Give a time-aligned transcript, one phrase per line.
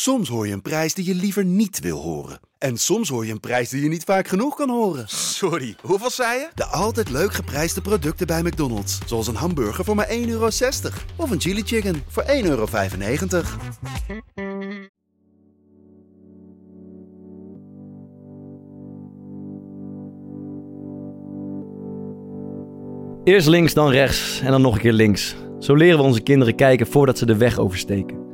[0.00, 2.40] Soms hoor je een prijs die je liever niet wil horen.
[2.58, 5.08] En soms hoor je een prijs die je niet vaak genoeg kan horen.
[5.08, 6.48] Sorry, hoeveel zei je?
[6.54, 8.98] De altijd leuk geprijsde producten bij McDonald's.
[9.06, 10.48] Zoals een hamburger voor maar 1,60 euro.
[11.16, 12.66] Of een chili chicken voor 1,95 euro.
[23.24, 25.36] Eerst links, dan rechts en dan nog een keer links.
[25.58, 28.27] Zo leren we onze kinderen kijken voordat ze de weg oversteken.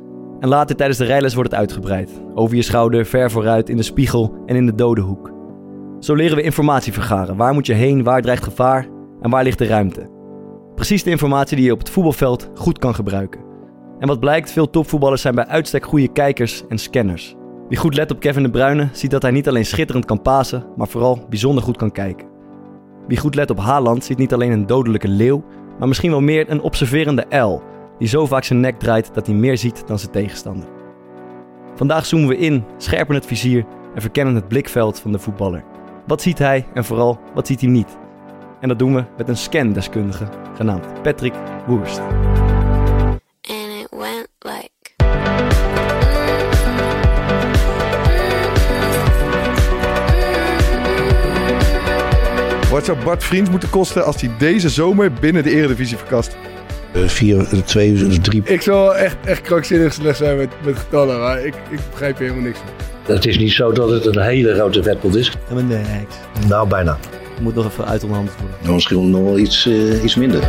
[0.45, 2.11] En later tijdens de rijles wordt het uitgebreid.
[2.35, 5.31] Over je schouder, ver vooruit, in de spiegel en in de dode hoek.
[5.99, 7.35] Zo leren we informatie vergaren.
[7.35, 8.87] Waar moet je heen, waar dreigt gevaar
[9.21, 10.09] en waar ligt de ruimte.
[10.75, 13.41] Precies de informatie die je op het voetbalveld goed kan gebruiken.
[13.99, 17.35] En wat blijkt, veel topvoetballers zijn bij uitstek goede kijkers en scanners.
[17.69, 20.65] Wie goed let op Kevin de Bruyne ziet dat hij niet alleen schitterend kan pasen,
[20.75, 22.27] maar vooral bijzonder goed kan kijken.
[23.07, 25.43] Wie goed let op Haaland ziet niet alleen een dodelijke leeuw,
[25.79, 27.63] maar misschien wel meer een observerende uil,
[27.99, 30.67] die zo vaak zijn nek draait dat hij meer ziet dan zijn tegenstander.
[31.75, 35.63] Vandaag zoomen we in, scherpen het vizier en verkennen het blikveld van de voetballer.
[36.07, 37.97] Wat ziet hij en vooral wat ziet hij niet?
[38.59, 41.33] En dat doen we met een scandeskundige genaamd Patrick
[41.67, 42.01] Woerst.
[43.47, 44.73] and it went like
[52.69, 56.37] Wat zou Bart Vriend moeten kosten als hij deze zomer binnen de Eredivisie verkast?
[56.95, 58.41] Eh, vier, eh, twee, of drie.
[58.45, 62.27] Ik zal echt, echt krankzinnig slecht zijn met, met getallen, maar ik, ik begrijp hier
[62.27, 63.13] helemaal niks van.
[63.15, 65.31] Het is niet zo dat het een hele grote vetpot is.
[65.49, 66.15] Ja, nee, niks.
[66.47, 66.97] Nou, bijna.
[67.41, 68.57] Moet nog even uit onderhandeld worden.
[68.61, 70.39] Nou, misschien nog wel iets, eh, iets minder.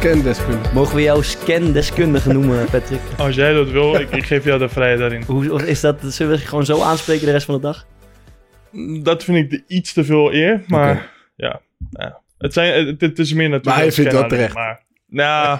[0.00, 0.74] Scandeskundige.
[0.74, 3.00] Mogen we jou scandeskundige noemen, Patrick?
[3.16, 5.22] Als jij dat wil, ik, ik geef jou de vrijheid daarin.
[5.22, 5.96] Hoe is dat?
[6.02, 7.86] Zullen we gewoon zo aanspreken de rest van de dag?
[9.02, 12.20] Dat vind ik de iets te veel eer, maar ja, ja.
[12.38, 13.76] Het, zijn, het, het is meer natuurlijk...
[13.76, 14.54] Maar hij vindt dat terecht.
[14.54, 15.58] Maar, nou,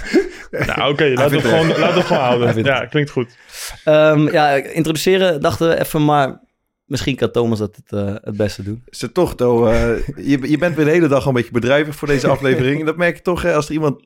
[0.66, 2.64] nou oké, laat, het vindt gewoon, laat het gewoon houden.
[2.64, 3.36] Ja, klinkt goed.
[3.84, 6.40] Ehm, ja, introduceren dachten we even, maar
[6.88, 8.82] misschien kan Thomas dat het, eh, het beste doen.
[8.88, 11.52] Is het toch, Do, eh, je, je bent weer de hele dag al een beetje
[11.52, 12.80] bedrijvig voor deze aflevering.
[12.80, 14.00] En dat merk je toch, hè, als er iemand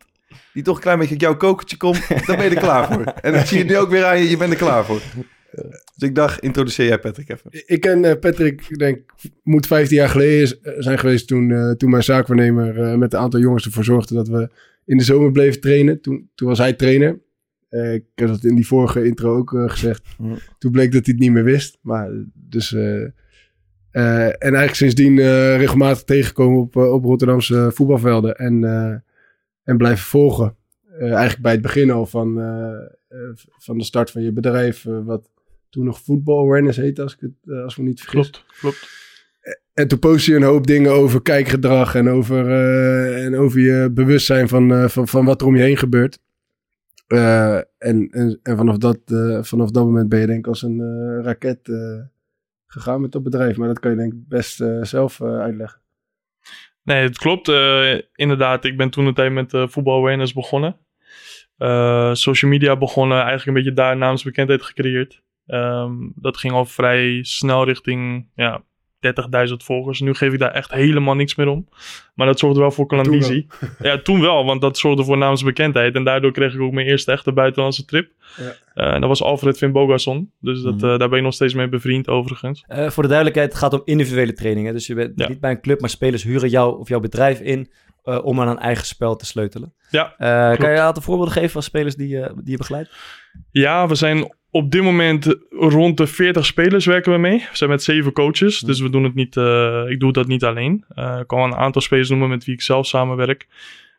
[0.52, 3.04] die toch een klein beetje uit jouw kokertje komt, dan ben je er klaar voor.
[3.04, 5.00] En dat zie je nu ook weer aan je, je bent er klaar voor.
[5.96, 7.50] Dus ik dacht, introduceer jij Patrick even.
[7.66, 9.00] Ik ken eh, Patrick, ik denk,
[9.42, 13.40] moet 15 jaar geleden zijn geweest toen, eh, toen mijn zaakwaarnemer eh, met een aantal
[13.40, 14.48] jongens ervoor zorgde dat we
[14.84, 16.00] in de zomer bleven trainen.
[16.00, 17.20] Toen, toen was hij trainer.
[17.72, 20.02] Eh, ik heb dat in die vorige intro ook eh, gezegd.
[20.18, 20.38] Mm.
[20.58, 21.78] Toen bleek dat hij het niet meer wist.
[21.80, 23.02] Maar dus, eh,
[23.90, 25.16] en eigenlijk sindsdien
[25.56, 28.36] regelmatig tegengekomen op, op Rotterdamse voetbalvelden.
[28.36, 28.64] En,
[29.64, 30.56] en blijven volgen.
[30.98, 32.34] Eigenlijk bij het begin al van,
[33.58, 34.82] van de start van je bedrijf.
[35.04, 35.30] wat
[35.70, 38.30] toen nog Football Awareness heette, als ik, het, als me niet vergis.
[38.30, 38.88] Klopt, klopt.
[39.74, 42.50] En toen post je een hoop dingen over kijkgedrag en over,
[43.14, 46.18] en over je bewustzijn van, van, van wat er om je heen gebeurt.
[47.12, 50.80] Eh, en, en, vanaf, dat, eh, vanaf dat moment ben je denk ik als een
[50.80, 51.70] eh, raket
[52.66, 53.56] gegaan met dat bedrijf.
[53.56, 55.80] Maar dat kan je denk ik best zelf uitleggen.
[56.82, 57.48] Nee, het klopt.
[58.14, 60.76] inderdaad, ik ben toen een tijd met voetbal awareness begonnen.
[62.12, 65.22] Social media begonnen, eigenlijk een beetje daar naamsbekendheid gecreëerd.
[65.46, 68.62] Ehm, dat ging al vrij snel richting ja,
[69.48, 70.00] 30.000 volgers.
[70.00, 71.68] Nu geef ik daar echt helemaal niks meer om.
[72.14, 73.46] Maar dat zorgde wel voor klandizie.
[73.78, 75.94] Ja, toen wel, want dat zorgde voor naamsbekendheid.
[75.94, 78.10] En daardoor kreeg ik ook mijn eerste echte buitenlandse trip.
[78.36, 78.52] Ja.
[78.74, 80.32] Eh, en dat was Alfred Finn Bogason.
[80.40, 80.84] Dus dat, Mhm.
[80.88, 82.64] eh, daar ben ik nog steeds mee bevriend overigens.
[82.66, 84.72] Eh, voor de duidelijkheid, het gaat om individuele trainingen.
[84.72, 85.28] Dus je bent Ja.
[85.28, 87.70] niet bij een club, maar spelers huren jou of jouw bedrijf in
[88.02, 89.74] eh, om aan een eigen spel te sleutelen.
[89.90, 92.90] Ja, Eh, kan je een aantal voorbeelden geven van spelers die, die je begeleidt?
[93.50, 97.38] Ja, we zijn op dit moment rond de 40 spelers werken we mee.
[97.38, 100.44] We zijn met zeven coaches, dus we doen het niet, eh, ik doe dat niet
[100.44, 100.84] alleen.
[100.88, 103.48] Eh, ik kan een aantal spelers noemen met wie ik zelf samenwerk.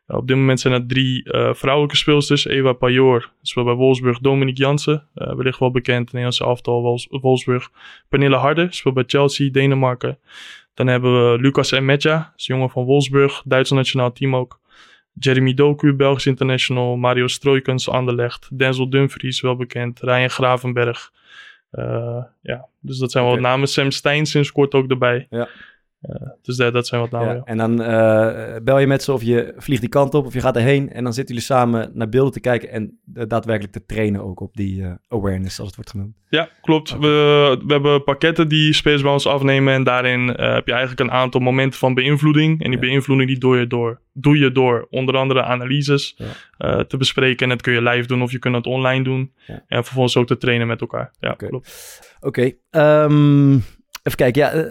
[0.08, 2.46] Eh, op dit moment zijn er drie vrouwelijke speelsters.
[2.46, 4.19] Eva Pajor, speelt bij Wolfsburg.
[4.19, 7.70] Dominique Jansen, wellicht wel bekend, Nederlandse aftal Wols- Wolfsburg.
[8.09, 10.20] Pernille Harde, speelt bij Chelsea, Denemarken.
[10.73, 14.59] Dan hebben we Lucas Emetja, is een jongen van Wolfsburg, Duits nationaal team ook.
[15.19, 16.95] Jeremy Doku, Belgisch international.
[16.97, 18.47] Mario Stroikens, Anderlecht.
[18.51, 19.99] Denzel Dumfries, wel bekend.
[19.99, 21.11] Ryan Gravenberg.
[21.71, 23.67] Eh, ja, dus dat zijn wel namen.
[23.67, 25.27] Sam Stein sinds kort ook erbij.
[25.29, 25.47] Ja.
[26.41, 27.35] Dus dat, dat zijn wat namen.
[27.35, 27.41] Ja.
[27.44, 30.41] En dan eh, bel je met ze of je vliegt die kant op of je
[30.41, 30.91] gaat erheen.
[30.91, 34.40] En dan zitten jullie samen naar beelden te kijken en eh, daadwerkelijk te trainen ook
[34.40, 36.16] op die eh, awareness, zoals het wordt genoemd.
[36.29, 36.97] Ja, klopt.
[37.00, 39.73] We, we hebben pakketten die bij ons afnemen.
[39.73, 42.64] En daarin heb je eigenlijk een aantal momenten van beïnvloeding.
[42.64, 42.85] En die Ja.
[42.88, 46.17] beïnvloeding die doe je door, doe je door onder andere analyses
[46.58, 46.84] Ja.
[46.84, 47.44] te bespreken.
[47.44, 49.34] En dat kun je live doen of je kunt het online doen.
[49.47, 49.64] Ja.
[49.67, 51.11] En vervolgens ook te trainen met elkaar.
[51.20, 51.99] Ja, klopt.
[52.20, 53.58] Oké, ehm,
[54.03, 54.41] even kijken.
[54.41, 54.61] Ja, eh,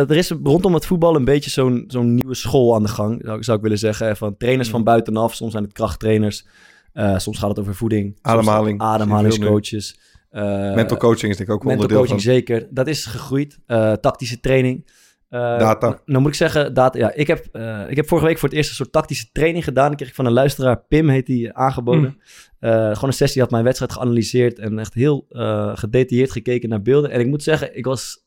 [0.00, 3.20] eh, er is rondom het voetbal een beetje zo'n zo'n nieuwe school aan de gang,
[3.24, 4.16] zou, zou ik willen zeggen.
[4.16, 6.46] Van trainers van buitenaf, soms zijn het krachttrainers.
[6.92, 8.18] eh, soms gaat het over voeding.
[8.22, 8.80] Ademhaling.
[8.80, 9.98] Ademhalingscoaches.
[10.30, 12.32] eh, Mental coaching is denk ik ook wel mental onderdeel coaching van.
[12.32, 12.66] zeker.
[12.70, 13.58] Dat is gegroeid.
[13.66, 14.90] Eh, tactische training.
[15.28, 15.88] Eh, Data.
[15.88, 18.48] n- Nou moet ik zeggen, data, ja, ik, heb, eh, ik heb vorige week voor
[18.48, 19.86] het eerst een soort tactische training gedaan.
[19.88, 22.18] Die kreeg ik van een luisteraar, Pim heet die, aangeboden.
[22.58, 26.82] Eh, gewoon een sessie, had mijn wedstrijd geanalyseerd en echt heel eh, gedetailleerd gekeken naar
[26.82, 27.10] beelden.
[27.10, 28.26] En ik moet zeggen, ik was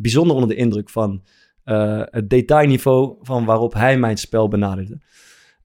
[0.00, 1.22] bijzonder onder de indruk van
[1.64, 4.98] eh, het detailniveau van waarop hij mijn spel benaderde.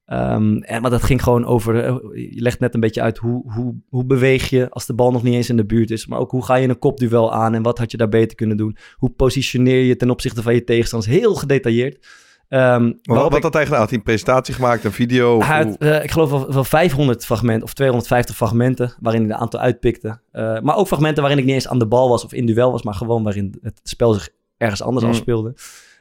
[0.06, 1.96] Ehm, en, maar dat ging gewoon over, eh,
[2.34, 5.22] je legt net een beetje uit hoe, hoe, hoe beweeg je als de bal nog
[5.22, 6.06] niet eens in de buurt is.
[6.06, 8.56] Maar ook hoe ga je een kopduel aan en wat had je daar beter kunnen
[8.56, 8.76] doen.
[8.94, 11.12] Hoe positioneer je ten opzichte van je tegenstanders.
[11.12, 12.06] Heel gedetailleerd.
[12.48, 13.80] Ehm, Maar wat, had hij gedaan?
[13.80, 15.40] Had hij een presentatie gemaakt, een video?
[15.40, 19.60] Had, eh, ik geloof wel, wel 500 fragmenten of 250 fragmenten waarin hij een aantal
[19.60, 20.20] uitpikte.
[20.32, 22.72] Eh, maar ook fragmenten waarin ik niet eens aan de bal was of in duel
[22.72, 25.10] was, maar gewoon waarin het spel zich ergens anders Mm.
[25.10, 25.54] afspeelde.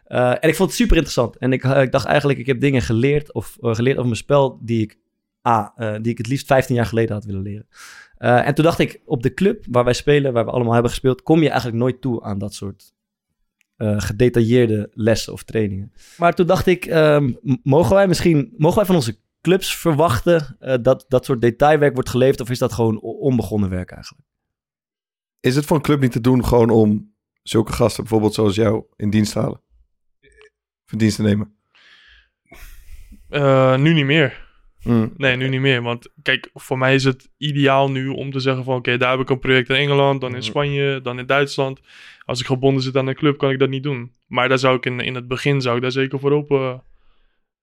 [0.05, 1.37] Eh, en ik vond het super interessant.
[1.37, 4.81] En ik, ik dacht eigenlijk, ik heb dingen geleerd of geleerd over mijn spel die
[4.81, 4.97] ik,
[5.41, 5.67] ah,
[6.01, 7.67] die ik het liefst 15 jaar geleden had willen leren.
[8.17, 11.23] En toen dacht ik, op de club waar wij spelen, waar we allemaal hebben gespeeld,
[11.23, 12.93] kom je eigenlijk nooit toe aan dat soort
[13.75, 15.91] eh, gedetailleerde lessen of trainingen.
[16.17, 17.31] Maar toen dacht ik, ehm,
[17.63, 22.09] mogen wij misschien, mogen wij van onze clubs verwachten eh, dat dat soort detailwerk wordt
[22.09, 24.27] geleverd of is dat gewoon onbegonnen werk eigenlijk?
[25.39, 27.13] Is het voor een club niet te doen gewoon om
[27.43, 29.61] zulke gasten, bijvoorbeeld zoals jou, in dienst te halen?
[30.91, 31.55] In dienst te nemen?
[33.29, 34.43] Eh, nu niet meer.
[34.81, 35.13] Hmm.
[35.17, 35.81] Nee, nu niet meer.
[35.81, 38.75] Want kijk, voor mij is het ideaal nu om te zeggen van...
[38.75, 41.79] Oké, daar heb ik een project in Engeland, dan in Spanje, dan in Duitsland.
[42.25, 44.11] Als ik gebonden zit aan een club, kan ik dat niet doen.
[44.27, 46.83] Maar daar zou ik in, in het begin zou ik daar zeker voor open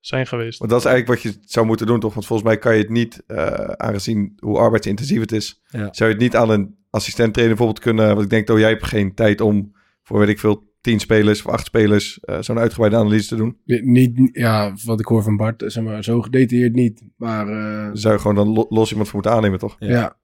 [0.01, 0.59] zijn geweest.
[0.59, 2.15] Want dat is eigenlijk wat je zou moeten doen, toch?
[2.15, 5.79] Want volgens mij kan je het niet, eh, aangezien hoe arbeidsintensief het is, Ja.
[5.93, 8.07] zou je het niet aan een assistent trainer bijvoorbeeld kunnen.
[8.09, 9.73] Want ik denk, oh, jij hebt geen tijd om
[10.03, 13.57] voor, weet ik veel, tien spelers of acht spelers eh, zo'n uitgebreide analyse te doen.
[13.65, 17.03] Niet, ja, wat ik hoor van Bart, zeg maar, zo gedetailleerd niet.
[17.17, 19.77] Maar eh, Daar zou je gewoon dan lo- los iemand voor moeten aannemen, toch?
[19.79, 19.89] Ja.
[19.89, 20.17] ja.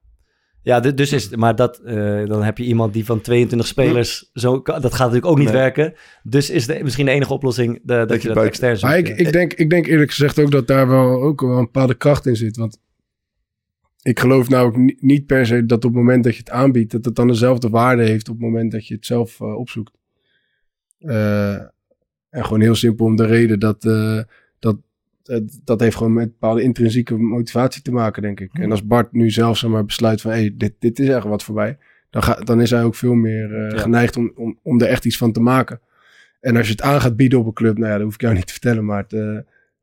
[0.63, 4.29] Ja, du- dus is, maar dat, eh, dan heb je iemand die van 22 spelers,
[4.33, 5.55] zo, kan- dat gaat natuurlijk ook niet Nee.
[5.57, 5.93] werken.
[6.23, 8.91] Dus is de, misschien de enige oplossing de, dat, je je dat extern zoekt.
[8.91, 11.63] Maar ik, ik, denk, ik denk eerlijk gezegd ook dat daar wel ook wel een
[11.63, 12.57] bepaalde kracht in zit.
[12.57, 12.79] Want
[14.01, 16.49] ik geloof nou ook ni- niet per se dat op het moment dat je het
[16.49, 19.55] aanbiedt, dat het dan dezelfde waarde heeft op het moment dat je het zelf eh,
[19.57, 19.97] opzoekt.
[20.99, 21.53] Eh,
[22.29, 23.83] en gewoon heel simpel om de reden dat,
[25.63, 28.49] dat heeft gewoon met bepaalde intrinsieke motivatie te maken, denk ik.
[28.53, 31.43] En als Bart nu zelf zeg maar, besluit van, hey, dit, dit is echt wat
[31.43, 31.77] voor mij,
[32.09, 33.77] dan, ga, dan is hij ook veel meer eh, Ja.
[33.77, 35.79] geneigd om, om, om er echt iets van te maken.
[36.41, 38.21] En als je het aan gaat bieden op een club, nou ja, dat hoef ik
[38.21, 39.37] jou niet te vertellen, maar het, eh,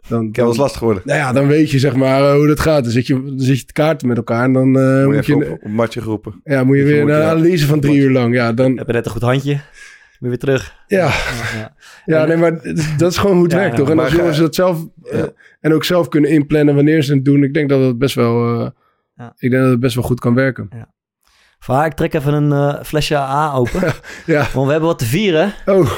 [0.09, 1.03] dan, heb wel eens lastig geworden.
[1.07, 2.83] nou ja, dan weet je zeg maar eh, hoe dat gaat.
[2.83, 5.35] Dan zit je, dan zit je te kaarten met elkaar en dan eh, Moet je
[5.35, 6.41] moet, je, op, op matje geroepen.
[6.45, 8.35] ja, moet je weer je naar een analyse van drie uur lang.
[8.35, 9.61] Ja, dan, Heb je net een goed handje?
[10.19, 10.75] Je weer terug.
[10.87, 11.13] ja, Ja,
[11.59, 11.75] ja.
[12.05, 12.53] ja nee, maar
[12.97, 13.79] dat is gewoon hoe het Ja, werkt, ja.
[13.79, 13.91] toch?
[13.91, 15.29] En Maar als ga- jongens dat zelf eh, Ja.
[15.61, 18.61] en ook zelf kunnen inplannen wanneer ze het doen, ik denk dat het best wel,
[18.61, 18.71] eh,
[19.15, 19.33] Ja.
[19.39, 20.69] ik denk dat het best wel goed kan werken.
[21.59, 23.83] Van, ik trek even een eh, flesje A open.
[24.27, 24.47] Ja.
[24.53, 25.53] Want we hebben wat te vieren.
[25.67, 25.91] Oh,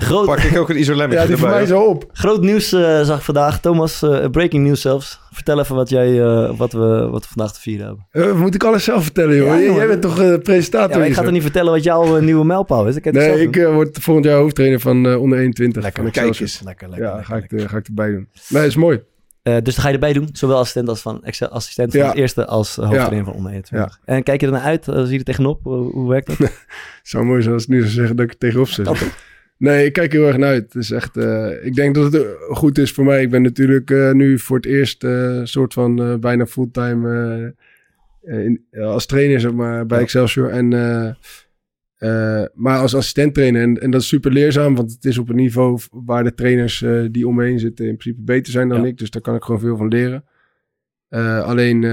[0.00, 1.62] Groot, Pak ik ook een isolemmetje ja, die voor erbij.
[1.66, 2.04] mij al op.
[2.12, 3.60] groot nieuws eh, zag ik vandaag.
[3.60, 5.20] Thomas, eh, breaking news zelfs.
[5.30, 8.06] Vertel even wat, jij, eh, wat, we, wat we vandaag te vieren hebben.
[8.10, 9.46] Eh, moet ik alles zelf vertellen, joh?
[9.46, 9.76] Ja, Jij- jongen.
[9.78, 10.98] Jij bent toch eh, presentator?
[10.98, 11.22] Ja, ik ga zo?
[11.22, 12.96] toch niet vertellen wat jouw nieuwe mijlpaal is?
[12.96, 15.82] Ik Nee, ik word volgend jaar hoofdtrainer van onder 21.
[15.82, 16.60] Lekker, van kijk eens.
[16.64, 17.68] Lekker, lekker, Ja, lekker, ga ik, lekker.
[17.68, 18.28] ga ik erbij doen.
[18.48, 19.00] Nee, is mooi.
[19.42, 20.28] Eh, dus dan ga je erbij doen.
[20.32, 22.06] Zowel assistent als van Excel, assistent van Ja.
[22.08, 23.98] het eerste als hoofdtrainer van onder 21.
[24.04, 24.84] En kijk je er naar uit?
[24.84, 25.60] Zie je er tegenop?
[25.62, 26.38] Hoe, hoe werkt dat?
[26.38, 26.52] Het
[27.02, 28.88] zou mooi zijn als ik nu zou zeggen dat ik er tegenop zit.
[29.58, 30.72] Nee, ik kijk heel erg naar uit.
[30.72, 33.22] Het is echt, eh, ik denk dat het eh, goed is voor mij.
[33.22, 37.54] Ik ben natuurlijk eh, nu voor het eerst eh soort van bijna fulltime
[38.22, 40.00] in, als trainer zeg maar, bij.
[40.00, 40.50] Excelsior.
[40.50, 40.68] En,
[42.54, 43.62] maar als assistent trainer.
[43.62, 46.84] En, en dat is super leerzaam, want het is op een niveau waar de trainers
[47.10, 48.86] die om me heen zitten in principe beter zijn dan Ja.
[48.86, 48.98] ik.
[48.98, 50.24] Dus daar kan ik gewoon veel van leren.
[51.44, 51.84] Alleen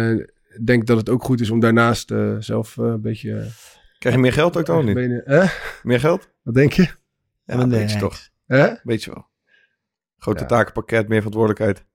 [0.58, 3.46] ik denk dat het ook goed is om daarnaast zelf een beetje...
[4.00, 4.94] Krijg je meer geld ook dan niet?
[4.94, 5.50] benen-?
[5.84, 6.30] Meer geld?
[6.44, 6.88] Wat denk je?
[7.46, 8.30] Ja, een beetje toch.
[8.46, 8.74] Hè?
[8.84, 9.28] Weet je wel.
[10.18, 11.86] Grote takenpakket, meer verantwoordelijkheid.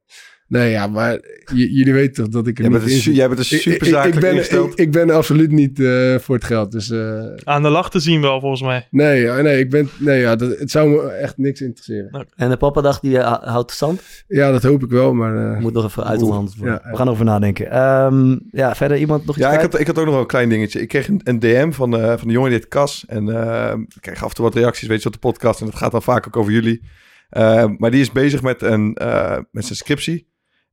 [0.50, 1.20] Nee, ja, maar
[1.54, 3.14] jullie weten toch dat ik er Jij niet bent een, in su- zit.
[3.18, 4.72] jij bent een Ik- ben, ingesteld.
[4.72, 6.72] ik, ik ben absoluut niet eh, voor het geld.
[6.72, 8.86] Dus eh, Aan de lach te zien wel, volgens mij.
[8.90, 12.26] nee, nee, ik ben, nee ja, dat, het zou me echt niks interesseren.
[12.36, 14.02] En de papa-dag die eh, houdt stand?
[14.28, 16.80] Ja, dat hoop ik wel, maar eh, Moet nog even uit onderhandeld worden.
[16.84, 16.90] Ja.
[16.90, 17.70] We gaan erover nadenken.
[17.70, 20.28] Ehm, ja, verder iemand nog iets Ja, ik had, ik had ook nog wel een
[20.28, 20.80] klein dingetje.
[20.80, 23.04] Ik kreeg een, een DM van, eh, van de jongen die heet Cas.
[23.08, 25.60] En eh, ik krijg af en toe wat reacties, weet je, op de podcast.
[25.60, 26.82] En dat gaat dan vaak ook over jullie.
[27.30, 30.28] Eh, maar die is bezig met, een, eh, met zijn scriptie.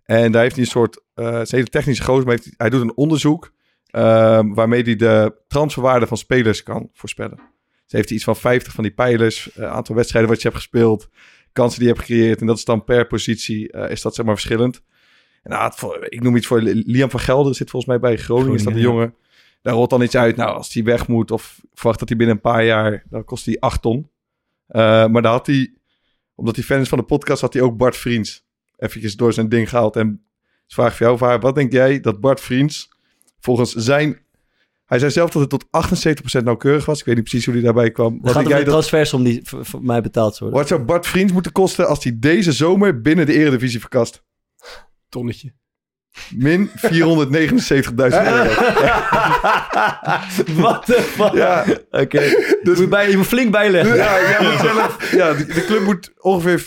[0.07, 2.69] En daar heeft hij een soort, eh het een hele technische gozer, maar heeft, hij-
[2.69, 3.53] doet een onderzoek
[3.87, 7.37] eh, waarmee hij de transferwaarde van spelers kan voorspellen.
[7.83, 10.59] Dus heeft hij iets van 50 van die pijlers, eh, aantal wedstrijden wat je hebt
[10.61, 11.09] gespeeld,
[11.53, 12.41] kansen die je hebt gecreëerd.
[12.41, 14.81] En dat is dan per positie, eh, is dat zeg maar verschillend.
[15.43, 18.17] En nou, het voor- ik noem iets voor Liam van Gelder, zit volgens mij bij
[18.17, 19.15] Groningen, is dat Groningen, jongen.
[19.61, 20.35] Daar rolt dan iets uit.
[20.35, 23.45] Nou, als hij weg moet of verwacht dat hij binnen een paar jaar, dan kost
[23.45, 24.09] hij 8 ton.
[24.67, 25.73] Maar daar had hij,
[26.35, 28.45] omdat hij fan is van de podcast, had hij ook Bart Vriends
[28.77, 29.95] eventjes door zijn ding gehaald.
[29.95, 30.25] En
[30.65, 32.89] dus vraag voor jou, Vaar, wat denk jij dat Bart Vriends
[33.39, 34.25] volgens zijn...
[34.85, 35.65] Hij zei zelf dat het tot
[36.41, 36.99] 78% nauwkeurig was.
[36.99, 38.13] Ik weet niet precies hoe hij daarbij kwam.
[38.13, 40.59] Het Wat gaat om jij dat, transfersom die voor, mij betaald zou worden.
[40.59, 44.23] wat zou Bart Vriends moeten kosten als hij deze zomer binnen de eredivisie verkast?
[45.09, 45.53] tonnetje.
[46.35, 46.87] Min 479.000
[47.95, 48.49] euro.
[50.61, 51.33] Wat de fuck?
[51.33, 52.19] Ja, Oké,
[52.63, 53.95] dus je, moet bij, je moet flink bijleggen.
[53.95, 56.61] ja, jij moet zelf, ja, de, de club moet ongeveer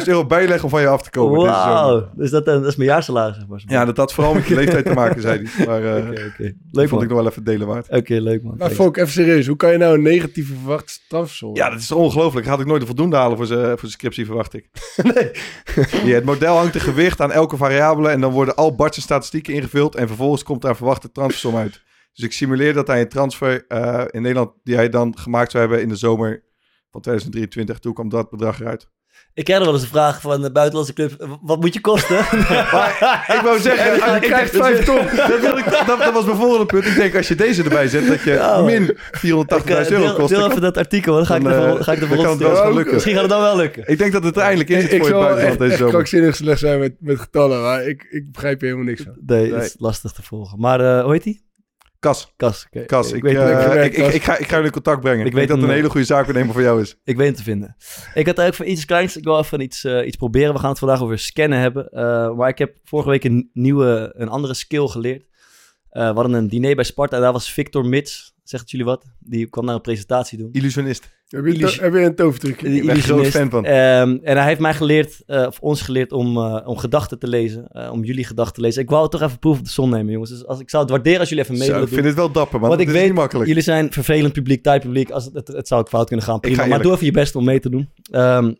[0.00, 1.40] 480.000 euro bijleggen om van je af te komen.
[1.40, 3.62] Wauw, dus dat, dat is mijn jaarsalaris, zeg maar.
[3.66, 5.66] Ja, dat had vooral met je leeftijd te maken, zei hij.
[5.66, 6.42] Maar eh Oké, oké.
[6.42, 7.88] dat Leuk vond ik nog wel even delen waard.
[7.88, 8.54] Oké, leuk man.
[8.58, 8.70] Maar.
[8.70, 9.46] Fok, even serieus.
[9.46, 11.56] Hoe kan je nou een negatieve verwachte strafsom?
[11.56, 12.46] Ja, dat is ongelooflijk.
[12.46, 14.68] Had ik nooit de voldoende halen voor zijn voor scriptie, verwacht ik.
[15.14, 15.30] nee.
[16.04, 19.54] Ja, het model hangt een gewicht aan elke variabele en dan worden al Bart's statistieken
[19.54, 21.82] ingevuld en vervolgens komt daar verwachte transfersom uit.
[22.12, 25.62] Dus ik simuleer dat hij een transfer eh, in Nederland die hij dan gemaakt zou
[25.62, 26.44] hebben in de zomer
[26.90, 27.78] van 2023.
[27.78, 28.90] Toen kwam dat bedrag eruit.
[29.34, 31.38] Ik krijg nog wel eens een vraag van de buitenlandse club.
[31.42, 32.18] Wat moet je kosten?
[33.36, 34.96] Ik wou zeggen, als je krijgt 5 ton.
[35.28, 36.86] Dat, wil ik, dat, dat was mijn volgende punt.
[36.86, 39.86] Ik denk als je deze erbij zet, dat je Ja, min 480.000 Ik, euro eh,
[39.88, 40.28] deel, kost.
[40.28, 42.92] deel even dat artikel, dan ga ik er eh, ga ik er kan lukken.
[42.94, 43.82] Misschien gaat het dan wel lukken.
[43.86, 45.70] Ik denk dat het er eindelijk in ik, zit ik voor je zal buitenland deze
[45.70, 45.92] echt zomer.
[45.94, 49.14] krankzinnig slecht zijn met, met getallen, maar ik, ik begrijp er helemaal niks van.
[49.26, 50.60] Nee, is lastig te volgen.
[50.60, 51.48] Maar eh, hoe heet die?
[52.00, 52.66] Kas, Kas.
[52.86, 53.12] Kas.
[53.12, 55.26] Ik, eh, ik, weet- ik, ik, ik ga, ik ga jullie in contact brengen.
[55.26, 56.96] Ik weet dat het een hele goede zaakwaarnemer voor jou is.
[57.04, 57.76] ik weet hem te vinden.
[58.14, 59.16] Ik had eigenlijk voor iets kleins.
[59.16, 60.52] Ik wil even iets, eh, iets proberen.
[60.52, 61.88] We gaan het vandaag over scannen hebben.
[61.90, 65.24] Eh, maar ik heb vorige week een nieuwe, een andere skill geleerd.
[65.90, 67.16] Eh, we hadden een diner bij Sparta.
[67.16, 68.34] En daar was Victor Mits.
[68.50, 69.04] Zegt het jullie wat?
[69.18, 70.48] Die kwam naar een presentatie doen.
[70.52, 71.08] Illusionist.
[71.28, 72.68] Heb je, Illus- to- heb je een tovertrucje?
[72.68, 73.64] Die Ik ben groot fan van.
[73.64, 77.28] Ehm, en hij heeft mij geleerd, eh, of ons geleerd, om, eh, om gedachten te
[77.28, 77.66] lezen.
[77.68, 78.82] eh, om jullie gedachten te lezen.
[78.82, 80.30] Ik wou het toch even proeven op de zon nemen, jongens.
[80.30, 82.02] Dus als, ik zou het waarderen als jullie even mee Zo, willen ik doen.
[82.02, 82.68] vind het wel dapper, man.
[82.68, 83.48] Want ik het is weet, niet makkelijk.
[83.48, 85.10] jullie zijn vervelend publiek, tijd publiek.
[85.10, 86.62] Als het, het, het zou ook fout kunnen gaan, Ik prima.
[86.62, 87.88] ga Maar doe even je best om mee te doen.
[88.10, 88.52] Ehm,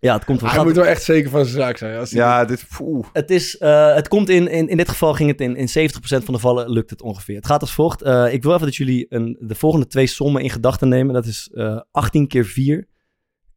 [0.00, 1.98] ja, het komt van Hij moet wel echt zeker van zijn zaak zijn.
[1.98, 2.66] Als Ja, dit...
[3.12, 5.92] Het, is, eh, het komt in, in, in dit geval ging het in, in 70%
[6.00, 7.36] van de gevallen lukt het ongeveer.
[7.36, 8.02] Het gaat als volgt.
[8.02, 11.14] Eh, ik wil even dat jullie een, de volgende twee sommen in gedachten nemen.
[11.14, 12.86] Dat is eh 18 keer 4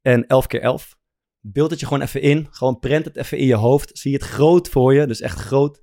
[0.02, 0.98] en 11 keer 11.
[1.42, 2.48] Beeld het je gewoon even in.
[2.52, 3.90] Gewoon prent het even in je hoofd.
[3.98, 5.82] Zie je het groot voor je, dus echt groot.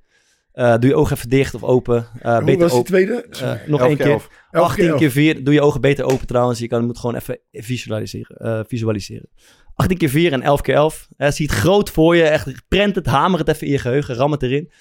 [0.52, 2.06] Eh, doe je ogen even dicht of open.
[2.20, 2.90] Eh, Hoe beter was die open.
[2.92, 3.26] tweede?
[3.40, 4.06] Eh, nog één keer.
[4.10, 4.28] elf.
[4.50, 5.44] 18 keer 4.
[5.44, 6.58] Doe je ogen beter open trouwens.
[6.58, 8.36] Je kan, moet gewoon even visualiseren.
[8.36, 9.28] eh, visualiseren.
[9.76, 11.08] 18 keer 4 en 11 keer 11.
[11.16, 12.22] Eh, zie het groot voor je.
[12.22, 14.14] Echt prent het, hamer het even in je geheugen.
[14.14, 14.72] Ram het erin.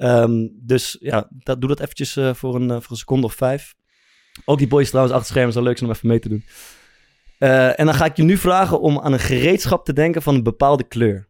[0.00, 3.34] Ehm, dus ja, dat, doe dat eventjes eh, voor, een, eh, voor een seconde of
[3.34, 3.74] vijf.
[4.44, 6.44] Ook die boys trouwens achter schermen zou leuk zijn om even mee te doen.
[7.38, 10.34] Eh, en dan ga ik je nu vragen om aan een gereedschap te denken van
[10.34, 11.28] een bepaalde kleur.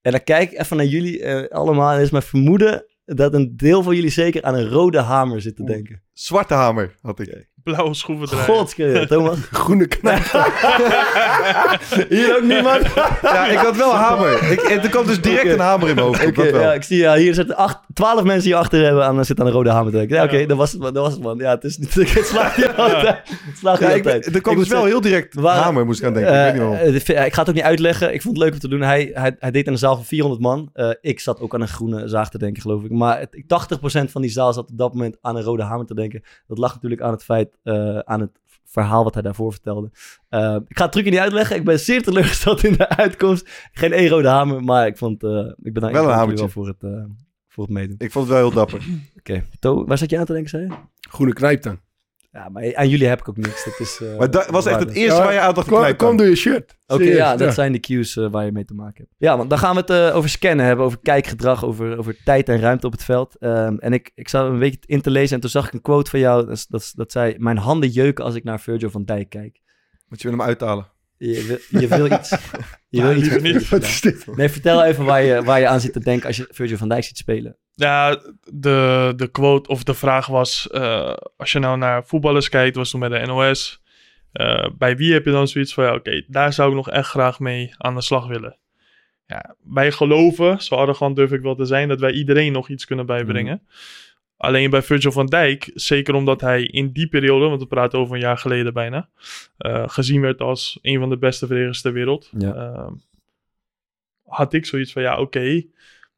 [0.00, 1.88] En dan kijk ik even naar jullie allemaal.
[1.88, 5.40] En het is mijn vermoeden dat een deel van jullie zeker aan een rode hamer
[5.40, 6.02] zit te denken.
[6.12, 7.49] Zwarte hamer had ik.
[7.62, 8.46] Blauwe schroevendraaier.
[8.54, 9.38] Godskeur, Thomas.
[9.50, 10.18] Groene knap.
[12.08, 12.82] Hier ook niemand?
[13.22, 14.50] Ja, ik had wel hamer.
[14.52, 16.26] Ik, er kwam dus direct een hamer in mijn hoofd.
[16.26, 16.60] Oké, dat wel.
[16.60, 19.50] ja, ik zie ja, hier zitten acht, twaalf mensen hier achter hebben aan, zitten aan
[19.50, 20.16] een rode hamer te denken.
[20.16, 20.92] Ja, oké, dat was het man.
[20.94, 21.38] Dat was het man.
[21.38, 23.04] Ja, het, is niet, het slaagt niet altijd.
[23.28, 24.34] Het slaagt Ja, niet ik, altijd.
[24.34, 26.32] er kwam Ik dus wel heel direct waren- hamer, moest ik aan denken.
[26.46, 28.14] ik weet niet eh, eh, de- ik ga het ook niet uitleggen.
[28.14, 28.80] Ik vond het leuk om te doen.
[28.80, 30.70] Hij, hij, hij deed in een zaal van 400 man.
[30.72, 32.90] Eh, ik zat ook aan een groene zaag te denken, geloof ik.
[32.90, 33.36] Maar het,
[34.06, 36.22] 80% van die zaal zat op dat moment aan een rode hamer te denken.
[36.46, 38.30] Dat lag natuurlijk aan het feit, eh, aan het
[38.64, 39.90] verhaal wat hij daarvoor vertelde.
[40.28, 41.56] Eh, ik ga het trucje niet uitleggen.
[41.56, 43.68] Ik ben zeer teleurgesteld in de uitkomst.
[43.72, 46.48] Geen één rode hamer, maar ik vond, eh, ik ben Wel een hamertje.
[46.48, 47.04] voor het, eh,
[47.48, 47.94] voor het meedoen.
[47.98, 48.82] Ik vond het wel heel dapper.
[49.18, 50.74] Oké, To, waar zat je aan te denken, zei je?
[51.10, 51.80] Groene knijptang.
[52.32, 53.64] Ja, maar aan jullie heb ik ook niks.
[53.64, 55.74] Dat is, eh, Maar dat was echt het eerste Ja, waar je aan dacht te
[55.74, 56.76] Kom, kom door je shirt.
[56.86, 59.14] Oké, ja, dat zijn de cues eh, waar je mee te maken hebt.
[59.18, 62.48] Ja, want dan gaan we het eh, over scannen hebben, over kijkgedrag, over, over tijd
[62.48, 63.36] en ruimte op het veld.
[63.38, 65.80] Ehm, en ik, ik zat een beetje in te lezen en toen zag ik een
[65.80, 69.04] quote van jou, dat, dat, dat zei, mijn handen jeuken als ik naar Virgil van
[69.04, 69.60] Dijk kijk.
[70.08, 70.86] Moet je hem uithalen.
[71.16, 72.30] Je, wil- je wil iets.
[72.88, 74.26] Je wil Nee, iets niet.
[74.36, 76.88] Nee, vertel even waar je, waar je aan zit te denken als je Virgil van
[76.88, 77.56] Dijk ziet spelen.
[77.80, 78.20] Ja,
[78.52, 82.90] de, de quote of de vraag was: eh, als je nou naar voetballers kijkt, was
[82.90, 83.82] toen bij de NOS.
[84.32, 87.08] eh, bij wie heb je dan zoiets van: ja, oké, daar zou ik nog echt
[87.08, 88.56] graag mee aan de slag willen?
[89.26, 92.84] Ja, wij geloven, zo arrogant durf ik wel te zijn, dat wij iedereen nog iets
[92.84, 93.62] kunnen bijbrengen.
[94.36, 98.14] Alleen bij Virgil van Dijk, zeker omdat hij in die periode, want we praten over
[98.14, 99.08] een jaar geleden bijna,
[99.56, 102.30] eh, gezien werd als een van de beste verdedigers ter wereld.
[102.38, 102.54] Ja.
[102.54, 102.92] Ehm,
[104.24, 105.64] had ik zoiets van, ja, oké,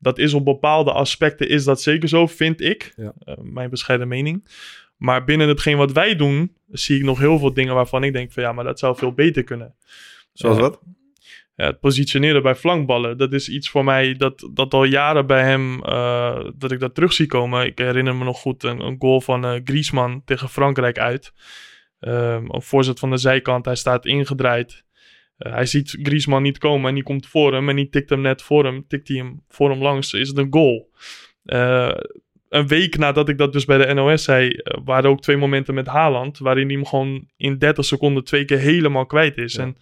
[0.03, 2.93] dat is op bepaalde aspecten is dat zeker zo, vind ik.
[2.97, 3.13] Ja.
[3.25, 4.49] Eh, mijn bescheiden mening.
[4.97, 8.33] Maar binnen hetgeen wat wij doen, zie ik nog heel veel dingen waarvan ik denk
[8.33, 9.75] van, ja, maar dat zou veel beter kunnen.
[10.33, 10.63] Zoals Ja.
[10.63, 10.81] wat?
[11.57, 15.43] Ja, het positioneren bij flankballen, dat is iets voor mij dat, dat al jaren bij
[15.45, 17.67] hem, eh, dat ik dat terug zie komen.
[17.67, 21.33] Ik herinner me nog goed een, een goal van eh Griezmann tegen Frankrijk uit.
[22.01, 24.85] Ehm een voorzet van de zijkant, hij staat ingedraaid.
[25.37, 28.21] Eh, hij ziet Griezmann niet komen en die komt voor hem en die tikt hem
[28.21, 28.85] net voor hem.
[28.89, 30.91] Tikt hij hem voor hem langs, is het een goal.
[31.45, 31.97] Eh,
[32.49, 35.75] een week nadat ik dat dus bij de NOS zei, eh, waren ook twee momenten
[35.75, 39.57] met Haaland, waarin hij hem gewoon in 30 seconden twee keer helemaal kwijt is.
[39.57, 39.77] En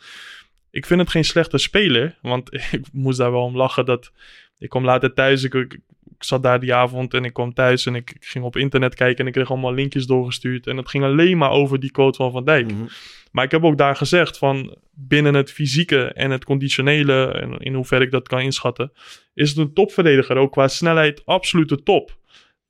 [0.71, 4.13] ik vind het geen slechte speler, want ik moest daar wel om lachen dat
[4.59, 5.79] ik kwam later thuis, ik, ik,
[6.21, 8.95] ik zat daar die avond en ik kwam thuis en ik, ik ging op internet
[8.95, 12.17] kijken en ik kreeg allemaal linkjes doorgestuurd en het ging alleen maar over die quote
[12.17, 12.73] van Van Dijk.
[12.73, 12.87] Mhm.
[13.33, 17.75] Maar ik heb ook daar gezegd van binnen het fysieke en het conditionele, en in
[17.75, 18.93] hoeverre ik dat kan inschatten,
[19.35, 20.37] is het een topverdediger.
[20.37, 22.19] Ook qua snelheid absolute top.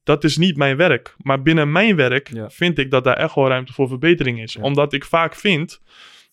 [0.02, 1.14] Dat is niet mijn werk.
[1.18, 2.50] Maar binnen mijn werk Ja.
[2.50, 4.52] vind ik dat daar echt wel ruimte voor verbetering is.
[4.52, 4.62] Ja.
[4.62, 5.80] Omdat ik vaak vind,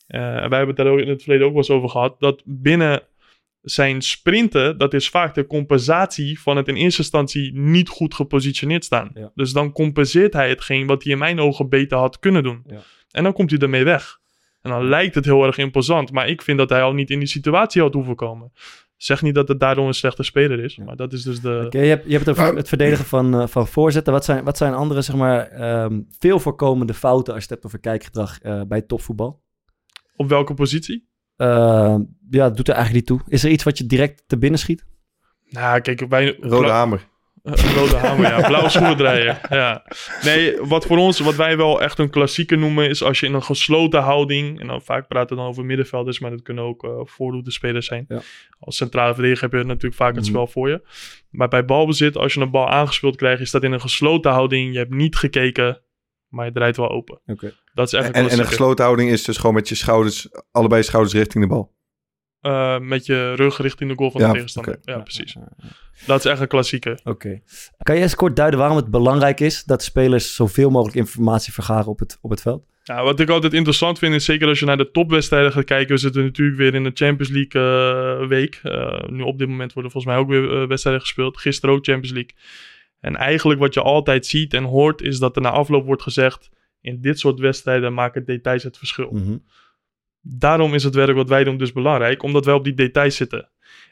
[0.07, 2.41] eh, wij hebben het daar ook in het verleden ook wel eens over gehad, dat
[2.45, 3.01] binnen
[3.69, 8.86] zijn sprinten, dat is vaak de compensatie van het in eerste instantie niet goed gepositioneerd
[8.86, 9.12] staan.
[9.13, 9.31] Ja.
[9.36, 12.63] Dus dan compenseert hij hetgeen wat hij in mijn ogen beter had kunnen doen.
[12.67, 12.81] Ja.
[13.12, 14.19] En dan komt hij ermee weg.
[14.62, 16.12] En dan lijkt het heel erg imposant.
[16.12, 18.51] Maar ik vind dat hij al niet in die situatie had hoeven komen.
[18.97, 20.77] Zeg niet dat het daardoor een slechte speler is.
[20.77, 21.63] Maar dat is dus de...
[21.65, 24.13] Oké, je, hebt, je hebt het over het verdedigen van, eh, van voorzetten.
[24.13, 27.65] Wat zijn, wat zijn andere, zeg maar, ehm, veel voorkomende fouten als je het hebt
[27.65, 29.43] over kijkgedrag eh, bij topvoetbal?
[30.15, 31.07] Op welke positie?
[31.38, 33.32] Ehm, ja, doet er eigenlijk niet toe.
[33.34, 34.86] Is er iets wat je direct te binnen schiet?
[35.50, 36.38] Nou, kijk, wij...
[36.39, 37.08] Rode hamer.
[37.44, 38.48] Een rode hamer, ja.
[38.48, 39.39] Blauwe schoendraaier.
[39.50, 39.84] Ja.
[40.24, 43.34] Nee, wat voor ons, wat wij wel echt een klassieke noemen, is als je in
[43.34, 46.84] een gesloten houding, en dan vaak praten we dan over middenvelders, maar dat kunnen ook
[46.84, 48.06] uh, voorhoedespelers zijn.
[48.08, 48.20] Ja.
[48.60, 50.29] Als centrale verdediger heb je natuurlijk vaak het Mhm.
[50.34, 50.82] spel voor je.
[51.29, 54.72] Maar bij balbezit, als je een bal aangespeeld krijgt, is dat in een gesloten houding.
[54.72, 55.82] Je hebt niet gekeken,
[56.38, 57.20] maar je draait wel open.
[57.25, 57.53] Oké.
[57.74, 60.29] Dat is echt En, een en een gesloten houding is dus gewoon met je schouders,
[60.51, 61.75] allebei schouders richting de bal.
[62.42, 64.74] Eh, met je rug richting de goal van Ja, de tegenstander.
[64.77, 64.92] oké.
[64.92, 65.35] Ja, precies.
[66.05, 67.00] Dat is echt een klassieker.
[67.03, 67.42] Oké.
[67.77, 71.88] Kan je eens kort duiden waarom het belangrijk is dat spelers zoveel mogelijk informatie vergaren
[71.88, 72.66] op het, op het veld?
[72.83, 75.96] Ja, wat ik altijd interessant vind, is zeker als je naar de topwedstrijden gaat kijken.
[75.96, 77.61] We zitten natuurlijk weer in de Champions League
[78.22, 78.59] eh, week.
[78.64, 81.38] Eh, nu op dit moment worden volgens mij ook weer wedstrijden gespeeld.
[81.38, 82.35] Gisteren ook Champions League.
[83.00, 86.50] En eigenlijk wat je altijd ziet en hoort, is dat er na afloop wordt gezegd...
[86.81, 89.10] in dit soort wedstrijden maken details het verschil.
[89.12, 89.38] Mhm.
[90.22, 93.50] Daarom is het werk wat wij doen dus belangrijk, omdat wij op die details zitten.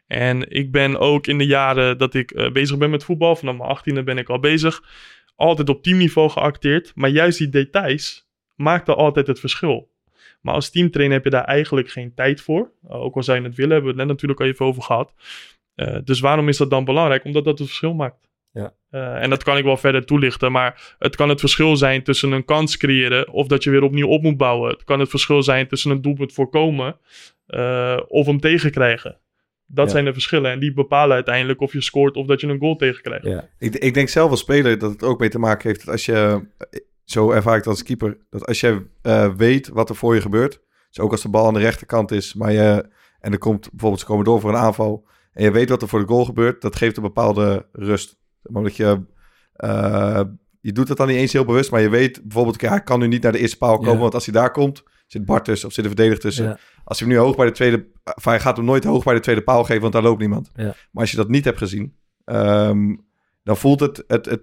[0.08, 3.58] En ik ben ook in de jaren dat ik eh, bezig ben met voetbal, vanaf
[3.58, 4.84] mijn achttiende ben ik al bezig,
[5.36, 6.92] altijd op teamniveau geacteerd.
[6.96, 9.94] Maar juist die details maakten altijd het verschil.
[10.42, 12.72] Maar als teamtrainer heb je daar eigenlijk geen tijd voor.
[12.84, 14.84] Uh, ook al zou je het willen, hebben we het net natuurlijk al even over
[14.84, 15.14] gehad.
[15.76, 17.24] Uh, dus waarom is dat dan belangrijk?
[17.24, 18.30] Omdat dat het verschil maakt.
[18.96, 22.32] Uh, en dat kan ik wel verder toelichten, maar het kan het verschil zijn tussen
[22.32, 24.70] een kans creëren of dat je weer opnieuw op moet bouwen.
[24.72, 26.98] Het kan het verschil zijn tussen een doelpunt voorkomen
[27.48, 29.18] uh, of hem tegenkrijgen.
[29.68, 29.92] Dat Ja.
[29.92, 32.76] zijn de verschillen en die bepalen uiteindelijk of je scoort of dat je een goal
[32.76, 33.26] tegenkrijgt.
[33.26, 33.50] Ja.
[33.60, 36.06] Ik, ik denk zelf als speler dat het ook mee te maken heeft dat als
[36.06, 36.48] je,
[37.04, 40.62] zo ervaar ik als keeper, dat als je uh, weet wat er voor je gebeurt,
[40.90, 42.86] dus ook als de bal aan de rechterkant is, maar je,
[43.20, 45.88] en er komt bijvoorbeeld ze komen door voor een aanval, en je weet wat er
[45.88, 48.18] voor de goal gebeurt, dat geeft een bepaalde rust.
[48.50, 49.02] Maar dat je,
[49.58, 50.22] uh,
[50.62, 53.00] je doet het dan niet eens heel bewust, maar je weet bijvoorbeeld, ja, hij kan
[53.00, 54.00] nu niet naar de eerste paal komen, Ja.
[54.00, 56.46] want als hij daar komt, zit Bart tussen of zit een verdediger tussen.
[56.46, 56.58] Ja.
[56.84, 59.14] Als hij hem nu hoog bij de tweede, of hij gaat hem nooit hoog bij
[59.14, 60.52] de tweede paal geven, want daar loopt niemand.
[60.56, 60.64] Ja.
[60.64, 63.06] Maar als je dat niet hebt gezien, um,
[63.44, 64.42] dan voelt het, het, het,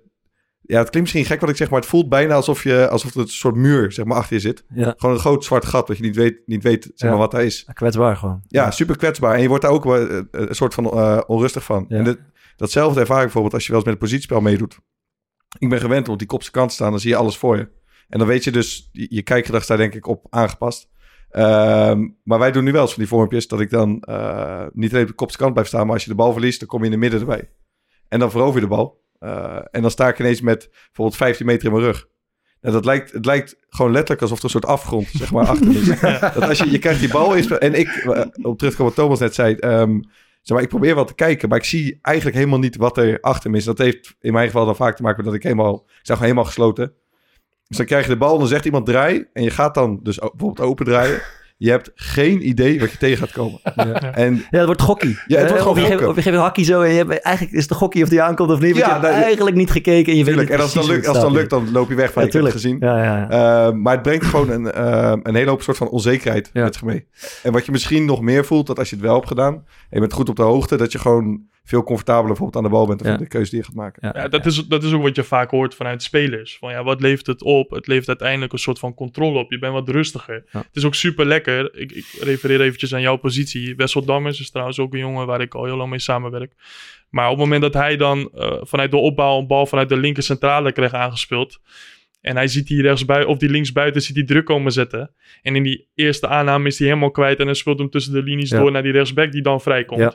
[0.60, 3.14] ja, het klinkt misschien gek wat ik zeg, maar het voelt bijna alsof je, alsof
[3.14, 4.64] er een soort muur, zeg maar, achter je zit.
[4.74, 4.94] Ja.
[4.96, 7.44] Gewoon een groot zwart gat, wat je niet weet, niet weet zeg maar, wat daar
[7.44, 7.68] is.
[7.72, 8.42] Kwetsbaar gewoon.
[8.48, 9.34] Ja, super kwetsbaar.
[9.34, 11.84] En je wordt daar ook wel, uh, een soort van uh, onrustig van.
[11.88, 11.96] Ja.
[11.96, 12.18] En de,
[12.56, 14.78] datzelfde ervaar ik bijvoorbeeld als je wel eens met het positiespel meedoet.
[15.58, 17.56] Ik ben gewend om op die kopse kant te staan, dan zie je alles voor
[17.56, 17.68] je.
[18.08, 20.90] En dan weet je dus, je, je kijkgedrag daar denk ik op aangepast.
[21.36, 24.90] Um, maar wij doen nu wel eens van die vormpjes dat ik dan uh, niet
[24.90, 26.78] alleen op de kopse kant blijf staan, maar als je de bal verliest, dan kom
[26.78, 27.50] je in de midden erbij.
[28.08, 29.00] En dan verover je de bal.
[29.20, 32.08] Uh, en dan sta ik ineens met bijvoorbeeld 15 meter in mijn rug.
[32.60, 35.76] Nou, dat lijkt, het lijkt gewoon letterlijk alsof er een soort afgrond zeg maar, achter
[35.76, 36.00] is.
[36.34, 39.18] Dat als je, je krijgt die bal is En ik, eh, op terugkomen wat Thomas
[39.18, 39.54] net zei...
[39.54, 40.00] ehm,
[40.42, 43.20] zeg maar, ik probeer wel te kijken, maar ik zie eigenlijk helemaal niet wat er
[43.20, 43.64] achter me is.
[43.64, 45.84] Dat heeft in mijn geval dan vaak te maken met dat ik helemaal...
[45.86, 46.92] Ik gewoon helemaal gesloten.
[47.68, 49.26] Dus dan krijg je de bal en dan zegt iemand draai.
[49.32, 51.22] En je gaat dan dus bijvoorbeeld open draaien.
[51.62, 53.60] Je hebt geen idee wat je tegen gaat komen.
[54.14, 55.18] En Ja, het wordt gokkie.
[55.26, 56.90] Ja, het wordt Eh, gewoon of je, geeft, of je geeft een hakkie zo en
[56.90, 58.76] je hebt, eigenlijk is het de gokkie of die aankomt of niet.
[58.76, 60.82] Ja, je hebt nou, eigenlijk niet gekeken en je weet tuurlijk, niet en als het
[60.82, 62.76] dan lukt, als dan lukt, dan loop je weg van Ja, ik heb het gezien.
[62.80, 63.66] Ja, ja, ja.
[63.68, 66.62] Uh, maar het brengt gewoon een, uh, een hele hoop soort van onzekerheid Ja.
[66.62, 67.06] met zich mee.
[67.42, 69.54] En wat je misschien nog meer voelt, dat als je het wel hebt gedaan...
[69.54, 72.76] en je bent goed op de hoogte, dat je gewoon veel comfortabeler bijvoorbeeld aan de
[72.76, 73.00] bal bent...
[73.00, 73.16] of Ja.
[73.16, 74.10] de keuze die je gaat maken.
[74.12, 76.56] Ja, Ja, dat, is, dat is ook wat je vaak hoort vanuit spelers.
[76.58, 77.70] Van ja, wat levert het op?
[77.70, 79.50] Het levert uiteindelijk een soort van controle op.
[79.50, 80.44] Je bent wat rustiger.
[80.52, 80.58] Ja.
[80.58, 81.74] Het is ook super lekker.
[81.78, 83.76] Ik, ik refereer eventjes aan jouw positie.
[83.76, 86.52] Wessel Dammers is trouwens ook een jongen waar ik al heel lang mee samenwerk.
[87.10, 89.96] Maar op het moment dat hij dan eh, vanuit de opbouw een bal vanuit de
[89.96, 91.58] linker centrale krijgt aangespeeld.
[92.20, 95.10] En hij ziet die rechtsbuiten of die linksbuiten ziet die druk komen zetten.
[95.42, 97.38] En in die eerste aanname is hij helemaal kwijt.
[97.38, 98.58] En dan speelt hem tussen de linies Ja.
[98.58, 100.00] door naar die rechtsback die dan vrijkomt.
[100.00, 100.14] Ja.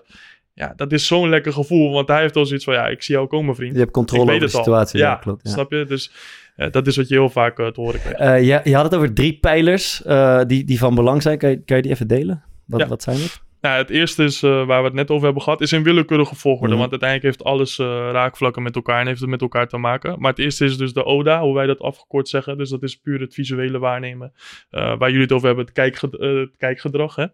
[0.58, 0.74] Ja.
[0.76, 1.91] dat is zo'n lekker gevoel.
[1.93, 3.74] Want hij heeft al zoiets van, ja, ik zie jou komen, vriend.
[3.74, 5.00] Je hebt controle over de situatie.
[5.00, 5.41] Ja, Ja, klopt.
[5.43, 5.52] Ja.
[5.52, 5.86] Snap je?
[5.86, 6.12] Dus
[6.56, 8.20] eh, dat is wat je heel vaak eh, te horen krijgt.
[8.20, 10.02] Eh, je, je had het over drie pijlers
[10.48, 11.38] die, die van belang zijn.
[11.38, 12.43] Kan je, kan je die even delen?
[12.65, 12.88] Wat, Ja.
[12.88, 13.41] wat zijn het?
[13.62, 16.70] Nou, het eerste is, waar we het net over hebben gehad, is in willekeurige volgorde.
[16.74, 16.80] Mhm.
[16.80, 17.78] Want uiteindelijk heeft alles
[18.12, 20.20] raakvlakken met elkaar en heeft het met elkaar te maken.
[20.20, 22.58] Maar het eerste is dus de ODA, hoe wij dat afgekort zeggen.
[22.58, 24.34] Dus dat is puur het visuele waarnemen.
[24.70, 27.15] waar jullie het over hebben, het, kijkged- het kijkgedrag.
[27.15, 27.26] Hè?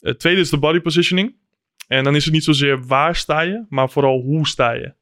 [0.00, 1.34] Het tweede is de body positioning.
[1.86, 4.92] En dan is het niet zozeer waar sta je, maar vooral hoe sta je.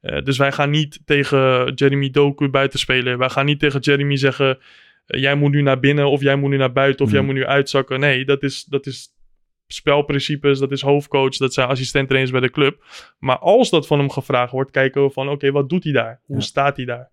[0.00, 3.18] Eh, dus wij gaan niet tegen Jeremy Doku buiten spelen.
[3.18, 4.58] Wij gaan niet tegen Jeremy zeggen...
[5.06, 7.16] eh, jij moet nu naar binnen of jij moet nu naar buiten of Mhm.
[7.16, 8.00] jij moet nu uitzakken.
[8.00, 9.08] Nee, dat is, dat is
[9.66, 12.84] spelprincipes, dat is hoofdcoach, dat zijn assistent-trainers bij de club.
[13.18, 16.20] Maar als dat van hem gevraagd wordt, kijken we van oké, wat doet hij daar?
[16.24, 16.42] Hoe Ja.
[16.42, 17.10] staat hij daar?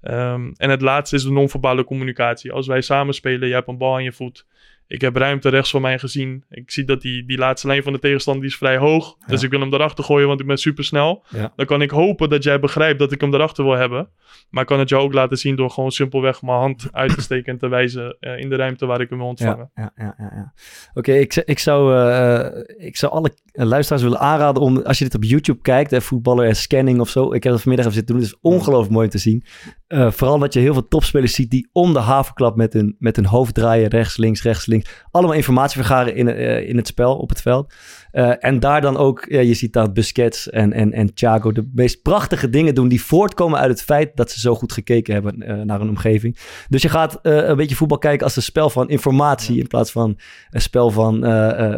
[0.00, 2.52] Ehm, en het laatste is de non-verbale communicatie.
[2.52, 4.46] Als wij samen spelen, je hebt een bal aan je voet.
[4.86, 6.44] Ik heb ruimte rechts van mij gezien.
[6.50, 9.16] Ik zie dat die, die laatste lijn van de tegenstander die is vrij hoog.
[9.26, 11.24] Dus ik wil hem erachter gooien, want ik ben super snel.
[11.28, 11.52] Ja.
[11.56, 14.08] Dan kan ik hopen dat jij begrijpt dat ik hem erachter wil hebben.
[14.50, 17.20] Maar ik kan het jou ook laten zien door gewoon simpelweg mijn hand uit te
[17.20, 19.70] steken en te wijzen eh, in de ruimte waar ik hem wil ontvangen.
[19.74, 20.52] Ja, ja, ja, ja.
[20.94, 25.14] Oké, ik, ik, zou, eh, ik zou alle luisteraars willen aanraden om, als je dit
[25.14, 27.32] op YouTube kijkt, hè, voetballer en scanning of zo.
[27.32, 28.24] Ik heb het vanmiddag even zitten doen.
[28.24, 29.44] Het is ongelooflijk mooi te zien.
[29.86, 33.16] Eh, vooral dat je heel veel topspelers ziet die om de havenklap met hun, met
[33.16, 34.90] hun hoofd draaien, rechts, links, rechts, links.
[35.10, 37.74] Allemaal informatie vergaren in, eh, in het spel, op het veld.
[38.12, 41.70] Eh, en daar dan ook, ja, je ziet dan Busquets en, en, en Thiago de
[41.74, 45.42] meest prachtige dingen doen die voortkomen uit het feit dat ze zo goed gekeken hebben
[45.42, 46.38] eh, naar hun omgeving.
[46.68, 49.90] Dus je gaat eh, een beetje voetbal kijken als een spel van informatie in plaats
[49.90, 50.18] van
[50.50, 51.24] een spel van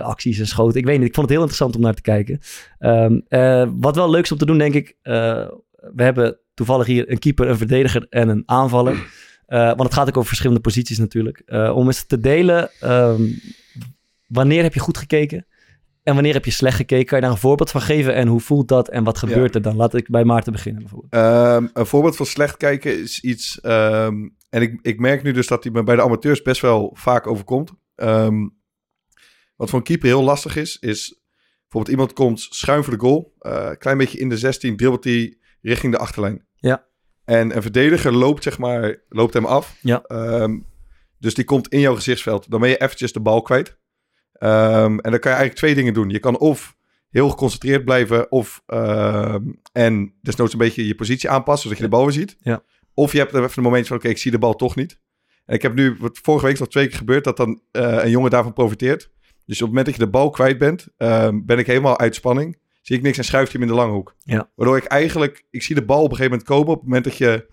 [0.03, 0.81] acties en schoten.
[0.81, 2.41] Ik weet niet, ik vond het heel interessant om naar te kijken.
[2.79, 4.97] Ehm, eh, wat wel leuk is om te doen, denk ik.
[5.95, 9.13] we hebben toevallig hier een keeper, een verdediger en een aanvaller.
[9.47, 11.43] Want het gaat ook over verschillende posities natuurlijk.
[11.75, 13.23] Om eens te delen, ehm,
[14.27, 15.47] wanneer heb je goed gekeken?
[16.05, 17.07] En wanneer heb je slecht gekeken?
[17.07, 18.15] Kan je daar een voorbeeld van geven?
[18.15, 18.89] En hoe voelt dat?
[18.89, 19.77] En wat gebeurt er dan?
[19.77, 21.13] Laat ik bij Maarten beginnen bijvoorbeeld.
[21.13, 23.61] Ehm, een voorbeeld van slecht kijken is iets...
[23.61, 26.91] ehm, en ik, ik merk nu dus dat die me bij de amateurs best wel
[26.95, 27.73] vaak overkomt.
[27.95, 28.49] Ehm,
[29.57, 31.23] wat voor een keeper heel lastig is, is...
[31.63, 33.35] Bijvoorbeeld iemand komt schuin voor de goal.
[33.39, 36.47] Een klein beetje in de 16, dribbelt hij richting de achterlijn.
[36.55, 36.87] Ja.
[37.25, 39.77] En een verdediger loopt, zeg maar, loopt hem af.
[39.81, 40.03] Ja.
[41.19, 42.51] Dus die komt in jouw gezichtsveld.
[42.51, 43.79] Dan ben je eventjes de bal kwijt.
[44.39, 46.09] Ehm, en dan kan je eigenlijk twee dingen doen.
[46.11, 46.77] Je kan of
[47.11, 49.43] heel geconcentreerd blijven, of ehm,
[49.73, 52.37] en desnoods een beetje je positie aanpassen, zodat je de bal weer ziet.
[52.41, 52.63] Ja.
[52.95, 54.99] Of je hebt even een moment van, oké, ik zie de bal toch niet.
[55.47, 58.11] En ik heb nu, wat vorige week nog twee keer gebeurd, dat dan eh, een
[58.11, 59.11] jongen daarvan profiteert.
[59.47, 62.15] Dus op het moment dat je de bal kwijt bent, ehm, ben ik helemaal uit
[62.15, 62.59] spanning.
[62.83, 64.15] Zie ik niks en schuift hij hem in de lange hoek.
[64.19, 64.51] Ja.
[64.55, 66.69] Waardoor ik eigenlijk, ik zie de bal op een gegeven moment komen.
[66.69, 67.47] Op het moment dat je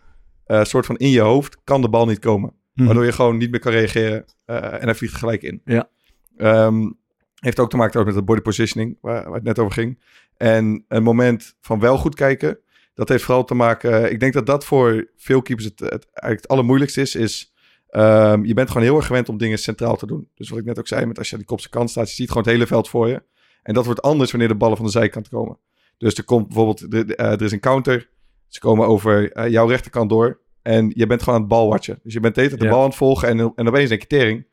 [0.46, 2.54] eh soort van in je hoofd, kan de bal niet komen.
[2.74, 2.86] Mhm.
[2.86, 4.26] Waardoor je gewoon niet meer kan reageren.
[4.46, 5.62] eh, en hij vliegt gelijk in.
[5.66, 5.90] Ja.
[6.38, 6.90] Ehm,
[7.36, 10.00] heeft ook te maken trouwens met de body positioning, waar, waar het net over ging.
[10.38, 12.60] En een moment van wel goed kijken,
[12.94, 14.12] dat heeft vooral te maken...
[14.12, 17.54] Ik denk dat dat voor veel keepers het, het, eigenlijk het allermoeilijkste is, is...
[17.90, 20.30] ehm, je bent gewoon heel erg gewend om dingen centraal te doen.
[20.36, 22.16] Dus wat ik net ook zei, met als je aan die kopse kant staat, je
[22.16, 23.24] ziet gewoon het hele veld voor je.
[23.64, 25.58] En dat wordt anders wanneer de ballen van de zijkant komen.
[25.98, 28.10] Dus er komt bijvoorbeeld, eh, er is een counter.
[28.48, 30.40] Ze komen over eh, jouw rechterkant door.
[30.62, 32.00] En je bent gewoon aan het balwatchen.
[32.04, 32.74] Dus je bent de hele tijd de Ja.
[32.76, 33.28] bal aan het volgen.
[33.28, 34.48] En, en opeens denk je, tering,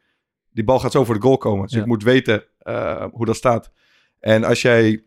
[0.59, 1.63] die bal gaat zo voor de goal komen.
[1.63, 1.81] Dus Ja.
[1.81, 3.71] ik moet weten eh, hoe dat staat.
[4.21, 5.05] En als jij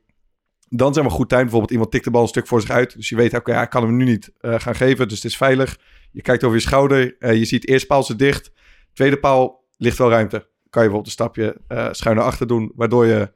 [0.69, 2.95] dan zeg maar goed tijd, bijvoorbeeld iemand tikt de bal een stuk voor zich uit.
[2.95, 5.07] Dus je weet, oké, hij kan hem nu niet eh, gaan geven.
[5.07, 5.79] Dus het is veilig.
[6.11, 7.15] Je kijkt over je schouder.
[7.19, 8.51] eh, je ziet eerst paal zit dicht.
[8.93, 10.37] Tweede paal ligt wel ruimte.
[10.69, 11.57] Kan je bijvoorbeeld een stapje
[11.91, 12.71] schuin naar achter doen.
[12.75, 13.33] Waardoor je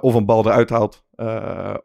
[0.00, 1.04] of een bal eruit haalt.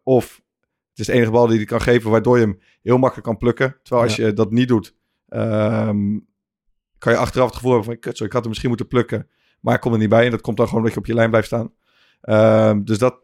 [0.03, 0.41] of
[0.89, 2.11] het is de enige bal die hij kan geven.
[2.11, 3.77] Waardoor je hem heel makkelijk kan plukken.
[3.83, 4.95] Terwijl als je dat niet doet.
[5.27, 6.17] ehm,
[6.97, 9.27] kan je achteraf het gevoel hebben van, kut, zo, ik had hem misschien moeten plukken.
[9.59, 10.25] Maar ik kom er niet bij.
[10.25, 11.71] En dat komt dan gewoon omdat je op je lijn blijft staan.
[12.21, 13.15] Ehm, dus dat,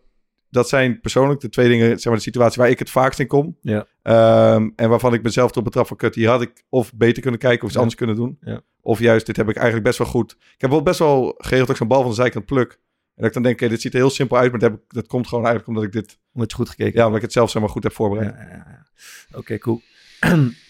[0.49, 3.27] dat zijn persoonlijk de twee dingen, zeg maar de situatie waar ik het vaakst in
[3.27, 3.57] kom.
[3.61, 3.87] Ja.
[4.01, 7.39] Ehm, en waarvan ik mezelf erop betrap van, kut, hier had ik of beter kunnen
[7.39, 7.79] kijken of iets Ja.
[7.79, 8.37] anders kunnen doen.
[8.41, 8.61] Ja.
[8.81, 10.31] Of juist, dit heb ik eigenlijk best wel goed.
[10.31, 12.71] Ik heb wel best wel geregeld dat ik zo'n bal van de zijkant pluk.
[12.71, 14.79] En dat ik dan denk, oké, dit ziet er heel simpel uit, maar dat, heb
[14.79, 17.23] ik, dat komt gewoon eigenlijk omdat ik dit, Omdat je goed gekeken ja, omdat ik
[17.23, 18.35] het zelf zeg maar goed heb voorbereid.
[19.33, 19.81] Oké, cool.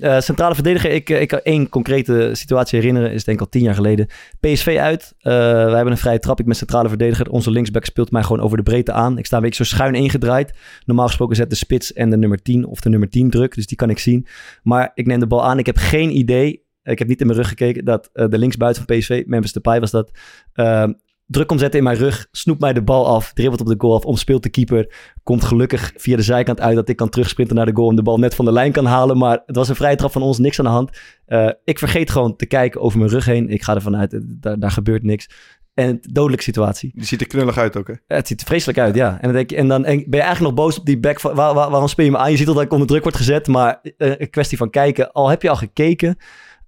[0.00, 3.50] Eh, centrale verdediger, ik, eh, ik kan één concrete situatie herinneren, is denk ik al
[3.50, 4.06] tien jaar geleden.
[4.40, 7.30] PSV uit, Eh wij hebben een vrije trap, ik ben centrale verdediger.
[7.30, 9.18] Onze linksback speelt mij gewoon over de breedte aan.
[9.18, 10.52] Ik sta een beetje zo schuin ingedraaid.
[10.84, 13.66] Normaal gesproken zet de spits en de nummer 10 of de nummer 10 druk, dus
[13.66, 14.26] die kan ik zien.
[14.62, 17.38] Maar ik neem de bal aan, ik heb geen idee, ik heb niet in mijn
[17.38, 20.10] rug gekeken, dat de linksbuiten van PSV, Memphis Depay was dat,
[20.52, 20.88] eh,
[21.26, 23.94] druk komt zetten in mijn rug, snoept mij de bal af, dribbelt op de goal
[23.94, 27.66] af, omspeelt de keeper, komt gelukkig via de zijkant uit dat ik kan terugsprinten naar
[27.66, 29.18] de goal en de bal net van de lijn kan halen.
[29.18, 30.98] Maar het was een vrije trap van ons, niks aan de hand.
[31.26, 33.48] Eh, ik vergeet gewoon te kijken over mijn rug heen.
[33.48, 35.28] Ik ga ervan uit, eh, daar, daar gebeurt niks.
[35.74, 36.90] En dodelijke situatie.
[36.94, 37.94] Die ziet er knullig uit ook, hè?
[38.06, 39.10] Het ziet er vreselijk uit, ja.
[39.12, 41.20] En dan, denk je, en dan en ben je eigenlijk nog boos op die back.
[41.20, 42.30] Van, waar, waar- waarom speel je me aan?
[42.30, 43.46] Je ziet al dat ik onder druk word gezet.
[43.46, 45.12] Maar eh, een kwestie van kijken.
[45.12, 46.16] Al heb je al gekeken,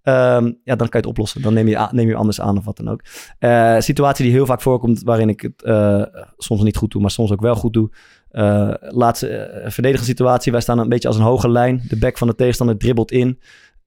[0.08, 1.42] ehm, ja, dan kan je het oplossen.
[1.42, 3.02] Dan neem je, neem je anders aan of wat dan ook.
[3.38, 6.02] Eh, situatie die heel vaak voorkomt, waarin ik het eh,
[6.36, 7.90] soms niet goed doe, maar soms ook wel goed doe.
[8.28, 10.52] Eh, laatste verdedigende situatie.
[10.52, 11.82] Wij staan een beetje als een hoge lijn.
[11.88, 13.40] De back van de tegenstander dribbelt in.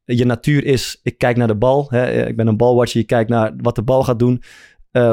[0.03, 1.88] Je natuur is, ik kijk naar de bal.
[1.89, 2.27] Hè.
[2.27, 2.99] Ik ben een balwatcher.
[2.99, 4.43] Je kijkt naar wat de bal gaat doen.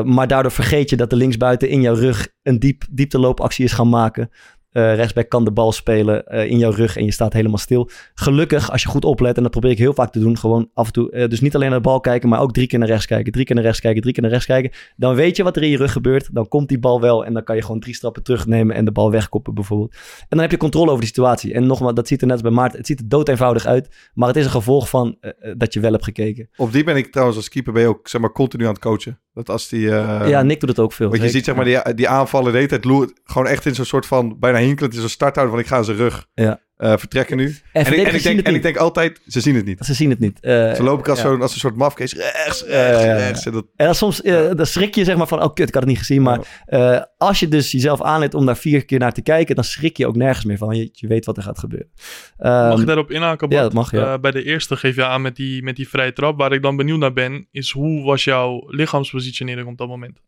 [0.05, 3.89] Maar daardoor vergeet je dat de linksbuiten in jouw rug een diep, diepteloopactie is gaan
[3.89, 4.31] maken.
[4.73, 7.91] Eh rechtsback kan de bal spelen eh, in jouw rug en je staat helemaal stil.
[8.15, 10.87] Gelukkig, als je goed oplet, en dat probeer ik heel vaak te doen, gewoon af
[10.87, 12.89] en toe, eh, dus niet alleen naar de bal kijken, maar ook drie keer naar
[12.89, 14.71] rechts kijken, drie keer naar rechts kijken, drie keer naar rechts kijken.
[14.97, 16.29] Dan weet je wat er in je rug gebeurt.
[16.33, 18.93] Dan komt die bal wel en dan kan je gewoon drie stappen terugnemen en de
[18.93, 19.93] bal wegkoppen bijvoorbeeld.
[20.21, 21.53] En dan heb je controle over de situatie.
[21.53, 24.11] En nogmaals, dat ziet er net als bij Maarten, het ziet er dood eenvoudig uit,
[24.15, 25.19] maar het is een gevolg van
[25.57, 26.49] dat je wel hebt gekeken.
[26.57, 28.81] Op die ben ik trouwens als keeper ben je ook zeg maar continu aan het
[28.81, 29.21] coachen.
[29.35, 29.81] Dat als die...
[29.81, 31.09] ja, Nick doet het ook veel.
[31.09, 33.75] Want je ziet zeg maar die, die aanvallen de hele tijd loert, gewoon echt in
[33.75, 36.61] zo'n soort van bijna hinkelend in zo'n starthouden van ik ga aan zijn rug Ja.
[36.77, 37.57] eh, vertrekken nu.
[37.73, 39.85] En, En, ik, en, ik denk, en ik denk altijd, ze zien het niet.
[39.85, 40.41] Ze zien het niet.
[40.41, 41.29] Eh, Ze lopen ik als, ja.
[41.29, 43.47] zo'n als een soort mafkees rechts, rechts.
[43.47, 45.75] En dat, En dan soms eh, dan schrik je zeg maar van, oh kut, ik
[45.75, 46.23] had het niet gezien.
[46.23, 49.65] Maar eh, als je dus jezelf aanleert om daar vier keer naar te kijken, dan
[49.65, 50.77] schrik je ook nergens meer van.
[50.77, 51.91] Je, je weet wat er gaat gebeuren.
[52.39, 53.49] Mag Ehm, ik daarop inhaken?
[53.49, 53.53] Bart?
[53.61, 54.13] ja, dat mag, ja.
[54.15, 56.39] Eh, bij de eerste geef je aan met die, met die vrije trap.
[56.39, 60.19] Waar ik dan benieuwd naar ben, is hoe was jouw lichaamspositionering op dat moment?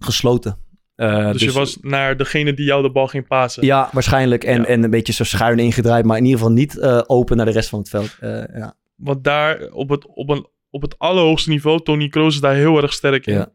[0.00, 0.58] gesloten.
[0.96, 3.64] Eh, dus, je was naar degene die jou de bal ging pasen.
[3.64, 4.44] Ja, waarschijnlijk.
[4.44, 4.66] En, Ja.
[4.66, 7.52] en een beetje zo schuin ingedraaid, maar in ieder geval niet eh, open naar de
[7.52, 8.16] rest van het veld.
[8.20, 8.76] Eh, ja.
[8.96, 12.82] Want daar op het, op, een, op het allerhoogste niveau, Tony Kroos is daar heel
[12.82, 13.34] erg sterk in.
[13.34, 13.48] Ja.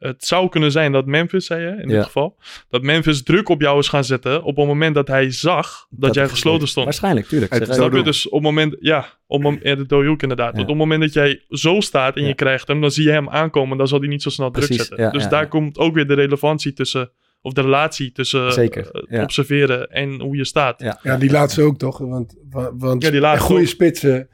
[0.00, 2.02] Het zou kunnen zijn dat Memphis, zei je in dit Ja.
[2.02, 2.36] geval,
[2.68, 6.14] dat Memphis druk op jou is gaan zetten op het moment dat hij zag dat,
[6.14, 6.84] jij gesloten stond.
[6.84, 7.52] Waarschijnlijk, tuurlijk.
[7.54, 8.02] Het Snap je?
[8.02, 10.50] Dus op het moment, ja, op het moment, ja, de dojoek inderdaad.
[10.50, 10.56] Ja.
[10.56, 12.28] Want op het moment dat jij zo staat en Ja.
[12.28, 14.72] je krijgt hem, dan zie je hem aankomen, dan zal hij niet zo snel druk
[14.72, 15.02] zetten.
[15.02, 15.48] ja, dus ja, daar ja.
[15.48, 17.10] komt ook weer de relevantie tussen,
[17.42, 19.22] of de relatie tussen Zeker, eh, ja.
[19.22, 20.80] observeren en hoe je staat.
[20.80, 20.98] Ja.
[21.02, 21.98] Ja, die laatste ook toch?
[21.98, 23.68] Want, wa- want Ja, die goede ook.
[23.68, 24.28] spitsen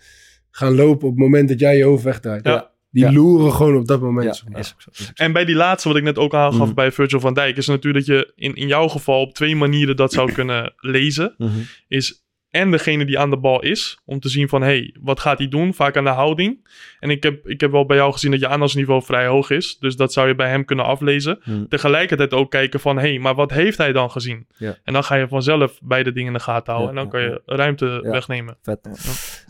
[0.50, 2.44] gaan lopen op het moment dat jij je hoofd wegdraait.
[2.44, 2.74] Ja.
[2.96, 3.12] Die Ja.
[3.12, 4.42] loeren gewoon op dat moment.
[4.52, 5.10] Ja, is is.
[5.14, 6.74] En bij die laatste, wat ik net ook aangaf Mhm.
[6.74, 9.96] bij Virgil van Dijk, is natuurlijk dat je in, in jouw geval op twee manieren
[9.96, 11.34] dat zou kunnen lezen.
[11.38, 11.50] Mhm.
[11.88, 15.20] Is en degene die aan de bal is, om te zien van, hé, hey, wat
[15.20, 15.74] gaat hij doen?
[15.74, 16.68] Vaak aan de houding.
[17.00, 19.76] En ik heb, ik heb wel bij jou gezien dat je aandachtsniveau vrij hoog is.
[19.78, 21.38] Dus dat zou je bij hem kunnen aflezen.
[21.44, 21.66] Mhm.
[21.68, 24.46] Tegelijkertijd ook kijken van, hé, hey, maar wat heeft hij dan gezien?
[24.56, 24.76] Ja.
[24.84, 26.94] En dan ga je vanzelf beide dingen in de gaten houden.
[26.94, 28.10] Ja, en dan ja, kan je ruimte Ja.
[28.10, 28.56] wegnemen.
[28.62, 28.88] Vet.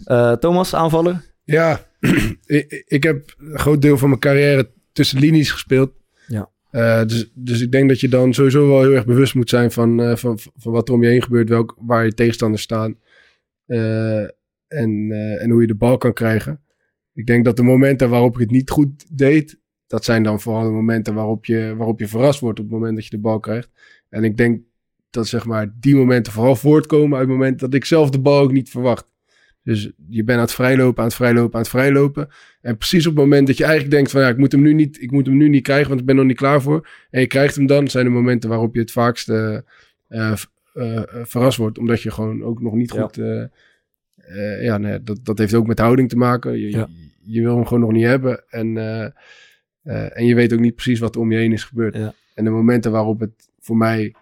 [0.05, 1.35] Eh, Thomas, aanvaller?
[1.47, 1.87] Ja,
[2.87, 5.93] ik, heb een groot deel van mijn carrière tussen linies gespeeld.
[6.27, 6.51] Ja.
[6.71, 9.71] Eh, dus, dus ik denk dat je dan sowieso wel heel erg bewust moet zijn
[9.71, 12.99] van, eh, van, van wat er om je heen gebeurt, welk, waar je tegenstanders staan
[13.67, 14.23] eh,
[14.67, 16.61] en, en hoe je de bal kan krijgen.
[17.13, 20.65] Ik denk dat de momenten waarop ik het niet goed deed, dat zijn dan vooral
[20.65, 23.41] de momenten waarop je, waarop je verrast wordt op het moment dat je de bal
[23.41, 23.71] krijgt.
[24.09, 24.61] En ik denk
[25.11, 28.41] dat zeg maar, die momenten vooral voortkomen uit het moment dat ik zelf de bal
[28.41, 29.07] ook niet verwacht.
[29.67, 32.29] Dus je bent aan het vrijlopen, aan het vrijlopen, aan het vrijlopen.
[32.61, 34.73] En precies op het moment dat je eigenlijk denkt van ja, ik moet hem nu
[34.73, 36.89] niet, ik moet hem nu niet krijgen, want ik ben er nog niet klaar voor.
[37.11, 39.59] En je krijgt hem dan, zijn de momenten waarop je het vaakst eh,
[40.09, 40.33] eh,
[40.75, 41.79] eh, verrast wordt.
[41.79, 43.03] Omdat je gewoon ook nog niet Ja.
[43.03, 43.19] goed.
[43.19, 43.43] eh,
[44.17, 46.59] eh, ja, nee, dat, dat heeft ook met houding te maken.
[46.59, 46.89] Je, Ja.
[47.23, 48.45] je, je wil hem gewoon nog niet hebben.
[48.49, 48.77] En,
[50.13, 51.97] en je weet ook niet precies wat er om je heen is gebeurd.
[51.97, 52.15] Ja.
[52.35, 54.15] En de momenten waarop het voor mij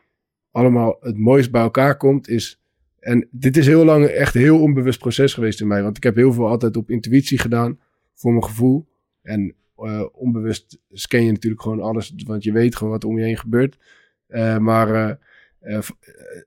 [0.51, 2.59] allemaal het mooist bij elkaar komt, is.
[3.05, 5.83] En dit is heel lang echt heel onbewust proces geweest in mij.
[5.83, 7.79] Want ik heb heel veel altijd op intuïtie gedaan,
[8.15, 8.87] voor mijn gevoel.
[9.23, 13.25] En eh, onbewust scan je natuurlijk gewoon alles, want je weet gewoon wat om je
[13.25, 13.79] heen gebeurt.
[14.27, 15.19] Eh, maar
[15.61, 15.81] eh,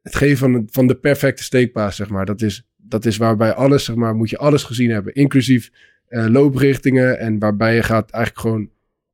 [0.02, 3.86] het geven van, van de perfecte steekpaas, zeg maar, dat is, dat is waarbij alles,
[3.86, 5.13] zeg maar, moet je alles gezien hebben.
[5.13, 5.72] Inclusief
[6.10, 7.20] looprichtingen.
[7.20, 8.70] En waarbij je gaat eigenlijk gewoon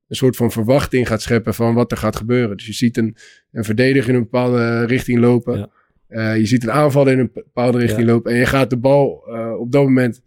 [0.07, 2.57] een soort van verwachting gaat scheppen van wat er gaat gebeuren.
[2.57, 3.15] Dus je ziet een,
[3.51, 5.57] een verdediger in een bepaalde richting lopen.
[5.57, 5.69] Ja.
[6.13, 8.31] Eh, je ziet een aanvaller in een bepaalde richting lopen.
[8.31, 10.21] En je gaat de bal eh, op dat moment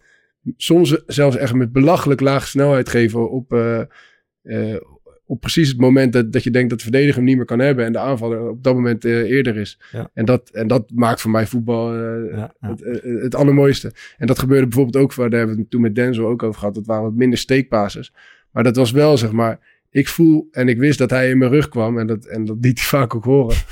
[0.57, 4.75] soms zelfs echt met belachelijk lage snelheid geven op, eh,
[5.27, 7.59] op precies het moment dat, dat je denkt dat de verdediger hem niet meer kan
[7.59, 9.81] hebben en de aanvaller op dat moment eerder is.
[9.93, 10.11] Ja.
[10.15, 12.55] En, dat, en dat maakt voor mij voetbal Ja.
[12.61, 13.93] Het, het allermooiste.
[14.17, 16.59] En dat gebeurde bijvoorbeeld ook, waar daar hebben we het toen met Denzel ook over
[16.59, 18.13] gehad, dat waren wat minder steekpases.
[18.51, 21.51] Maar dat was wel, zeg maar, ik voel en ik wist dat hij in mijn
[21.51, 23.57] rug kwam en dat, en dat liet hij vaak ook horen.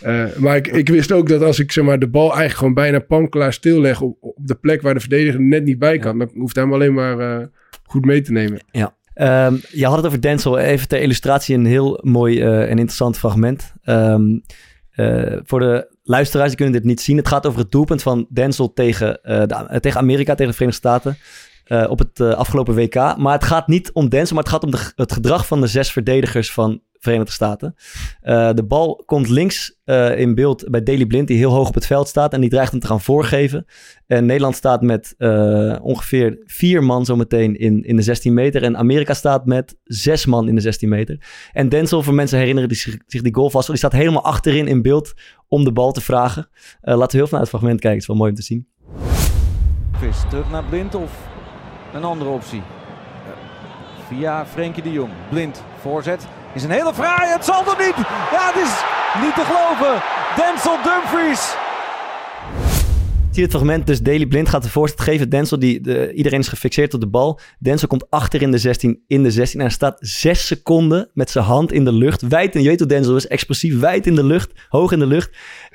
[0.00, 2.74] Eh, maar ik, ik wist ook dat als ik zeg maar, de bal eigenlijk gewoon
[2.74, 6.18] bijna panklaar stilleg op, op de plek waar de verdediger er net niet bij kan,
[6.18, 7.46] dan hoeft hij hem alleen maar eh,
[7.84, 8.60] goed mee te nemen.
[9.14, 10.58] Ehm, je had het over Denzel.
[10.58, 13.74] Even ter illustratie een heel mooi eh, en interessant fragment.
[13.82, 14.38] Ehm,
[14.90, 17.16] eh, voor de luisteraars, die kunnen dit niet zien.
[17.16, 21.16] Het gaat over het doelpunt van Denzel tegen, de, tegen Amerika, tegen de Verenigde Staten.
[21.70, 22.94] Eh, op het eh, afgelopen WK.
[22.94, 25.66] Maar het gaat niet om Denzel, maar het gaat om de, het gedrag van de
[25.66, 27.74] zes verdedigers van Verenigde Staten.
[28.20, 29.78] Eh, de bal komt links
[30.16, 32.32] in beeld bij Daley Blind, die heel hoog op het veld staat.
[32.32, 33.64] En die dreigt hem te gaan voorgeven.
[34.06, 35.14] En Nederland staat met
[35.82, 38.62] ongeveer vier man zometeen in, in de 16 meter.
[38.62, 41.18] En Amerika staat met zes man in de 16 meter.
[41.52, 44.66] En Denzel, voor mensen herinneren die zich, zich die goal vast, die staat helemaal achterin
[44.66, 45.12] in beeld
[45.48, 46.48] om de bal te vragen.
[46.80, 48.68] Laten we heel veel naar het fragment kijken, het is wel mooi om te zien.
[49.92, 51.29] Vis terug naar Blind of
[51.92, 52.62] een andere optie.
[54.08, 55.10] Via Frenkie de Jong.
[55.28, 56.26] Blind voorzet.
[56.52, 57.32] Is een hele fraaie.
[57.32, 57.96] Het zal er niet.
[58.30, 58.82] Ja, het is
[59.22, 60.02] niet te geloven.
[60.36, 61.59] Denzel Dumfries.
[63.40, 65.28] Je het fragment, dus Daley Blind gaat de voorzet geven.
[65.28, 67.40] Denzel, die, de, iedereen is gefixeerd op de bal.
[67.58, 71.30] Denzel komt achter in de 16, in de 16 en hij staat zes seconden met
[71.30, 72.22] zijn hand in de lucht.
[72.28, 75.06] Wijd, en je weet hoe Denzel is, explosief, wijd in de lucht, hoog in de
[75.06, 75.30] lucht.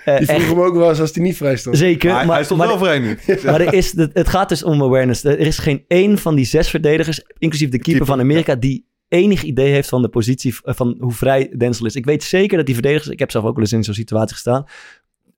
[0.05, 1.77] Eh, Die vroeg echt- hem ook wel eens als hij niet vrij stond.
[1.77, 2.07] Zeker.
[2.09, 3.17] Maar hij- maar, hij stond maar, wel vrij nu.
[3.45, 5.23] maar er is, het, het gaat dus om awareness.
[5.23, 8.85] Er is geen één van die zes verdedigers, inclusief de keeper, Keeper, van Amerika, die
[9.07, 11.95] enig idee heeft van de positie, eh, van hoe vrij Denzel is.
[11.95, 14.33] Ik weet zeker dat die verdedigers, ik heb zelf ook wel eens in zo'n situatie
[14.33, 14.65] gestaan,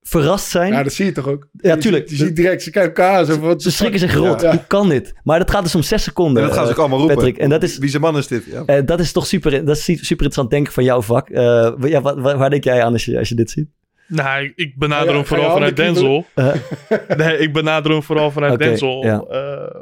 [0.08, 0.72] verrast zijn.
[0.74, 1.48] Ja, dat zie je toch ook?
[1.52, 2.10] Ja, Je tuurlijk.
[2.10, 4.42] ziet- Je ziet direct, ze kijken elkaar wat Ze schrikken zich rot.
[4.42, 4.52] Ja.
[4.52, 5.14] Hoe kan dit?
[5.24, 6.42] Maar dat gaat dus om zes seconden.
[6.42, 7.16] En dat gaan ze ook eh, allemaal roepen.
[7.18, 7.38] Patrick.
[7.38, 8.46] En dat is, Wie zijn man is dit?
[8.46, 8.64] Ja.
[8.66, 11.30] eh, dat is toch super, dat is super interessant denken van jouw vak.
[11.30, 13.68] Eh, ja, wat, waar, waar denk jij aan als je, als je dit ziet?
[14.08, 16.26] Nou, ik, benader hem vooral vanuit Denzel.
[17.18, 19.04] Nee, ik benader hem vooral vanuit Denzel.
[19.06, 19.20] ja.
[19.22, 19.82] Eh,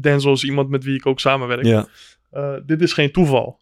[0.00, 1.64] Denzel is iemand met wie ik ook samenwerk.
[1.64, 1.86] ja.
[2.30, 3.58] Eh, dit is geen toeval.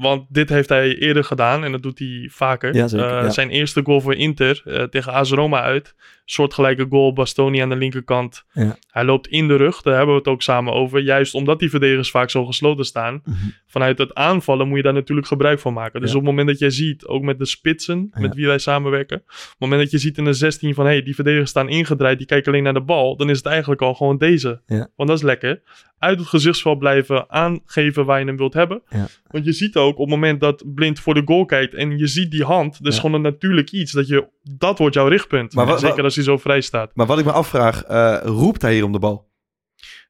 [0.00, 2.74] Want dit heeft hij eerder gedaan en dat doet hij vaker.
[2.74, 3.30] Ja, zeker, Eh, ja.
[3.30, 5.94] Zijn eerste goal voor Inter eh, tegen AS Roma uit.
[6.24, 8.44] Soortgelijke goal, Bastoni aan de linkerkant.
[8.52, 8.76] Ja.
[8.90, 11.00] Hij loopt in de rug, daar hebben we het ook samen over.
[11.00, 13.20] Juist omdat die verdedigers vaak zo gesloten staan.
[13.24, 13.36] Mhm.
[13.66, 16.00] Vanuit het aanvallen moet je daar natuurlijk gebruik van maken.
[16.00, 19.16] Dus op het moment dat jij ziet, ook met de spitsen met wie wij samenwerken.
[19.16, 20.84] Op het moment dat je ziet in de 16 van...
[20.84, 23.16] hé, hey, die verdedigers staan ingedraaid, die kijken alleen naar de bal.
[23.16, 24.60] Dan is het eigenlijk al gewoon deze.
[24.96, 25.62] Want dat is lekker.
[26.00, 28.82] Uit het gezichtsveld blijven aangeven waar je hem wilt hebben.
[28.88, 29.06] Ja.
[29.30, 31.74] Want je ziet ook op het moment dat Blind voor de goal kijkt...
[31.74, 33.00] en je ziet die hand, dat is Ja.
[33.00, 33.92] gewoon een natuurlijk iets.
[33.92, 35.54] Dat, je, dat wordt jouw richtpunt.
[35.54, 36.90] Maar wat- Zeker als hij zo vrij staat.
[36.94, 39.28] Maar wat ik me afvraag, eh, roept hij hier om de bal?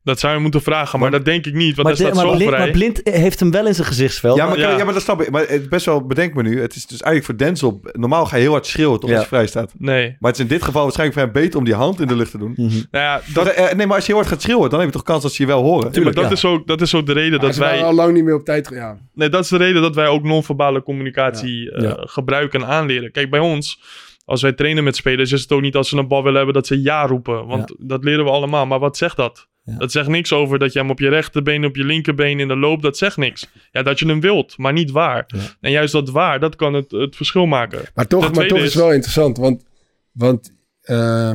[0.03, 1.77] Dat zou je moeten vragen, maar dat denk ik niet.
[1.77, 2.63] Want Maar, hij staat maar, zo blind, vrij.
[2.65, 4.37] maar Blind heeft hem wel in zijn gezichtsveld.
[4.37, 4.77] Ja maar, ja.
[4.77, 5.31] ja, maar dat snap ik.
[5.31, 8.27] Maar het is best wel, bedenk me nu, het is dus eigenlijk voor Denzel, normaal
[8.27, 9.15] ga je heel hard schreeuwen toch Ja.
[9.15, 9.73] als je vrij staat.
[9.79, 10.17] Nee.
[10.19, 12.17] Maar het is in dit geval waarschijnlijk voor hem beter om die hand in de
[12.17, 12.53] lucht te doen.
[12.57, 12.67] Mhm.
[12.69, 14.95] Nou ja, Dat, eh, nee, maar als je heel hard gaat schreeuwen, dan heb je
[14.95, 16.03] toch kans dat ze je wel horen.
[16.05, 16.31] maar dat, ja.
[16.31, 18.45] is ook, dat is ook de reden Dat dat wij al lang niet meer op
[18.45, 18.69] tijd.
[18.73, 18.97] Ja.
[19.15, 21.97] Nee, dat is de reden dat wij ook non-verbale communicatie eh, Ja.
[22.01, 23.13] gebruiken en aanleren.
[23.13, 23.81] Kijk, bij ons,
[24.25, 26.55] als wij trainen met spelers, is het ook niet als ze een bal willen hebben
[26.55, 27.47] dat ze ja roepen.
[27.47, 28.67] Want dat leren we allemaal.
[28.67, 29.49] Maar wat zegt dat?
[29.65, 29.77] Ja.
[29.77, 32.57] Dat zegt niks over dat je hem op je rechterbeen, op je linkerbeen in de
[32.57, 33.51] loop, dat zegt niks.
[33.73, 35.25] Ja, dat je hem wilt, maar niet waar.
[35.27, 35.39] Ja.
[35.61, 37.81] En juist dat waar, dat kan het, het verschil maken.
[37.95, 39.39] Maar toch, maar toch is het wel interessant.
[39.39, 39.65] Want,
[40.13, 41.33] want eh,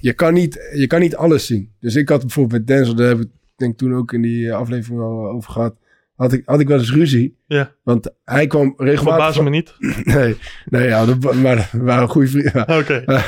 [0.00, 1.72] je, kan niet, je kan niet alles zien.
[1.80, 4.54] Dus ik had bijvoorbeeld met Denzel, daar we het denk ik toen ook in die
[4.54, 5.76] aflevering wel over gehad.
[6.14, 7.36] Had ik, had ik wel eens ruzie.
[7.46, 7.72] Ja.
[7.82, 9.34] Want hij kwam regelmatig...
[9.34, 9.74] Verbaas me niet.
[10.14, 12.68] Nee, nee ja, dat, maar we waren goede vrienden.
[12.78, 13.04] Oké.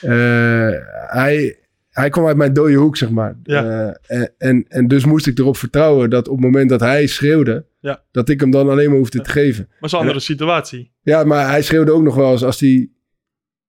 [0.00, 0.70] Eh,
[1.06, 1.58] hij,
[2.00, 3.36] hij kwam uit mijn dode hoek, zeg maar.
[3.42, 3.64] Ja.
[3.64, 7.06] Eh, en, en, en dus moest ik erop vertrouwen dat op het moment dat hij
[7.06, 8.02] schreeuwde, Ja.
[8.12, 9.68] dat ik hem dan alleen maar hoefde te geven.
[9.80, 10.92] Maar een andere situatie.
[11.02, 12.90] Ja, maar hij schreeuwde ook nog wel eens als hij,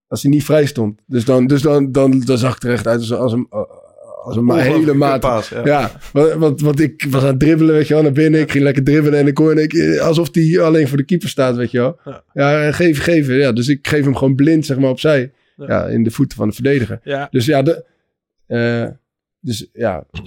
[0.08, 1.02] als hij niet vrij stond.
[1.06, 3.48] Dus dan, dus dan, dan, dan zag ik er echt uit als, als een,
[4.24, 5.20] als een hele maat.
[5.20, 5.66] paas, ja.
[5.66, 8.40] Ja, want, want, want ik was aan het dribbelen, weet je wel, naar binnen.
[8.40, 11.56] Ik ging lekker dribbelen en ik hoorde ik, alsof hij alleen voor de keeper staat,
[11.56, 12.00] weet je wel.
[12.06, 12.24] Ja.
[12.34, 13.36] Ja, geven, geven.
[13.36, 15.32] Ja, dus ik geef hem gewoon blind, zeg maar, opzij.
[15.56, 15.66] Ja.
[15.68, 17.00] Ja, in de voeten van de verdediger.
[17.04, 17.28] Ja.
[17.32, 17.86] Dus ja, de,
[18.52, 18.88] eh,
[19.40, 20.24] dus ja, Maar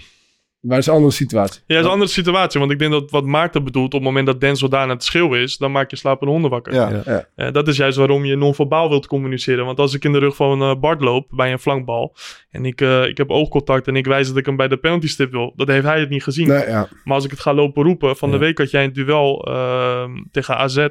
[0.77, 1.61] dat is een andere situatie.
[1.67, 2.61] Ja, dat is een andere situatie.
[2.61, 5.05] Want ik denk dat wat Maarten bedoelt, op het moment dat Denzel daar aan het
[5.05, 6.75] schreeuwen is, dan maak je slapende honden wakker.
[6.75, 7.03] Ja.
[7.05, 7.29] Ja.
[7.35, 9.65] Eh, dat is juist waarom je non-verbaal wilt communiceren.
[9.65, 12.17] Want als ik in de rug van eh, Bart loop bij een flankbal
[12.51, 15.09] en ik, eh, ik heb oogcontact en ik wijs dat ik hem bij de penalty
[15.09, 16.49] stip wil, dan heeft hij het niet gezien.
[16.49, 16.89] Nee, ja.
[17.05, 20.05] Maar als ik het ga lopen roepen, van de week had jij een duel eh,
[20.31, 20.87] tegen AZ,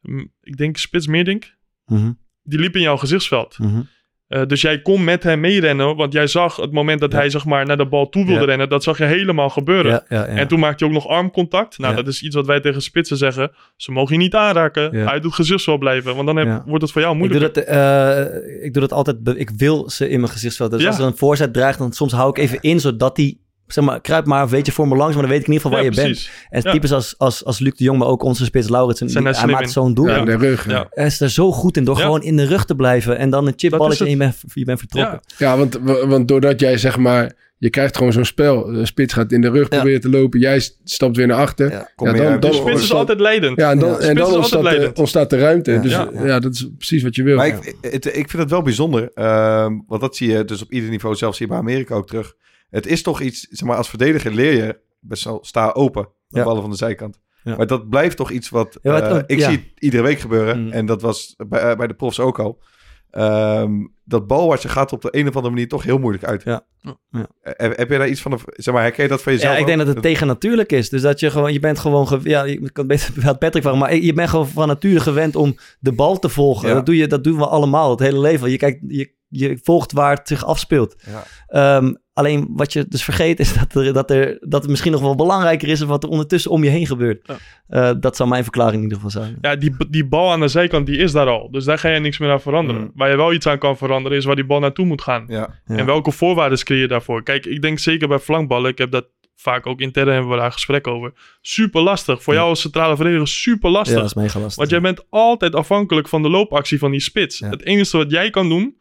[0.00, 1.54] m, ik denk Spits Meerdink,
[1.86, 2.12] Mhm,
[2.42, 3.58] die liep in jouw gezichtsveld.
[3.58, 3.80] mhm.
[4.28, 7.18] Eh, dus jij kon met hem meerennen, want jij zag het moment dat Ja.
[7.18, 8.46] hij zeg maar, naar de bal toe wilde Ja.
[8.46, 10.04] rennen, dat zag je helemaal gebeuren.
[10.08, 10.24] Ja.
[10.26, 11.78] En toen maakte hij ook nog armcontact.
[11.78, 13.50] Nou, dat is iets wat wij tegen spitsen zeggen.
[13.76, 15.08] Ze mogen je niet aanraken.
[15.08, 16.14] Uit het gezichtsveld blijven.
[16.14, 17.54] Want dan heb, wordt het voor jou Ik doe, moeilijk.
[17.54, 19.16] dat, eh, ik doe dat altijd.
[19.34, 20.70] Ik wil ze in mijn gezichtsveld.
[20.70, 23.44] Dus als er een voorzet dreigt, dan soms hou ik even in, zodat die.
[23.66, 25.66] Zeg maar, kruip maar een beetje voor me langs, maar dan weet ik in ieder
[25.70, 26.14] geval waar ja, je bent.
[26.16, 26.46] precies.
[26.50, 26.70] En Ja.
[26.72, 29.40] types als, als, als Luc de Jong, maar ook onze spits Lauritsen, Zijn die- daar
[29.42, 30.06] hij slim maakt zo'n doel.
[30.08, 30.66] Ja, in de rug.
[30.66, 30.86] Ja, Ja.
[30.90, 32.02] Hij is er zo goed in door Ja.
[32.02, 34.78] gewoon in de rug te blijven en dan een chipballetje en je bent, je bent
[34.78, 35.20] vertrokken.
[35.38, 35.56] Ja.
[35.56, 37.44] want, want doordat jij zeg maar...
[37.58, 38.64] Je krijgt gewoon zo'n spel.
[38.64, 39.68] De spits gaat in de rug Ja.
[39.76, 40.40] proberen te lopen.
[40.40, 41.70] Jij stapt weer naar achter.
[41.70, 41.90] Ja.
[41.96, 43.58] Kom Ja, meer dan- dan- De spits is altijd leidend.
[43.60, 44.98] Ja, en dan, Ja, en dan ontstaat, de, leidend.
[44.98, 45.72] ontstaat de ruimte.
[45.72, 45.78] Ja.
[45.80, 46.08] Dus Ja.
[46.24, 46.38] ja.
[46.40, 47.36] dat is precies wat je wil.
[47.36, 50.90] Maar ik, ik vind het wel bijzonder, ehm, want dat zie je dus op ieder
[50.90, 52.34] niveau, zelfs hier bij Amerika ook terug.
[52.70, 56.38] Het is toch iets, zeg maar, als verdediger leer je best wel sta open, de
[56.38, 56.44] Ja.
[56.44, 57.20] ballen van de zijkant.
[57.42, 57.56] Ja.
[57.56, 60.62] Maar dat blijft toch iets wat Ja, eh, ik zie het iedere week gebeuren.
[60.62, 60.70] Mm.
[60.72, 62.62] En dat was bij, eh, bij de profs ook al.
[63.10, 63.72] Ehm,
[64.04, 66.42] dat balwatchen gaat op de een of andere manier toch heel moeilijk uit.
[66.42, 66.66] Ja.
[67.10, 67.26] Ja.
[67.40, 69.66] Heb, heb je daar iets van, zeg maar, herken je dat van jezelf Ja, ik
[69.66, 69.86] denk ook?
[69.86, 70.88] dat het tegennatuurlijk is.
[70.88, 73.80] Dus dat je gewoon, je bent gewoon, ge- ja, je kan beter wel Patrick vragen,
[73.80, 76.68] maar je bent gewoon van nature gewend om de bal te volgen.
[76.68, 76.74] Ja.
[76.74, 78.50] Dat, doe je, dat doen we allemaal, het hele leven.
[78.50, 80.96] Je, kijkt, je, je volgt waar het zich afspeelt.
[81.06, 81.24] Ja.
[81.46, 85.00] Ehm, alleen wat je dus vergeet is dat, er, dat, er, dat het misschien nog
[85.00, 87.26] wel belangrijker is wat er ondertussen om je heen gebeurt.
[87.26, 87.36] Ja.
[87.68, 89.38] Eh, dat zou mijn verklaring in ieder geval zijn.
[89.40, 91.50] Ja, die, die bal aan de zijkant, die is daar al.
[91.50, 92.82] Dus daar ga je niks meer aan veranderen.
[92.82, 92.90] Mm.
[92.94, 95.24] Waar je wel iets aan kan veranderen, is waar die bal naartoe moet gaan.
[95.28, 95.60] Ja.
[95.66, 95.76] Ja.
[95.76, 97.22] En welke voorwaarden creëer je daarvoor?
[97.22, 99.06] Kijk, ik denk zeker bij flankballen, ik heb dat
[99.36, 101.12] vaak ook intern hebben we daar gesprek over.
[101.40, 102.22] Super lastig.
[102.22, 102.38] Voor Ja.
[102.38, 103.94] jou als centrale verdediger super lastig.
[103.94, 104.56] Ja, dat is mega lastig.
[104.56, 107.38] Want jij bent altijd afhankelijk van de loopactie van die spits.
[107.38, 107.48] Ja.
[107.48, 108.76] Het enige wat jij kan doen,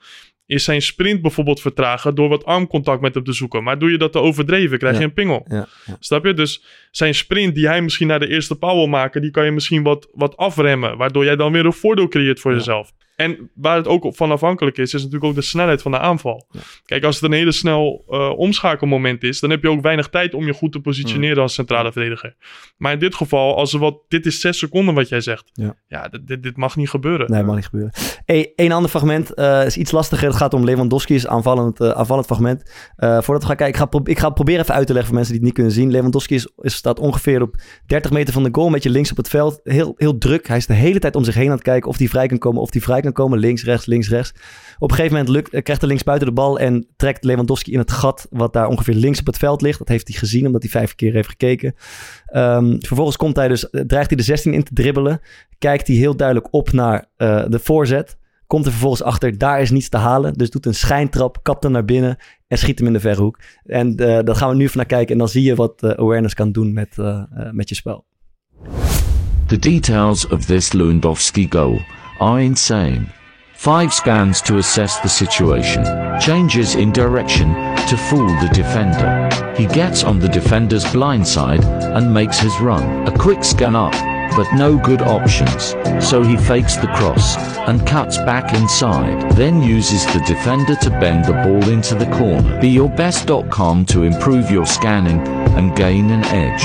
[0.45, 3.63] is zijn sprint bijvoorbeeld vertragen door wat armcontact met hem te zoeken.
[3.63, 5.45] Maar doe je dat te overdreven, krijg je een pingel.
[5.47, 5.97] Ja, ja.
[5.99, 6.33] Snap je?
[6.33, 6.63] Dus
[6.97, 9.83] zijn sprint die hij misschien naar de eerste paal wil maken, die kan je misschien
[9.83, 10.97] wat, wat afremmen.
[10.97, 12.57] Waardoor jij dan weer een voordeel creëert voor Ja.
[12.57, 12.91] jezelf.
[13.15, 16.47] En waar het ook van afhankelijk is, is natuurlijk ook de snelheid van de aanval.
[16.85, 20.33] Kijk, als het een hele snel eh, omschakelmoment is, dan heb je ook weinig tijd
[20.33, 22.35] om je goed te positioneren als centrale verdediger.
[22.77, 25.49] Maar in dit geval, als er wat, dit is zes seconden wat jij zegt.
[25.53, 25.75] Ja.
[25.87, 27.31] Ja, dit, dit, mag niet gebeuren.
[27.31, 27.91] Nee, mag niet gebeuren.
[28.25, 30.27] Hey, een ander fragment eh, is iets lastiger.
[30.27, 32.71] Het gaat om Lewandowski's aanvallend, eh, aanvallend fragment.
[32.97, 35.15] Voordat we gaan kijken, ik ga, pro- ik ga proberen even uit te leggen voor
[35.21, 35.91] mensen die het niet kunnen zien.
[35.91, 37.55] Lewandowski is, is, staat ongeveer op
[37.85, 39.59] 30 meter van de goal, een beetje links op het veld.
[39.63, 40.47] Heel, heel druk.
[40.47, 42.37] Hij is de hele tijd om zich heen aan het kijken of hij vrij kan
[42.37, 43.39] komen, of hij vrij kan komen.
[43.39, 44.33] Links, rechts, links, rechts.
[44.79, 47.79] Op een gegeven moment lukt, eh, krijgt de linksbuiten de bal en trekt Lewandowski in
[47.79, 49.79] het gat wat daar ongeveer links op het veld ligt.
[49.79, 51.75] Dat heeft hij gezien, omdat hij vijf keer heeft gekeken.
[52.25, 55.19] Ehm, vervolgens komt hij dus, eh, dreigt hij de 16 in te dribbelen.
[55.57, 58.17] Kijkt hij heel duidelijk op naar eh, de voorzet.
[58.47, 60.33] Komt er vervolgens achter, daar is niets te halen.
[60.33, 62.17] Dus doet een schijntrap, kapt hem naar binnen
[62.47, 63.39] en schiet hem in de verre hoek.
[63.63, 65.11] En eh daar gaan we nu even naar kijken.
[65.11, 68.05] En dan zie je wat eh, awareness kan doen met, eh, met je spel.
[69.45, 71.79] The details of this Lewandowski goal
[72.17, 73.05] are insane.
[73.55, 75.83] Five scans to assess the situation,
[76.19, 77.53] changes in direction
[77.87, 79.29] to fool the defender.
[79.55, 83.07] He gets on the defender's blind side and makes his run.
[83.07, 83.93] A quick scan up,
[84.35, 90.05] but no good options, so he fakes the cross and cuts back inside, then uses
[90.05, 92.59] the defender to bend the ball into the corner.
[92.59, 96.63] Be your best.com to improve your scanning and gain an edge.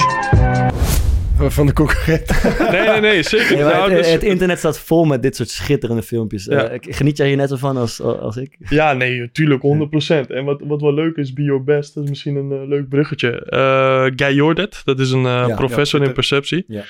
[1.49, 2.31] Van de concurrent.
[2.71, 3.57] Nee, nee, nee, zeker.
[3.59, 6.45] Nou, het, dus- het internet staat vol met dit soort schitterende filmpjes.
[6.45, 6.63] Ja.
[6.69, 8.57] Eh, geniet jij hier net zo van als, als ik?
[8.69, 10.31] Ja, nee, tuurlijk, 100%.
[10.31, 12.89] En wat, wat wel leuk is, Be Your Best, dat is misschien een eh, leuk
[12.89, 13.45] bruggetje.
[13.45, 15.55] Eh Guy Jordet, dat is een eh, Ja.
[15.57, 16.65] professor Ja, in perceptie.
[16.69, 16.83] Ja.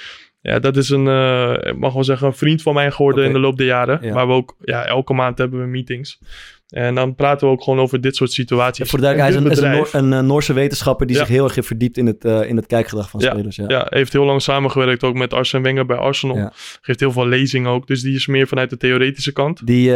[0.43, 3.33] Ja, dat is een, eh, ik mag wel zeggen, een vriend van mij geworden in
[3.33, 3.99] de loop der jaren.
[4.03, 4.13] Ja.
[4.13, 6.19] Waar we ook, ja, elke maand hebben we meetings.
[6.71, 8.91] En dan praten we ook gewoon over dit soort situaties.
[8.91, 11.17] Voor de duidelijkheid, hij is En een, is een, Noor- een, eh, Noorse wetenschapper die
[11.17, 11.23] Ja.
[11.23, 13.31] zich heel erg heeft verdiept in het, eh, in het kijkgedrag van Ja.
[13.31, 13.57] spelers.
[13.57, 13.65] Ja.
[13.69, 16.51] Ja, heeft heel lang samengewerkt ook met Arsene Wenger bij Arsenal.
[16.81, 17.87] Geeft heel veel lezing ook.
[17.87, 19.67] Dus die is meer vanuit de theoretische kant.
[19.67, 19.93] Die,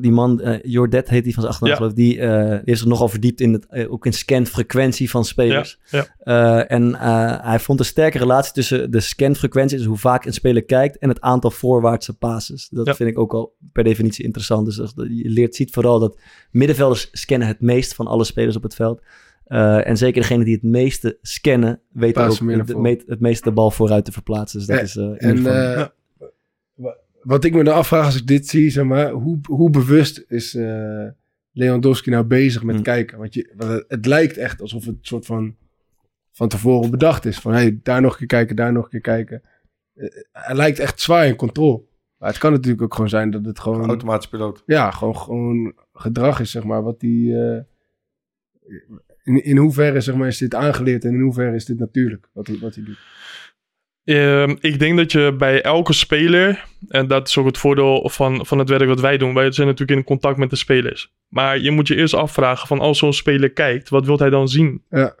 [0.00, 3.08] die man, Jordet heet hij van zijn achternaam geloof ik, die, die heeft zich nogal
[3.08, 5.78] verdiept in het, ook in scanfrequentie van spelers.
[5.90, 10.24] Ja, Eh, en eh, hij vond een sterke relatie tussen de scanfrequentie, dus hoe vaak
[10.24, 12.68] een speler kijkt, en het aantal voorwaartse passes.
[12.68, 12.94] Dat Ja.
[12.94, 14.66] vind ik ook al per definitie interessant.
[14.66, 16.18] Dus dat- je leert, ziet vooral dat
[16.50, 19.02] middenvelders scannen het meest van alle spelers op het veld.
[19.44, 22.80] Eh, en zeker degene die het meeste scannen, weten ook het, voren.
[22.80, 24.58] meet- het meeste de bal vooruit te verplaatsen.
[24.58, 25.86] Dus dat Ja, is eh, in En eh,
[26.74, 30.24] wa- wat ik me dan afvraag als ik dit zie, zeg maar, hoe, hoe bewust
[30.28, 31.06] is eh,
[31.52, 32.84] Lewandowski nou bezig met Hmm.
[32.84, 33.18] kijken?
[33.18, 35.54] Want je, want het, het lijkt echt alsof het een soort van
[36.34, 37.38] van tevoren bedacht is.
[37.38, 39.42] Van hey, daar nog een keer kijken, daar nog een keer kijken.
[39.94, 41.82] Eh, hij lijkt echt zwaar in controle.
[42.18, 43.88] Maar het kan natuurlijk ook gewoon zijn dat het gewoon...
[43.88, 44.62] Automatisch piloot.
[44.66, 47.34] Ja, gewoon, gewoon gedrag is, zeg maar, wat die...
[47.34, 47.60] eh,
[49.22, 52.46] in, in hoeverre, zeg maar, is dit aangeleerd en in hoeverre is dit natuurlijk, wat
[52.46, 52.98] hij, wat hij doet.
[54.04, 58.46] Ehm, ik denk dat je bij elke speler, en dat is ook het voordeel van,
[58.46, 61.14] van het werk wat wij doen, wij zijn natuurlijk in contact met de spelers.
[61.28, 64.48] Maar je moet je eerst afvragen van als zo'n speler kijkt, wat wil hij dan
[64.48, 64.82] zien?
[64.90, 65.14] Ja.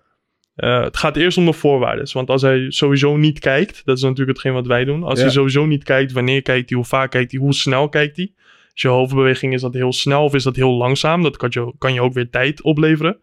[0.54, 2.08] Eh, het gaat eerst om de voorwaarden.
[2.12, 5.02] Want als hij sowieso niet kijkt, dat is natuurlijk hetgeen wat wij doen.
[5.02, 5.24] Als Ja.
[5.24, 8.32] hij sowieso niet kijkt, wanneer kijkt hij, hoe vaak kijkt hij, hoe snel kijkt hij.
[8.74, 11.22] Is je hoofdbeweging, is dat heel snel of is dat heel langzaam?
[11.22, 13.18] Dat kan je, kan je ook weer tijd opleveren.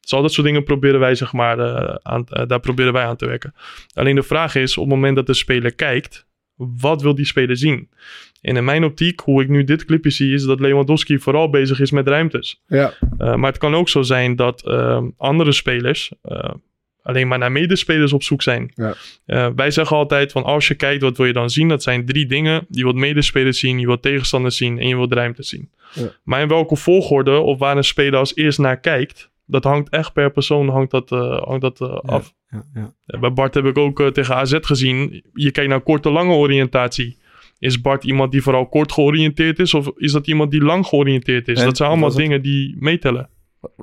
[0.00, 3.04] Dus al dat soort dingen proberen wij, zeg maar, eh, aan, eh, daar proberen wij
[3.04, 3.54] aan te werken.
[3.94, 6.26] Alleen de vraag is, op het moment dat de speler kijkt,
[6.56, 7.88] wat wil die speler zien?
[8.40, 11.80] En in mijn optiek, hoe ik nu dit clipje zie, is dat Lewandowski vooral bezig
[11.80, 12.62] is met ruimtes.
[12.66, 12.92] Ja.
[13.18, 16.12] Uh, maar het kan ook zo zijn dat uh, andere spelers
[17.06, 18.72] alleen maar naar medespelers op zoek zijn.
[18.74, 18.94] Ja.
[19.26, 21.68] Uh, wij zeggen altijd van als je kijkt, wat wil je dan zien?
[21.68, 22.66] Dat zijn drie dingen.
[22.70, 25.70] Je wilt medespelers zien, je wilt tegenstanders zien en je wilt ruimte zien.
[25.92, 26.08] Ja.
[26.24, 30.12] Maar in welke volgorde of waar een speler als eerst naar kijkt, dat hangt echt
[30.12, 32.00] per persoon hangt dat, uh, hangt dat uh, Ja.
[32.02, 32.34] af.
[32.74, 35.22] Ja, Bij Bart heb ik ook tegen AZ gezien.
[35.32, 37.16] Je kijkt naar korte-lange oriëntatie.
[37.58, 39.74] Is Bart iemand die vooral kort georiënteerd is?
[39.74, 41.58] Of is dat iemand die lang georiënteerd is?
[41.58, 43.28] En dat zijn allemaal dingen die meetellen.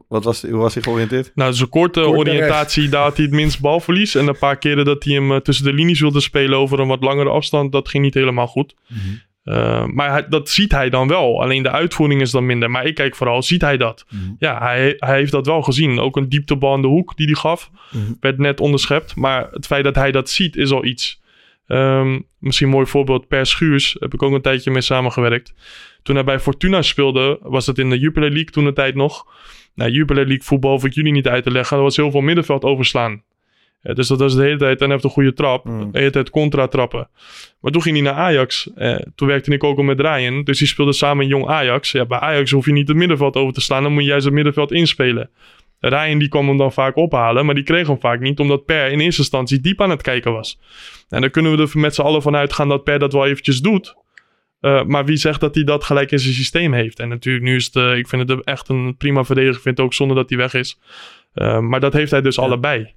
[0.07, 1.31] Wat was, hoe was hij georiënteerd?
[1.35, 4.15] Nou, zijn korte Kort oriëntatie, daar had hij het minst balverlies.
[4.15, 6.87] En een paar keren dat hij hem uh, tussen de linies wilde spelen over een
[6.87, 8.75] wat langere afstand, dat ging niet helemaal goed.
[8.87, 8.99] Mhm.
[9.45, 11.41] Uh, maar hij, dat ziet hij dan wel.
[11.41, 12.71] Alleen de uitvoering is dan minder.
[12.71, 14.05] Maar ik kijk vooral, ziet hij dat?
[14.09, 14.21] Mhm.
[14.39, 15.99] Ja, hij, hij heeft dat wel gezien.
[15.99, 17.71] Ook een dieptebal in de hoek die hij gaf.
[17.91, 18.03] Mhm.
[18.19, 19.15] Werd net onderschept.
[19.15, 21.21] Maar het feit dat hij dat ziet is al iets.
[21.67, 23.27] Um, misschien een mooi voorbeeld.
[23.27, 25.53] Per Schuurs heb ik ook een tijdje mee samengewerkt.
[26.03, 29.25] Toen hij bij Fortuna speelde, was het in de Jupiler League toen de tijd nog.
[29.75, 31.77] Nou, Jupiler League voetbal hoef ik jullie niet uit te leggen.
[31.77, 33.23] Er was heel veel middenveld overslaan.
[33.83, 35.65] Ja, dus dat was de hele tijd, en heeft een goede trap.
[35.65, 35.91] Mm.
[35.91, 37.09] De hele tijd contra trappen.
[37.59, 38.71] Maar toen ging hij naar Ajax.
[38.75, 40.43] Eh, toen werkte ik ook al met Ryan.
[40.43, 41.91] Dus die speelde samen in Jong Ajax.
[41.91, 43.83] Ja, bij Ajax hoef je niet het middenveld over te slaan.
[43.83, 45.29] Dan moet je juist het middenveld inspelen.
[45.79, 47.45] Ryan die kwam hem dan vaak ophalen.
[47.45, 48.39] Maar die kreeg hem vaak niet.
[48.39, 50.59] Omdat Per in eerste instantie diep aan het kijken was.
[51.09, 53.59] En dan kunnen we er met z'n allen van uitgaan dat Per dat wel eventjes
[53.59, 53.95] doet.
[54.65, 56.99] Uh, maar wie zegt dat hij dat gelijk in zijn systeem heeft?
[56.99, 59.55] En natuurlijk, nu is het, uh, ik vind het echt een prima verdediger.
[59.55, 60.79] Ik vind het ook zonde dat hij weg is.
[61.35, 62.43] Uh, maar dat heeft hij dus ja.
[62.43, 62.93] allebei.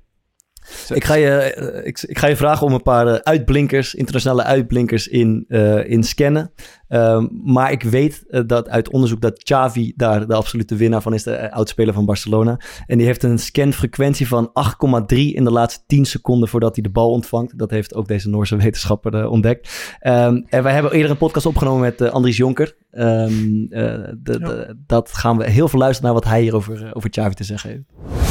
[0.95, 4.43] Ik ga, je, eh, ik, ik, ga je vragen om een paar eh, uitblinkers, internationale
[4.43, 6.53] uitblinkers in, uh, in scannen.
[6.89, 11.15] Um, maar ik weet uh, dat uit onderzoek dat Xavi daar de absolute winnaar van
[11.15, 12.61] is, de uh, oudspeler van Barcelona.
[12.87, 14.51] En die heeft een scanfrequentie van
[15.13, 17.59] 8,3 in de laatste 10 seconden voordat hij de bal ontvangt.
[17.59, 19.97] Dat heeft ook deze Noorse wetenschapper ontdekt.
[20.07, 22.77] Um, en wij hebben eerder een podcast opgenomen met Andries Jonker.
[22.93, 27.11] Um, de, de, dat gaan we heel veel luisteren naar wat hij hier over, over
[27.11, 28.26] Xavi te zeggen heeft.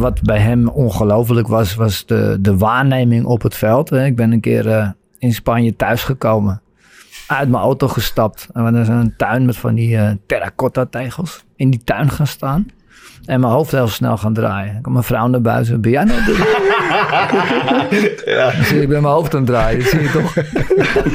[0.00, 3.92] Wat bij hem ongelooflijk was, was de, de waarneming op het veld.
[3.92, 4.88] Ik ben een keer uh,
[5.18, 6.62] in Spanje thuisgekomen.
[7.26, 8.48] Uit mijn auto gestapt.
[8.52, 11.44] En we zijn een tuin met van die uh, terracotta tegels.
[11.56, 12.66] In die tuin gaan staan.
[13.24, 14.76] En mijn hoofd heel snel gaan draaien.
[14.76, 15.80] Ik kom mijn vrouw naar buiten.
[15.80, 16.20] Ben jij nou
[18.24, 18.50] ja.
[18.50, 19.82] Dus ik ben mijn hoofd aan het draaien.
[19.82, 20.36] Zie je toch?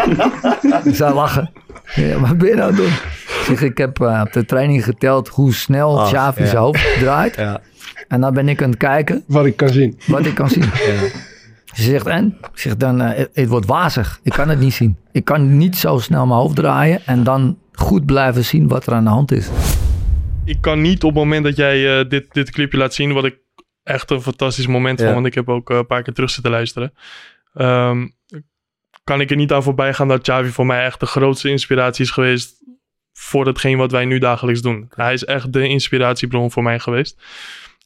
[0.91, 1.51] ik zou lachen.
[1.95, 2.85] Ja, wat ben je nou doen?
[2.85, 6.47] Ik zeg, ik heb uh, op de training geteld hoe snel Xavi ja.
[6.47, 7.35] zijn hoofd draait.
[7.35, 7.61] Ja.
[8.07, 9.23] En dan ben ik aan het kijken.
[9.27, 9.99] Wat ik kan zien.
[10.07, 10.63] Wat ik kan zien.
[10.85, 11.23] Ja.
[11.75, 12.37] Ze zegt, en?
[12.51, 14.19] Ik zeg dan, uh, het, het wordt wazig.
[14.23, 14.97] Ik kan het niet zien.
[15.11, 18.93] Ik kan niet zo snel mijn hoofd draaien en dan goed blijven zien wat er
[18.93, 19.49] aan de hand is.
[20.45, 23.25] Ik kan niet op het moment dat jij uh, dit, dit clipje laat zien, wat
[23.25, 23.37] ik
[23.83, 25.03] echt een fantastisch moment ja.
[25.03, 26.93] vond, want ik heb ook uh, een paar keer terug zitten luisteren.
[27.53, 28.15] Um,
[29.03, 32.05] kan ik er niet aan voorbij gaan dat Xavi voor mij echt de grootste inspiratie
[32.05, 32.63] is geweest
[33.13, 34.87] voor hetgeen wat wij nu dagelijks doen.
[34.95, 37.21] Hij is echt de inspiratiebron voor mij geweest.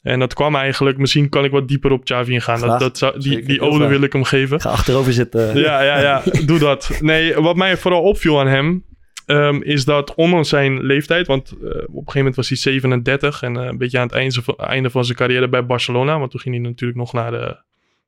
[0.01, 2.59] En dat kwam eigenlijk, misschien kan ik wat dieper op Xavi ingaan.
[2.59, 4.61] Dat, dat zou, die die ode wil ik hem geven.
[4.61, 5.57] Ga achterover zitten.
[5.59, 6.97] Ja, ja, ja, doe dat.
[7.01, 8.85] Nee, wat mij vooral opviel aan hem,
[9.25, 13.41] um, is dat ondanks zijn leeftijd, want uh, op een gegeven moment was hij 37
[13.41, 16.39] en uh, een beetje aan het einde, einde van zijn carrière bij Barcelona, want toen
[16.39, 17.57] ging hij natuurlijk nog naar de,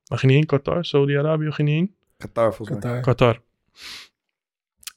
[0.06, 0.46] waar ging hij heen?
[0.46, 1.94] Qatar, Saudi-Arabië ging hij heen?
[2.16, 3.00] Qatar volgens mij.
[3.00, 3.02] Qatar.
[3.02, 3.40] Qatar.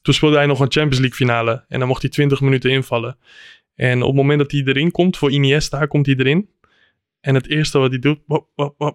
[0.02, 1.64] Toen speelde hij nog een Champions League finale.
[1.68, 3.18] En dan mocht hij 20 minuten invallen.
[3.74, 6.48] En op het moment dat hij erin komt, voor Iniesta komt hij erin.
[7.26, 8.18] En het eerste wat hij doet,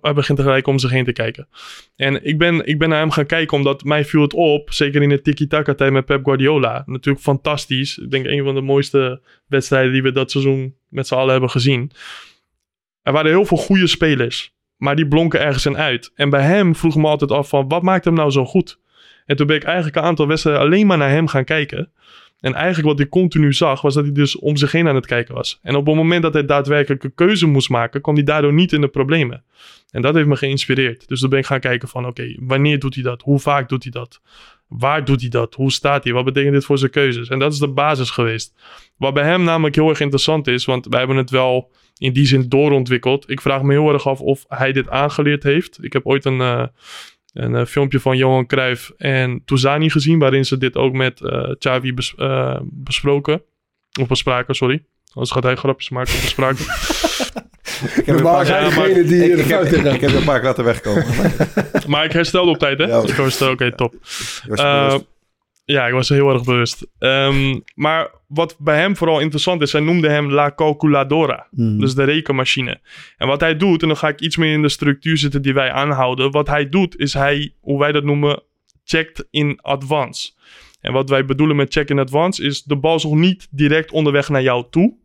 [0.02, 1.48] hij begint tegelijk om zich heen te kijken.
[1.96, 5.02] En ik ben, ik ben naar hem gaan kijken, omdat mij viel het op, zeker
[5.02, 6.84] in de tiki-taka tijd met Pep Guardiola.
[6.86, 7.98] Natuurlijk fantastisch.
[7.98, 11.50] Ik denk een van de mooiste wedstrijden die we dat seizoen met z'n allen hebben
[11.50, 11.92] gezien.
[13.02, 16.12] Er waren heel veel goede spelers, maar die blonken ergens in uit.
[16.16, 18.80] En bij hem vroeg me altijd af van, wat maakt hem nou zo goed?
[19.26, 21.92] En toen ben ik eigenlijk een aantal wedstrijden alleen maar naar hem gaan kijken.
[22.42, 25.06] En eigenlijk wat hij continu zag, was dat hij dus om zich heen aan het
[25.06, 25.60] kijken was.
[25.62, 28.74] En op het moment dat hij daadwerkelijk een keuze moest maken, kwam hij daardoor niet
[28.74, 29.44] in de problemen.
[29.89, 31.08] En dat heeft me geïnspireerd.
[31.08, 33.22] Dus dan ben ik gaan kijken van, oké, wanneer doet hij dat?
[33.22, 34.22] Hoe vaak doet hij dat?
[34.68, 35.56] Waar doet hij dat?
[35.56, 36.14] Hoe staat hij?
[36.14, 37.28] Wat betekent dit voor zijn keuzes?
[37.28, 38.54] En dat is de basis geweest.
[38.98, 42.26] Wat bij hem namelijk heel erg interessant is, want wij hebben het wel in die
[42.26, 43.30] zin doorontwikkeld.
[43.30, 45.84] Ik vraag me heel erg af of hij dit aangeleerd heeft.
[45.84, 46.64] Ik heb ooit een, eh,
[47.34, 51.52] een eh, filmpje van Johan Cruijff en Touzani gezien, waarin ze dit ook met eh
[51.60, 53.42] Xavi bes- eh, besproken.
[54.02, 54.84] Of bespraken, sorry.
[55.14, 56.66] Anders gaat hij grapjes maken op bespraken.
[57.96, 60.02] Ik heb Normaal een zijn paar- degene die ik, de ik, heb, fout in ik
[60.02, 61.06] heb een paar laten wegkomen.
[61.88, 62.86] maar ik herstelde op tijd, hè?
[62.86, 63.94] Ja, ik herstelde, oké, top.
[63.94, 64.00] Je
[64.50, 65.06] was Eh, bewust.
[65.72, 66.88] Ja, ik was er heel erg bewust.
[67.00, 71.48] Ehm, maar wat bij hem vooral interessant is, zij noemde hem La Calculadora.
[71.52, 71.80] Hmm.
[71.80, 72.80] Dus de rekenmachine.
[73.18, 75.54] En wat hij doet, en dan ga ik iets meer in de structuur zitten die
[75.54, 76.32] wij aanhouden.
[76.32, 78.44] Wat hij doet, is hij, hoe wij dat noemen,
[78.84, 80.32] checkt in advance.
[80.82, 83.92] En wat wij bedoelen met check in advance, is de bal is nog niet direct
[83.92, 85.00] onderweg naar jou toe.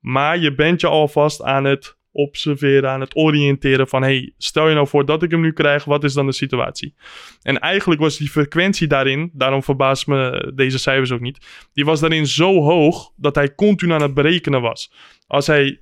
[0.00, 4.02] Maar je bent je alvast aan het observeren, aan het oriënteren van...
[4.02, 6.94] hey, stel je nou voor dat ik hem nu krijg, wat is dan de situatie?
[7.42, 11.68] En eigenlijk was die frequentie daarin, daarom verbaast me deze cijfers ook niet...
[11.72, 14.92] die was daarin zo hoog dat hij continu aan het berekenen was.
[15.26, 15.80] Als hij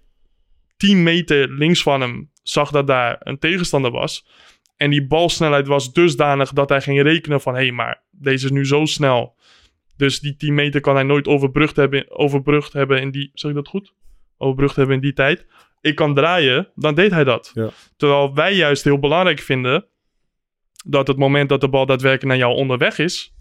[0.77, 4.27] 10 meter links van hem zag dat daar een tegenstander was...
[4.77, 7.55] en die balsnelheid was dusdanig dat hij ging rekenen van...
[7.55, 9.35] hé, hey, maar deze is nu zo snel...
[9.97, 13.31] Dus die 10 meter kan hij nooit overbrugd hebben, overbrugd hebben in die...
[13.35, 13.95] Zeg ik dat goed?
[14.39, 15.47] Overbrugd hebben in die tijd.
[15.85, 17.51] Ik kan draaien, dan deed hij dat.
[17.55, 17.69] Ja.
[17.97, 19.87] Terwijl wij juist heel belangrijk vinden...
[20.87, 23.35] dat het moment dat de bal daadwerkelijk naar jou onderweg is...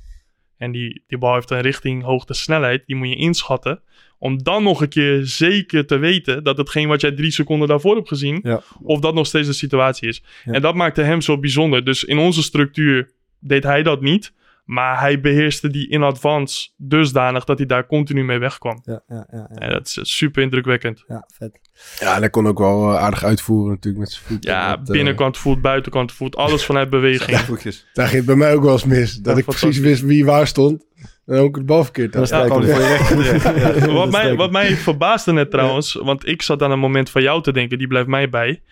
[0.58, 2.84] en die, die bal heeft een richting, hoogte, snelheid...
[2.86, 3.82] die moet je inschatten...
[4.18, 6.44] om dan nog een keer zeker te weten...
[6.44, 8.40] dat hetgeen wat jij drie seconden daarvoor hebt gezien...
[8.44, 8.62] Ja.
[8.82, 10.24] of dat nog steeds de situatie is.
[10.46, 10.54] Ja.
[10.54, 11.84] En dat maakte hem zo bijzonder.
[11.84, 14.34] Dus in onze structuur deed hij dat niet...
[14.64, 18.82] Maar hij beheerste die in advance dusdanig dat hij daar continu mee wegkwam.
[18.84, 19.56] Ja, ja, ja, ja.
[19.56, 21.04] En dat is super indrukwekkend.
[21.08, 21.60] ja vet.
[22.00, 24.44] Ja, en hij kon ook wel eh, aardig uitvoeren natuurlijk met zijn voet.
[24.44, 27.40] Ja, eh, binnenkant voet, buitenkant voet, alles vanuit beweging.
[27.54, 27.88] Voetjes.
[27.94, 29.16] Daar ging het bij mij ook wel eens mis.
[29.16, 30.86] Dat ik precies wist wie waar stond.
[31.26, 32.14] En ook het bal verkeerd.
[32.14, 36.72] Dat Ja, voor je wat, mij, wat mij verbaasde net trouwens, want ik zat aan
[36.72, 38.64] een moment van jou te denken, die blijft mij bij.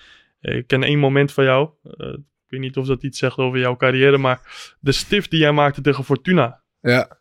[0.42, 1.70] Ik ken één moment van jou.
[1.84, 2.14] Eh,
[2.52, 4.42] weet niet of dat iets zegt over jouw carrière, maar
[4.80, 6.62] de stift die jij maakte tegen Fortuna.
[6.82, 7.20] Ja.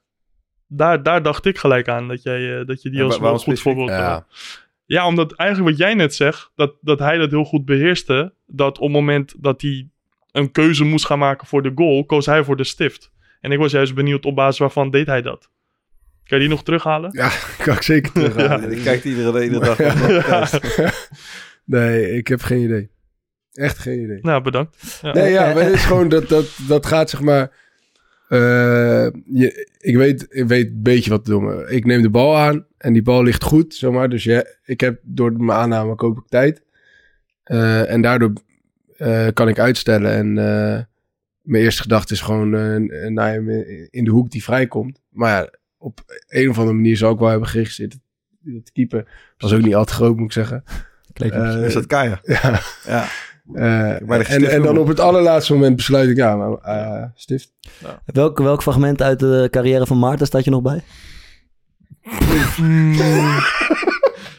[0.66, 3.39] Daar, daar dacht ik gelijk aan dat, jij, eh, dat je die Ja, als wel
[3.39, 3.99] goed voorbeeld Ja.
[3.99, 4.26] ja.
[4.85, 8.35] ja, omdat eigenlijk wat jij net zegt, dat, dat hij dat heel goed beheerste.
[8.47, 9.89] Dat op het moment dat hij
[10.33, 13.11] een keuze moest gaan maken voor de goal, koos hij voor de stift.
[13.41, 15.51] En ik was juist benieuwd op basis waarvan deed hij dat.
[16.24, 17.11] Kan je die nog terughalen?
[17.12, 17.31] Ja,
[17.64, 18.37] kan ik zeker terug.
[18.37, 18.59] Ja.
[18.59, 19.78] Ik kijk iedere, iedere dag.
[21.64, 22.91] Nee, ik heb geen idee.
[23.53, 24.19] Echt geen idee.
[24.23, 24.99] Nou, bedankt.
[25.03, 25.13] Ja.
[25.13, 27.51] Nee, ja, maar het is gewoon dat, dat, dat gaat zeg maar.
[28.29, 31.69] eh, je, ik, weet, ik weet een beetje wat te doen.
[31.69, 34.09] Ik neem de bal aan en die bal ligt goed, zeg maar.
[34.09, 36.63] Dus ja, ik heb door mijn aanname koop ik tijd.
[37.43, 38.33] Eh, en daardoor
[38.97, 40.13] eh, kan ik uitstellen.
[40.13, 40.83] En eh,
[41.41, 43.49] mijn eerste gedachte is gewoon eh, naar hem
[43.91, 45.01] in de hoek die vrijkomt.
[45.09, 47.77] Maar ja, op een of andere manier zou ik wel hebben gericht.
[48.45, 50.63] Het keeper was ook niet al te groot, moet ik zeggen.
[51.65, 52.21] Is dat Kaya?
[52.43, 52.61] ja.
[52.87, 53.07] Ja.
[53.55, 53.63] Eh,
[54.07, 57.53] Maar en, en dan op het allerlaatste moment besluit ik, ja, maar eh, stift.
[58.05, 60.83] Welk, welk fragment uit de carrière van Maarten staat je nog bij?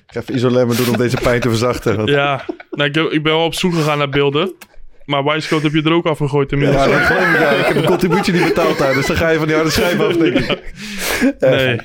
[0.08, 1.96] Ik ga even isolemmen doen om deze pijn te verzachten.
[1.98, 4.54] want- Ja, nou, ik, heb- ik ben wel op zoek gegaan naar beelden.
[5.12, 6.84] Maar Wisecoat heb je er ook afgegooid inmiddels.
[6.86, 7.50] Ja, dat geloof ik, ja.
[7.50, 10.00] Ik heb een contributie niet betaald daar, dus dan ga je van die harde schijf
[10.00, 10.60] af, denk ik.
[11.40, 11.80] Nee.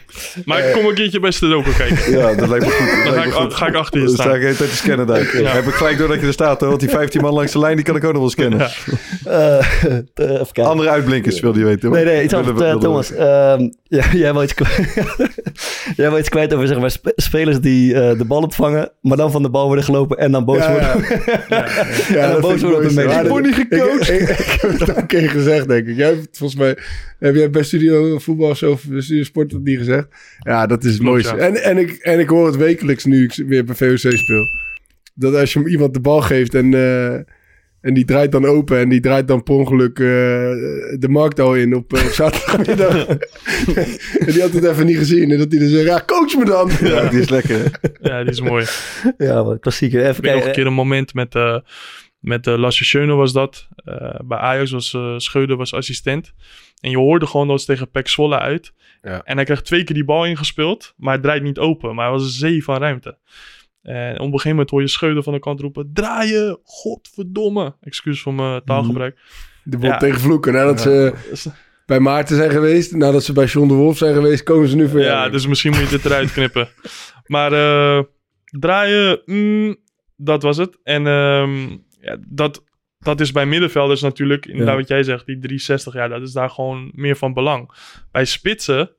[0.44, 2.12] Maar ik kom een keertje bij Stedoco kijken.
[2.18, 3.04] Ja, dat lijkt me goed.
[3.04, 3.54] Dan ga ik, goed.
[3.54, 4.40] ga ik achter je Dan sta ik staan.
[4.40, 5.36] de hele tijd te scannen daar.
[5.42, 5.50] Ja.
[5.50, 6.68] Heb ik gelijk door dat je er staat, hoor.
[6.68, 8.58] Want die 15 man langs de lijn, die kan ik ook nog wel scannen.
[8.58, 8.68] Ja.
[9.30, 10.64] Eh, eh, even kijken.
[10.64, 11.90] Andere uitblinkers wil je weten.
[11.90, 12.60] Nee, nee, iets anders.
[12.60, 14.88] eh, Thomas, ehm, ja, jij, wil iets kwijt,
[15.96, 19.16] jij wil iets kwijt over zeg maar, spe- spelers die eh, de bal opvangen, maar
[19.16, 21.04] dan van de bal worden gelopen en dan boos Ja, worden.
[21.48, 21.64] ja.
[22.16, 23.22] en dan boos worden op de media.
[23.22, 24.10] Ik word niet gecoacht.
[24.10, 25.96] Ik, ik, ik heb het ook een keer gezegd, denk ik.
[25.96, 26.76] Jij hebt volgens mij...
[27.18, 30.06] Heb jij bij Studio Voetbal of zo, Studio Sport dat niet gezegd?
[30.38, 31.36] Ja, dat is het Klopt, mooiste.
[31.36, 31.42] ja.
[31.42, 34.44] En, en, ik, en ik hoor het wekelijks nu ik weer bij VOC speel.
[35.14, 36.74] Dat als je hem iemand de bal geeft en...
[36.74, 37.14] eh,
[37.80, 40.04] en die draait dan open en die draait dan per ongeluk eh,
[40.98, 43.06] de markt al in op, op zaterdagmiddag.
[44.18, 45.30] en die had het even niet gezien.
[45.30, 46.70] En dat hij dan zegt, ja, coach me dan.
[46.82, 47.58] Ja, die is lekker.
[47.58, 47.64] hè?
[48.10, 48.64] Ja, die is mooi.
[49.18, 50.00] Ja, wat klassieker.
[50.00, 50.48] Even Ik weet nog kijken.
[50.48, 51.58] een keer een moment met, eh
[52.26, 53.68] met uh, Lasse Schöne was dat.
[53.84, 56.32] Eh, bij Ajax was uh, Scheuder was assistent.
[56.80, 58.72] En je hoorde gewoon dat ze tegen Pek Zwolle uit.
[59.02, 59.22] Ja.
[59.22, 60.94] En hij kreeg twee keer die bal ingespeeld.
[60.96, 61.94] Maar hij draait niet open.
[61.94, 63.18] Maar hij was een zee van ruimte.
[63.82, 65.90] En op een gegeven moment hoor je Scheuder van de kant roepen...
[65.92, 66.58] Draaien!
[66.62, 67.76] Godverdomme!
[67.80, 69.18] Excuus voor mijn taalgebruik.
[69.64, 69.96] De bal Ja.
[69.96, 70.52] tegen vloeken.
[70.52, 71.14] Nadat ze...
[71.86, 72.92] bij Maarten zijn geweest.
[72.92, 75.70] Nadat ze bij John de Wolf zijn geweest, komen ze nu voor Ja, dus misschien
[75.70, 76.68] moet je dit eruit knippen.
[77.26, 78.02] Maar eh,
[78.44, 79.76] draaien, mm,
[80.16, 80.78] dat was het.
[80.82, 82.64] En ehm, ja, dat,
[82.98, 84.80] dat is bij middenvelders natuurlijk, inderdaad Ja.
[84.80, 87.70] wat jij zegt, die 360, ja, dat is daar gewoon meer van belang.
[88.12, 88.90] Bij spitsen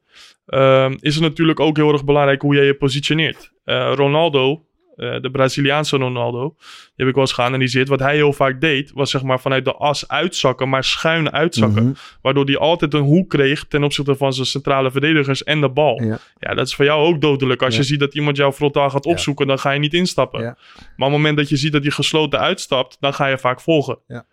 [0.46, 3.52] ehm, is het natuurlijk ook heel erg belangrijk hoe jij je positioneert.
[3.64, 4.67] Eh, Ronaldo,
[4.98, 7.88] eh, de Braziliaanse Ronaldo, die heb ik wel eens geanalyseerd.
[7.88, 11.84] Wat hij heel vaak deed, was zeg maar vanuit de as uitzakken, maar schuin uitzakken.
[11.84, 11.94] Mhm.
[12.22, 16.04] Waardoor hij altijd een hoek kreeg ten opzichte van zijn centrale verdedigers en de bal.
[16.04, 16.20] Ja.
[16.40, 17.62] Ja, dat is voor jou ook dodelijk.
[17.62, 17.80] Als Ja.
[17.80, 20.42] je ziet dat iemand jou frontaal gaat opzoeken, dan ga je niet instappen.
[20.42, 20.58] Maar op
[20.98, 23.98] het moment dat je ziet dat hij gesloten uitstapt, dan ga je vaak volgen.
[24.08, 24.26] Ja.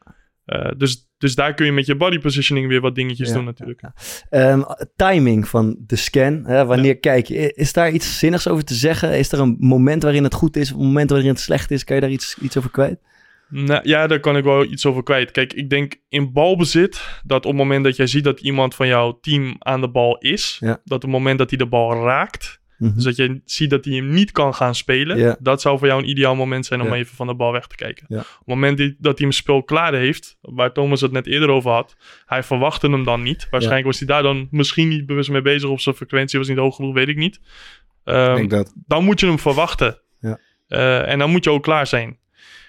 [0.44, 3.44] Eh, dus, dus daar kun je met je body positioning weer wat dingetjes Ja, doen
[3.44, 3.82] natuurlijk.
[4.30, 4.62] Ehm,
[4.96, 6.44] timing van de scan.
[6.46, 7.52] Hè, wanneer kijk je?
[7.52, 9.18] Is daar iets zinnigs over te zeggen?
[9.18, 10.70] Is er een moment waarin het goed is?
[10.70, 11.84] Een moment waarin het slecht is?
[11.84, 12.98] Kan je daar iets, iets over kwijt?
[13.48, 15.30] Nou, ja, daar kan ik wel iets over kwijt.
[15.30, 18.86] Kijk, ik denk in balbezit dat op het moment dat jij ziet dat iemand van
[18.86, 22.60] jouw team aan de bal is, dat op het moment dat hij de bal raakt,
[22.78, 22.94] Mhm.
[22.94, 26.02] dus dat je ziet dat hij hem niet kan gaan spelen, dat zou voor jou
[26.02, 28.06] een ideaal moment zijn om even van de bal weg te kijken.
[28.20, 31.70] Op het moment dat hij hem spel klaar heeft, waar Thomas het net eerder over
[31.70, 31.96] had,
[32.26, 33.46] hij verwachtte hem dan niet.
[33.50, 36.58] Waarschijnlijk was hij daar dan misschien niet bewust mee bezig of zijn frequentie was niet
[36.58, 37.40] hoog genoeg, weet ik niet.
[38.04, 38.72] Ehm, Ik denk dat.
[38.86, 39.98] dan moet je hem verwachten.
[40.68, 42.18] Eh, en dan moet je ook klaar zijn.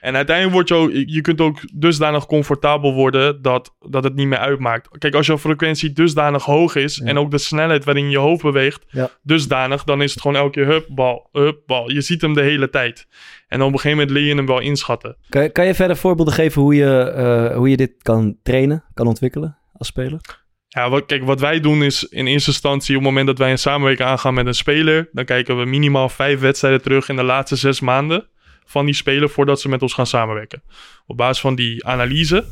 [0.05, 4.27] En uiteindelijk word je ook, je kunt ook dusdanig comfortabel worden dat, dat het niet
[4.27, 4.97] meer uitmaakt.
[4.97, 8.85] Kijk, als jouw frequentie dusdanig hoog is en ook de snelheid waarin je hoofd beweegt
[8.89, 9.09] Ja.
[9.23, 11.91] dusdanig, dan is het gewoon elke keer hup, bal, hup, bal.
[11.91, 13.07] Je ziet hem de hele tijd.
[13.47, 15.17] En op een gegeven moment leer je hem wel inschatten.
[15.29, 18.83] Kan je, kan je verder voorbeelden geven hoe je, eh, hoe je dit kan trainen,
[18.93, 20.19] kan ontwikkelen als speler?
[20.67, 23.51] Ja, wat, kijk, wat wij doen is in eerste instantie op het moment dat wij
[23.51, 27.23] een samenwerking aangaan met een speler, dan kijken we minimaal vijf wedstrijden terug in de
[27.23, 28.27] laatste zes maanden
[28.65, 30.61] van die speler voordat ze met ons gaan samenwerken.
[31.05, 32.45] Op basis van die analyse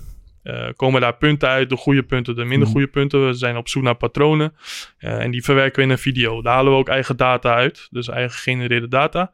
[0.43, 3.27] eh, komen daar punten uit, de goede punten, de minder goede punten.
[3.27, 4.53] We zijn op zoek naar patronen
[4.97, 6.41] eh, en die verwerken we in een video.
[6.41, 9.31] Daar halen we ook eigen data uit, dus eigen gegenereerde data.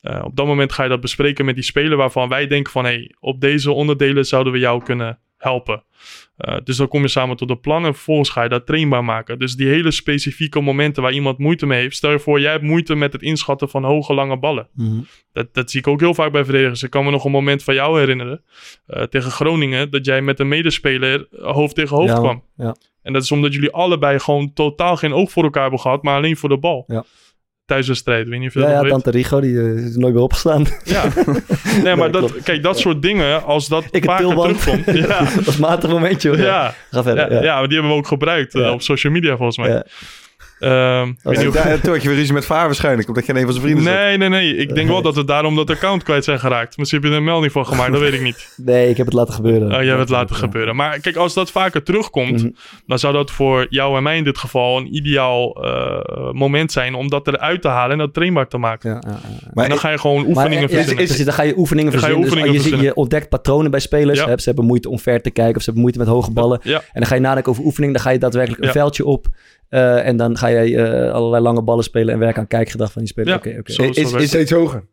[0.00, 2.84] Eh, op dat moment ga je dat bespreken met die speler waarvan wij denken van
[2.84, 5.84] hey, op deze onderdelen zouden we jou kunnen helpen.
[6.36, 9.04] Eh, dus dan kom je samen tot een plan en vervolgens ga je dat trainbaar
[9.04, 9.38] maken.
[9.38, 11.96] Dus die hele specifieke momenten waar iemand moeite mee heeft.
[11.96, 14.68] Stel je voor, jij hebt moeite met het inschatten van hoge, lange ballen.
[15.32, 16.82] Dat, dat zie ik ook heel vaak bij verdedigers.
[16.82, 18.42] Ik kan me nog een moment van jou herinneren.
[18.86, 19.90] eh, tegen Groningen.
[19.90, 22.42] Dat jij met een medespeler eh, hoofd tegen hoofd Ja, kwam.
[22.56, 22.76] ja.
[23.02, 26.02] En dat is omdat jullie allebei gewoon totaal geen oog voor elkaar hebben gehad.
[26.02, 26.84] Maar alleen voor de bal.
[26.86, 27.04] Ja.
[27.66, 28.28] Tijdens een strijd.
[28.28, 28.90] Weet niet of je Ja, ja weet.
[28.90, 30.66] Tante Rigo, die eh, is nooit meer opgestaan.
[30.84, 31.04] Ja.
[31.82, 34.84] Nee, maar dat, kijk, dat soort dingen, als dat Ik vaker terugkomt.
[35.08, 35.18] Ja.
[35.18, 36.38] dat is een matig momentje hoor.
[36.38, 36.74] Ja.
[36.90, 37.32] Ga verder.
[37.32, 37.58] Ja, Ja.
[37.58, 39.82] maar die hebben we ook gebruikt eh, op social media volgens mij.
[40.58, 41.00] Ja.
[41.00, 43.26] Ehm, ik weet niet of- Ja, toen had je weer ruzie met Vaar waarschijnlijk, omdat
[43.26, 43.94] je een van zijn vrienden zat.
[43.94, 44.56] Nee, nee, nee.
[44.56, 46.76] Ik denk wel dat we daarom dat account kwijt zijn geraakt.
[46.76, 48.54] Misschien heb je er een melding van gemaakt, dat weet ik niet.
[48.56, 49.66] Nee, ik heb het laten gebeuren.
[49.68, 50.76] Oh, jij hebt het laten gebeuren.
[50.76, 52.50] Maar kijk, als dat vaker terugkomt, Mhm.
[52.86, 56.94] dan zou dat voor jou en mij in dit geval een ideaal eh, moment zijn
[56.94, 58.90] om dat eruit te halen en dat trainbaar te maken.
[58.90, 59.50] Ja, ja, ja.
[59.54, 61.04] Maar en dan ga je gewoon Maar, oefeningen ja, verzinnen.
[61.04, 62.30] precies, dan ga je oefeningen Dan ga je verzinnen.
[62.30, 62.94] Dus oefeningen je, ziet- verzinnen.
[62.94, 64.18] je ontdekt patronen bij spelers.
[64.18, 64.26] Ja.
[64.28, 66.60] Hè, ze hebben moeite om ver te kijken of ze hebben moeite met hoge ballen.
[66.62, 66.76] Ja.
[66.78, 67.94] En dan ga je nadenken over oefeningen.
[67.94, 69.26] Dan ga je daadwerkelijk een veldje op.
[69.68, 73.02] eh, en dan ga je eh, allerlei lange ballen spelen en werken aan kijkgedrag van
[73.02, 73.28] die speler.
[73.30, 73.72] Ja, Oké, oké.
[73.72, 74.84] zo is, Is, steeds hoger.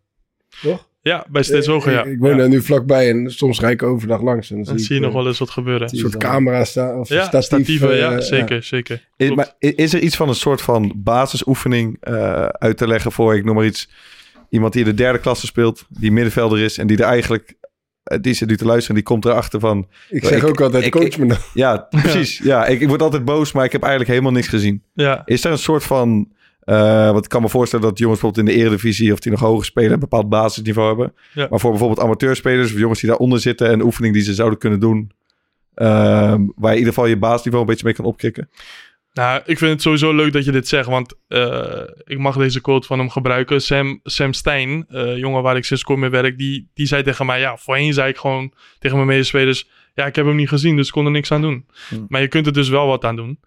[1.02, 2.04] Ja, bij steeds hoger, ja.
[2.04, 2.38] Ik, ik woon Ja.
[2.38, 4.50] daar nu vlakbij en soms rijd ik overdag langs.
[4.50, 5.90] En dan, Dan zie, zie je ik, nog eh, wel eens wat gebeuren.
[5.92, 7.00] een soort camera staan.
[7.00, 9.10] Of Ja, statief, statieven, ja, eh, zeker, zeker.
[9.18, 13.36] Is, maar is er iets van een soort van basisoefening eh, uit te leggen voor,
[13.36, 13.90] ik noem maar iets,
[14.50, 17.63] iemand die in de derde klasse speelt, die middenvelder is en die er eigenlijk, eh,
[18.04, 19.88] die zit nu te luisteren, die komt erachter van...
[20.10, 21.40] Ik zeg ook altijd, coach me nou.
[21.54, 22.38] Ja, precies.
[22.38, 24.84] ja, ik, ik word altijd boos, maar ik heb eigenlijk helemaal niks gezien.
[24.94, 25.22] Ja.
[25.26, 26.28] Is er een soort van...
[26.60, 29.14] eh want ik kan me voorstellen dat jongens bijvoorbeeld in de eredivisie...
[29.14, 31.14] of die nog hoger spelen, een bepaald basisniveau hebben.
[31.34, 31.48] Ja.
[31.50, 33.70] Maar voor bijvoorbeeld amateurspelers of jongens die daaronder zitten...
[33.70, 35.12] en oefening die ze zouden kunnen doen...
[35.74, 38.50] ehm, waar je in ieder geval je basisniveau een beetje mee kan opkrikken.
[39.14, 42.62] Nou, ik vind het sowieso leuk dat je dit zegt, want eh, ik mag deze
[42.62, 43.62] quote van hem gebruiken.
[43.62, 47.26] Sam, Sam Stein, eh, jongen waar ik sinds kort mee werk, die, die zei tegen
[47.26, 50.76] mij, ja, voorheen zei ik gewoon tegen mijn medespelers, ja, ik heb hem niet gezien,
[50.76, 51.66] dus ik kon er niks aan doen.
[52.08, 53.40] Maar je kunt er dus wel wat aan doen.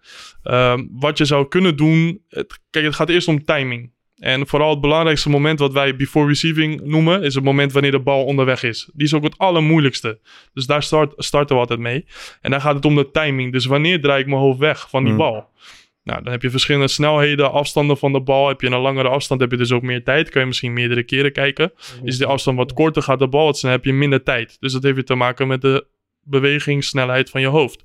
[0.43, 3.91] Ehm, wat je zou kunnen doen, het, kijk, het gaat eerst om timing.
[4.17, 7.99] En vooral het belangrijkste moment wat wij before receiving noemen, is het moment wanneer de
[7.99, 8.89] bal onderweg is.
[8.93, 10.19] Die is ook het allermoeilijkste.
[10.53, 12.05] Dus daar start, starten we altijd mee.
[12.41, 13.51] En dan gaat het om de timing.
[13.51, 15.17] Dus wanneer draai ik mijn hoofd weg van die Mm.
[15.17, 15.49] bal?
[16.03, 18.47] Nou, dan heb je verschillende snelheden, afstanden van de bal.
[18.47, 20.29] Heb je een langere afstand, heb je dus ook meer tijd.
[20.29, 21.71] Kan je misschien meerdere keren kijken.
[22.03, 24.57] Is die afstand wat korter, gaat de bal wat sneller, heb je minder tijd.
[24.59, 25.85] Dus dat heeft weer te maken met de
[26.21, 27.83] bewegingssnelheid van je hoofd.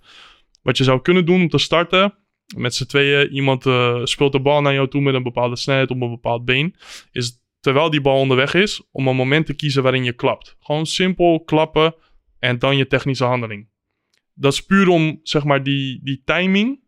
[0.63, 2.15] Wat je zou kunnen doen om te starten,
[2.57, 5.91] met z'n tweeën, iemand eh, speelt de bal naar jou toe met een bepaalde snelheid
[5.91, 6.75] op een bepaald been,
[7.13, 10.57] is terwijl die bal onderweg is, om een moment te kiezen waarin je klapt.
[10.61, 11.95] Gewoon simpel klappen
[12.39, 13.69] en dan je technische handeling.
[14.35, 16.82] Dat is puur om, zeg maar, die, die timing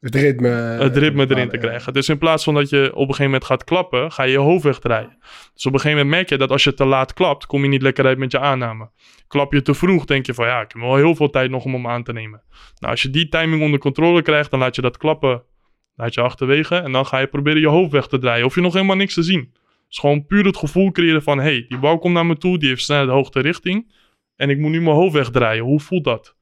[0.00, 0.48] Het ritme.
[0.48, 1.92] het ritme erin te krijgen.
[1.92, 4.38] Dus in plaats van dat je op een gegeven moment gaat klappen, ga je je
[4.38, 5.16] hoofd wegdraaien.
[5.54, 7.68] Dus op een gegeven moment merk je dat als je te laat klapt, kom je
[7.68, 8.90] niet lekker uit met je aanname.
[9.26, 11.64] Klap je te vroeg, denk je van ja, ik heb wel heel veel tijd nog
[11.64, 12.42] om hem aan te nemen.
[12.78, 15.42] Nou, als je die timing onder controle krijgt, dan laat je dat klappen
[15.96, 16.76] laat je achterwege.
[16.76, 18.46] En dan ga je proberen je hoofd weg te draaien.
[18.46, 19.52] Of je nog helemaal niks te zien.
[19.88, 21.38] Dus gewoon puur het gevoel creëren van...
[21.38, 23.94] hey, die bal komt naar me toe, die heeft snel de hoogte richting.
[24.36, 25.64] En ik moet nu mijn hoofd wegdraaien.
[25.64, 26.35] Hoe voelt dat?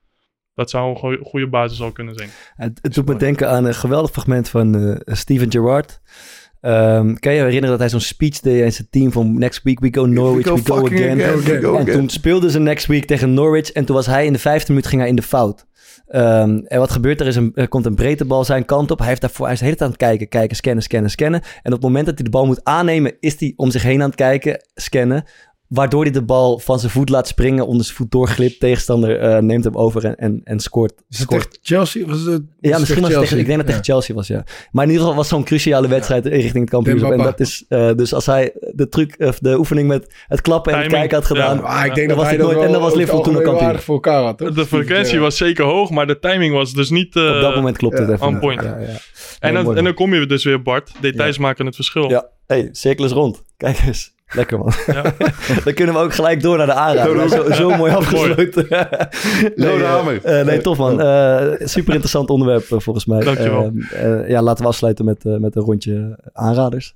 [0.55, 2.29] Dat zou een goeie- goede basis al kunnen zijn.
[2.57, 6.01] Het, het doet me denken aan een geweldig fragment van eh, Steven Gerrard.
[6.61, 9.63] Ehm, kan je je herinneren dat hij zo'n speech deed aan zijn team van Next
[9.63, 11.23] week we go Norwich, we go, fucking again.
[11.23, 11.97] again, we go en again.
[11.99, 14.87] toen speelden ze next week tegen Norwich en toen was hij in de vijfde minuut
[14.87, 15.67] ging hij in de fout.
[16.07, 17.27] Ehm, en wat gebeurt er?
[17.27, 18.99] Is een, er komt een breedte bal zijn kant op.
[18.99, 21.41] Hij, heeft daarvoor, hij is de hele tijd aan het kijken, kijken, scannen, scannen, scannen.
[21.43, 24.01] En op het moment dat hij de bal moet aannemen, is hij om zich heen
[24.03, 25.25] aan het kijken, scannen.
[25.69, 28.61] Waardoor hij de bal van zijn voet laat springen, onder zijn voet doorglipt.
[28.61, 30.93] Tegenstander eh, neemt hem over en, en, en scoort.
[30.93, 31.45] Is het scoort.
[31.47, 32.07] echt Chelsea?
[32.07, 33.81] Was het, Ja, misschien was het tegen, ik denk dat het Ja.
[33.83, 34.45] tegen Chelsea was, ja.
[34.73, 37.13] Maar in ieder geval was het zo'n cruciale wedstrijd richting het kampioenschap.
[37.13, 40.73] En dat is, eh, dus als hij de truc, of de oefening met het klappen
[40.73, 41.63] en het kijken had gedaan, ja.
[41.63, 43.37] Ah, ik denk dan dat was hij het nooit, dat en dan was Liverpool toen
[43.37, 43.67] ook kampioen.
[43.69, 44.53] aardig voor elkaar had, toch?
[44.53, 45.21] De frequentie Ja.
[45.21, 47.17] was zeker hoog, maar de timing was dus niet...
[47.17, 48.27] eh, Op dat moment klopt het even.
[48.27, 48.63] on point.
[48.63, 48.87] Ja, ja.
[49.39, 50.93] En dan, en dan kom je dus weer, Bart.
[51.01, 52.09] Details maken het verschil.
[52.11, 53.43] Ja, hey, cirkel is rond.
[53.57, 54.14] Kijk eens.
[54.33, 54.73] Lekker man.
[54.87, 55.03] Ja.
[55.65, 57.29] dan kunnen we ook gelijk door naar de aanrader.
[57.29, 58.67] Zo, zo mooi afgesloten.
[58.71, 60.25] nee, Rode eh, hamer.
[60.25, 61.01] eh, nee, tof man.
[61.01, 63.21] Eh, super interessant onderwerp volgens mij.
[63.21, 63.73] Dankjewel.
[63.91, 66.95] Eh, eh, ja, laten we afsluiten met, eh, met een rondje aanraders.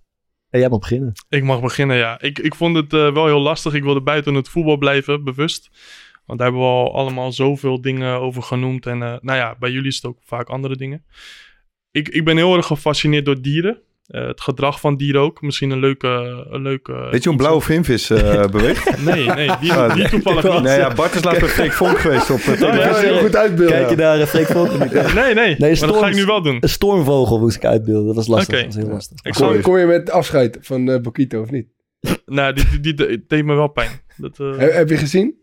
[0.51, 1.13] En jij mag beginnen.
[1.29, 2.21] Ik mag beginnen, ja.
[2.21, 3.75] Ik, ik vond het eh, wel heel lastig.
[3.75, 5.69] Ik wilde buiten het voetbal blijven, bewust.
[6.27, 8.87] Want daar hebben we al allemaal zoveel dingen over genoemd.
[8.87, 11.05] En eh, nou ja, bij jullie is het ook vaak andere dingen.
[11.91, 13.79] Ik, ik ben heel erg gefascineerd door dieren.
[14.09, 15.43] Eh, het gedrag van dieren ook.
[15.43, 16.09] Misschien een leuke...
[16.51, 19.05] Een leuke Weet je hoe een blauwe vinvis eh beweegt?
[19.05, 20.63] Nee, nee, die, Ah, die toevallig niet.
[20.63, 23.19] Nee, ja, Bart is laatst bij Freek Vonk geweest op het Oh, ja, ja, heel
[23.19, 23.77] goed uitbeelden.
[23.77, 24.71] Kijk je naar uh, Freek Vonk?
[25.15, 26.57] Nee, nee, Nee, maar dat ga ik nu wel doen.
[26.61, 28.07] Een stormvogel moest ik uitbeelden.
[28.07, 28.55] Dat was lastig.
[28.55, 28.65] Oké.
[28.65, 29.19] Dat was heel lastig.
[29.23, 31.67] Ik Kom, kom je met afscheid van Bokito of niet?
[32.27, 33.91] nou, die, die, die, die deed me wel pijn.
[34.17, 35.35] Dat, eh, heb je gezien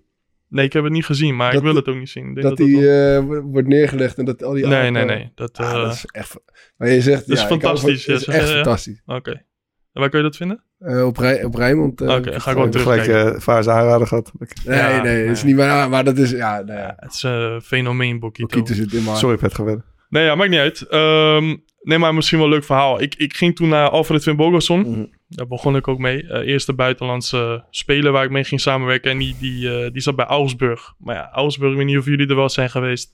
[0.55, 2.27] nee, ik heb het niet gezien, maar Dat- ik wil het ook niet zien.
[2.27, 4.91] Ik denk dat dat die wel- eh, wo- wordt neergelegd en dat al die Nee,
[4.91, 5.31] nee, nee.
[5.35, 6.35] Dat, Ah, eh, dat is echt...
[6.77, 7.27] Maar je zegt...
[7.27, 8.55] Dat is ja, van- fantastisch, Dat is ja, echt ja, ja.
[8.55, 9.01] fantastisch.
[9.05, 9.31] Oké.
[9.31, 10.63] En waar kun je dat vinden?
[10.79, 12.01] Eh, op, Rij, op Rijnmond.
[12.01, 13.03] eh, Oké, ga ik wel Ik heb terug.
[13.05, 14.31] gelijk Vaars aanrader gehad.
[14.65, 15.53] Nee, Ja, nee, dat is nee.
[15.53, 15.89] niet waar.
[15.89, 16.31] Maar dat is...
[16.31, 16.93] Ja, nou ja.
[16.99, 18.65] Het is een fenomeen, Bokito.
[18.65, 19.83] Zit in mijn Sorry, Pet gewend.
[20.09, 20.81] Nee, ja, maakt niet uit.
[20.81, 23.01] Ehm, nee, maar misschien wel een leuk verhaal.
[23.01, 24.79] Ik, ik ging toen naar Alfred Vin Bogason.
[24.79, 25.05] Mhm.
[25.35, 26.27] Daar begon ik ook mee.
[26.27, 29.11] Eh, eerste buitenlandse speler waar ik mee ging samenwerken.
[29.11, 30.93] En die, die, eh, die zat bij Augsburg.
[30.97, 33.13] Maar ja, Augsburg, ik weet niet of jullie er wel zijn geweest.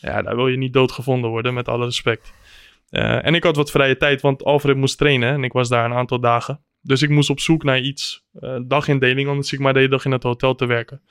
[0.00, 2.32] Ja, daar wil je niet doodgevonden worden, met alle respect.
[2.90, 5.32] Eh, en ik had wat vrije tijd, want Alfred moest trainen.
[5.32, 6.60] En ik was daar een aantal dagen.
[6.80, 8.24] Dus ik moest op zoek naar iets.
[8.66, 11.02] dagindeling, anders ik maar de hele dag in het hotel te werken.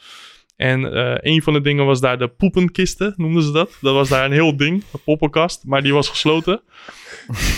[0.56, 3.78] En eh, een van de dingen was daar de poepenkisten, noemden ze dat.
[3.82, 6.62] Dat was daar een heel ding, een poppenkast, maar die was gesloten.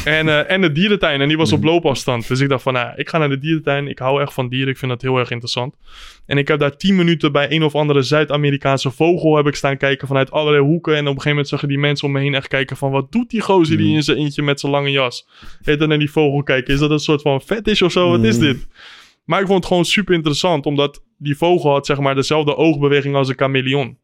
[0.05, 2.27] en, eh, en de dierentuin, en die was op loopafstand.
[2.27, 3.87] Dus ik dacht van, nou, ik ga naar de dierentuin.
[3.87, 5.75] Ik hou echt van dieren, ik vind dat heel erg interessant.
[6.25, 9.77] En ik heb daar tien minuten bij een of andere Zuid-Amerikaanse vogel heb ik staan
[9.77, 10.93] kijken vanuit allerlei hoeken.
[10.93, 12.91] En op een gegeven moment zag je die mensen om me heen echt kijken van,
[12.91, 15.27] wat doet die gozer die in zijn eentje met zijn lange jas?
[15.61, 16.73] Heet dan naar die vogel kijken.
[16.73, 18.09] Is dat een soort van fetish of zo?
[18.09, 18.67] Wat is dit?
[19.23, 23.15] Maar ik vond het gewoon super interessant, omdat die vogel had zeg maar dezelfde oogbeweging
[23.15, 23.97] als een chameleon.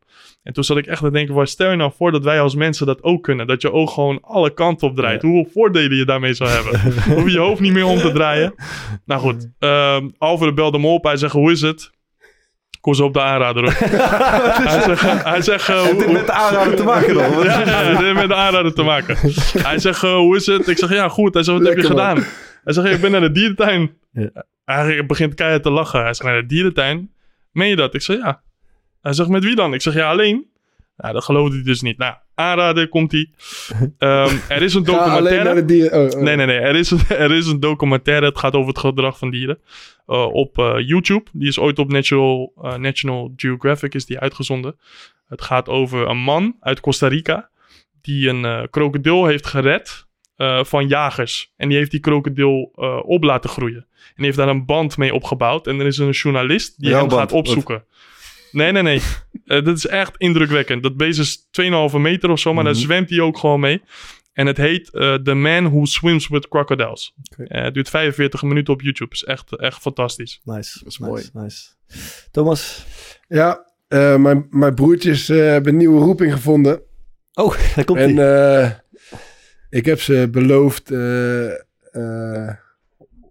[0.43, 2.55] En toen zat ik echt te denken, waar stel je nou voor dat wij als
[2.55, 3.47] mensen dat ook kunnen?
[3.47, 5.21] Dat je oog gewoon alle kanten op draait.
[5.21, 6.81] Hoeveel voordelen je daarmee zou hebben.
[7.15, 8.53] Hoef je je hoofd niet meer om te draaien.
[9.05, 11.03] Nou goed, ehm Alfred belde me op.
[11.03, 11.91] Hij zegt, hoe is het?
[12.81, 13.63] Kom zo op de aanrader
[14.67, 17.43] hij zegt, hij zegt eh, Dit met de aanrader te maken dan?
[17.43, 19.17] Ja, ja, dit heeft met de aanrader te maken.
[19.63, 20.67] Hij zegt, eh, hoe is het?
[20.67, 21.33] Ik zeg, ja, goed.
[21.33, 21.91] Hij zegt, wat heb je man.
[21.91, 22.25] gedaan?
[22.63, 23.97] Hij zegt, ik ben naar de dierentuin.
[24.11, 24.45] Ja.
[24.75, 26.01] Hij begint keihard te lachen.
[26.01, 27.11] Hij zegt, naar de dierentuin?
[27.51, 27.93] Meen je dat?
[27.93, 28.41] Ik zeg, ja.
[29.01, 29.73] Hij zegt, met wie dan?
[29.73, 30.47] Ik zeg, ja, alleen.
[30.97, 31.97] Nou, dat geloofde hij dus niet.
[31.97, 33.29] Nou, aanraden komt hij.
[33.97, 35.89] Ehm, er is een documentaire.
[35.91, 36.21] Oh, oh.
[36.21, 36.57] Nee, nee, nee.
[36.57, 38.25] Er is, een, er is een documentaire.
[38.25, 39.59] Het gaat over het gedrag van dieren.
[40.05, 41.29] eh, op eh, YouTube.
[41.33, 44.79] Die is ooit op National, eh, National Geographic is die uitgezonden.
[45.27, 47.49] Het gaat over een man uit Costa Rica.
[48.01, 50.07] Die een krokodil heeft gered
[50.39, 51.53] eh, van jagers.
[51.57, 53.85] En die heeft die krokodil eh, op laten groeien.
[53.95, 55.67] En die heeft daar een band mee opgebouwd.
[55.67, 57.83] En er is een journalist die Jouw hem band, gaat opzoeken.
[58.51, 59.01] Nee, nee, nee.
[59.45, 60.83] Eh, dat is echt indrukwekkend.
[60.83, 61.47] Dat beest is
[61.91, 63.81] 2,5 meter of zo, maar daar zwemt hij ook gewoon mee.
[64.33, 67.13] En het heet eh, The Man Who Swims with Crocodiles.
[67.37, 69.11] Eh, het duurt 45 minuten op YouTube.
[69.13, 70.41] is echt, echt fantastisch.
[70.43, 70.79] Nice.
[70.79, 71.23] Dat is mooi.
[71.33, 71.67] Nice.
[72.31, 72.85] Thomas.
[73.27, 76.81] Ja, eh, mijn, mijn broertjes hebben een nieuwe roeping gevonden.
[77.33, 78.63] Oh, daar komt En hij.
[78.63, 78.71] eh,
[79.69, 81.49] ik heb ze beloofd eh,
[81.91, 82.53] eh,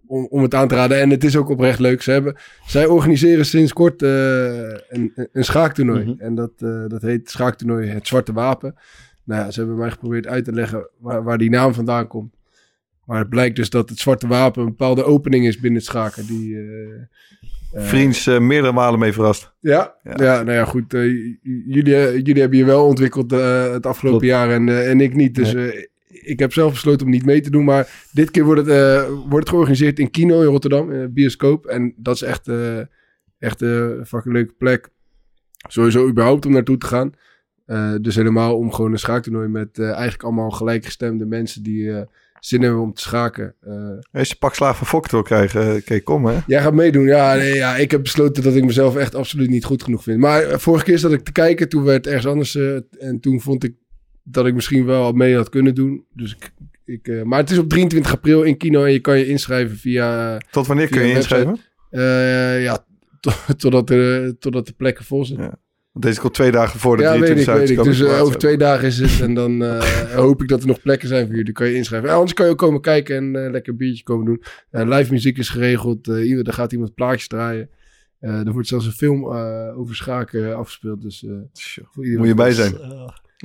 [0.07, 0.99] om, om het aan te raden.
[0.99, 2.01] En het is ook oprecht leuk.
[2.01, 2.35] Ze hebben,
[2.65, 6.05] zij organiseren sinds kort eh, een, een schaaktoernooi.
[6.05, 6.19] Mhm.
[6.19, 8.75] En dat, dat heet schaaktoernooi Het Zwarte Wapen.
[9.23, 12.37] nou ja, ze hebben mij geprobeerd uit te leggen waar, waar die naam vandaan komt.
[13.05, 16.25] Maar het blijkt dus dat het zwarte wapen een bepaalde opening is binnen het schaken.
[16.25, 16.57] Die,
[17.73, 19.53] Vriends meerdere malen mee verrast.
[19.59, 20.15] ja, ja.
[20.15, 20.91] nou ja, goed.
[21.65, 24.25] jullie, jullie hebben je wel ontwikkeld het afgelopen Klopt.
[24.25, 25.35] jaar en, en ik niet.
[25.35, 25.55] Dus
[26.21, 27.63] ik heb zelf besloten om niet mee te doen.
[27.63, 31.65] Maar dit keer wordt het, eh, wordt het georganiseerd in Kino in Rotterdam, in bioscoop.
[31.65, 32.79] En dat is echt, eh,
[33.39, 34.89] echt eh, een fucking leuke plek.
[35.67, 37.11] Sowieso überhaupt om naartoe te gaan.
[38.01, 42.05] Dus helemaal om gewoon een schaaktoernooi met eigenlijk allemaal gelijkgestemde mensen die
[42.39, 43.55] zin hebben om te schaken.
[43.61, 46.39] Eh, Als je pak slaag van Fokker wil krijgen, uh, kijk, kom hè.
[46.47, 47.05] Jij gaat meedoen.
[47.05, 50.19] Ja, nee, ja, ik heb besloten dat ik mezelf echt absoluut niet goed genoeg vind.
[50.19, 52.55] Maar vorige keer zat ik te kijken, toen werd ergens anders.
[52.99, 53.75] en toen vond ik
[54.31, 56.05] dat ik misschien wel mee had kunnen doen.
[56.13, 56.51] Dus ik,
[56.85, 59.77] ik, eh, maar het is op 23 april in Kino en je kan je inschrijven
[59.77, 60.37] via...
[60.51, 61.57] Tot wanneer via kun je inschrijven?
[61.89, 62.85] Eh, ja,
[63.19, 65.39] to- totdat, de, totdat de plekken vol zijn.
[65.41, 65.57] Ja.
[65.91, 67.83] Want Deze komt twee dagen voor de Ja, weet 23 ik, weet ik.
[67.83, 69.21] Dus eh, over twee dagen is het.
[69.21, 69.81] En dan eh,
[70.23, 71.45] hoop ik dat er nog plekken zijn voor jullie.
[71.45, 72.09] Dan kan je inschrijven.
[72.09, 74.43] Anders kan je ook komen kijken en eh, lekker een biertje komen doen.
[74.69, 76.07] Eh, live muziek is geregeld.
[76.07, 77.69] Eh, iemand, er gaat iemand plaatjes draaien.
[78.19, 81.01] Eh, er wordt zelfs een film eh, over schaken afgespeeld.
[81.01, 81.31] Dus, eh,
[81.91, 82.17] voor iedereen.
[82.17, 82.73] Moet je bij zijn.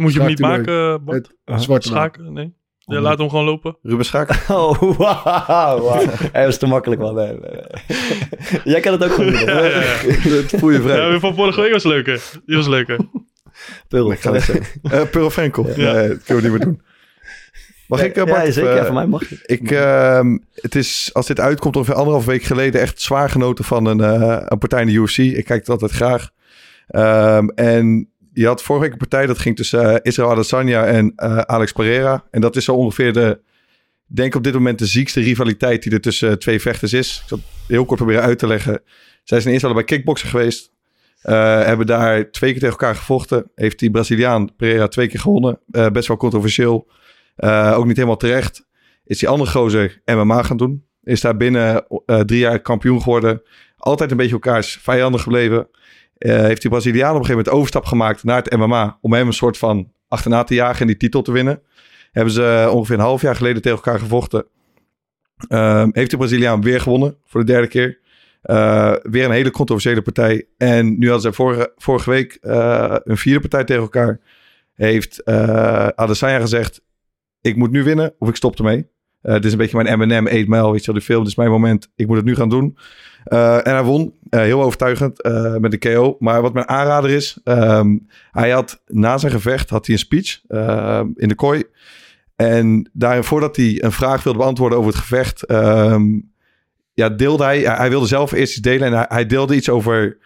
[0.00, 1.34] Moet je hem niet maken, Bart?
[1.44, 2.32] Het zwarte Schaken?
[2.32, 2.54] Nee.
[2.78, 3.76] Ja, laat hem gewoon lopen.
[3.82, 4.30] Ruben Schaak.
[4.48, 5.78] Oh, wauw.
[5.78, 6.08] wow.
[6.32, 7.14] Hij was te makkelijk, man.
[7.14, 8.60] Nee, nee, nee.
[8.64, 9.34] Jij kan het ook goed doen.
[9.46, 9.96] Ja, ja, ja.
[10.28, 11.10] Dat voel je vrij.
[11.10, 12.22] Ja, van vorige week was leuker.
[12.46, 12.98] Die was leuker.
[13.88, 14.12] Pul.
[14.12, 14.66] Ik ga het zeggen.
[15.22, 15.68] Eh Frenkel.
[15.76, 15.92] Ja.
[15.92, 16.82] Nee, dat kunnen we niet meer doen.
[17.88, 18.54] Mag ik, eh, Ja, Bart?
[18.54, 18.70] zeker.
[18.74, 19.38] Ja, eh, voor mij mag je.
[19.46, 23.86] Ik, ehm, het is, als dit uitkomt, ongeveer anderhalf week geleden, echt zwaar genoten van
[23.86, 25.18] een, eh, een partij in de UFC.
[25.18, 26.30] Ik kijk het altijd graag.
[26.86, 31.12] Ehm, en je had vorige week een partij dat ging tussen eh, Israël Adesanya en
[31.16, 32.24] eh, Alex Pereira.
[32.30, 33.40] En dat is zo ongeveer de,
[34.06, 37.20] denk op dit moment de ziekste rivaliteit die er tussen twee vechters is.
[37.22, 38.82] Ik zal het heel kort proberen uit te leggen.
[39.24, 40.72] Zij zijn eerst allebei kickboksen geweest.
[41.20, 43.50] Eh, hebben daar twee keer tegen elkaar gevochten.
[43.54, 45.58] Heeft die Braziliaan Pereira twee keer gewonnen.
[45.70, 46.88] Eh, best wel controversieel.
[47.36, 48.66] Eh, ook niet helemaal terecht.
[49.04, 50.84] Is die andere gozer MMA gaan doen.
[51.02, 53.42] Is daar binnen eh, drie jaar kampioen geworden.
[53.76, 55.68] Altijd een beetje elkaars vijandig gebleven.
[56.24, 58.98] Eh, heeft die Braziliaan op een gegeven moment overstap gemaakt naar het MMA.
[59.00, 61.62] Om hem een soort van achterna te jagen en die titel te winnen.
[62.12, 64.46] Hebben ze eh, ongeveer een half jaar geleden tegen elkaar gevochten.
[65.48, 67.98] Ehm, heeft de Braziliaan weer gewonnen voor de derde keer.
[68.42, 70.46] Eh, weer een hele controversiële partij.
[70.56, 74.20] En nu hadden ze vorige, vorige week een vierde partij tegen elkaar.
[74.74, 75.24] Heeft
[75.94, 76.80] Adesanya gezegd:
[77.40, 78.86] Ik moet nu winnen of ik stop ermee.
[79.22, 81.20] Dit is een beetje mijn M&M 8 Mile, weet je wel, de film.
[81.20, 81.90] Dit is mijn moment.
[81.96, 82.78] Ik moet het nu gaan doen.
[83.24, 84.14] Eh, en hij won.
[84.28, 86.16] Eh, heel overtuigend eh, met de KO.
[86.18, 87.38] Maar wat mijn aanrader is...
[87.44, 87.96] ehm,
[88.30, 90.40] hij had na zijn gevecht had hij een speech
[91.14, 91.64] in de kooi.
[92.36, 95.42] En daarin, voordat hij een vraag wilde beantwoorden over het gevecht...
[95.42, 96.04] ehm,
[96.94, 97.58] ja, deelde hij...
[97.58, 98.92] Hij wilde zelf eerst iets delen.
[98.92, 100.18] En hij, deelde iets over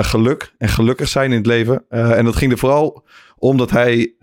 [0.00, 1.84] geluk en gelukkig zijn in het leven.
[1.88, 3.04] En dat ging er vooral
[3.36, 4.14] om dat hij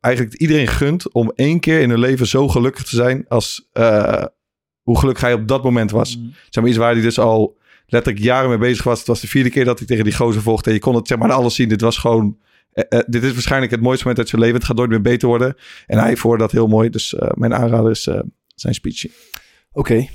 [0.00, 1.12] eigenlijk iedereen gunt...
[1.12, 3.24] om één keer in hun leven zo gelukkig te zijn...
[3.28, 3.68] als
[4.82, 6.10] hoe gelukkig hij op dat moment was.
[6.50, 7.56] Zeg maar iets waar hij dus al
[7.86, 8.98] letterlijk jaren mee bezig was.
[8.98, 10.66] Het was de vierde keer dat hij tegen die gozer vocht.
[10.66, 11.68] En je kon het zeg maar alles zien.
[11.68, 12.38] Dit was gewoon...
[12.72, 14.56] eh, eh, dit is waarschijnlijk het mooiste moment uit zijn leven.
[14.56, 15.56] Het gaat nooit meer beter worden.
[15.86, 16.90] En hij voerde dat heel mooi.
[16.90, 18.02] Dus eh, mijn aanrader is
[18.54, 19.06] zijn speech.
[19.72, 20.06] Oké.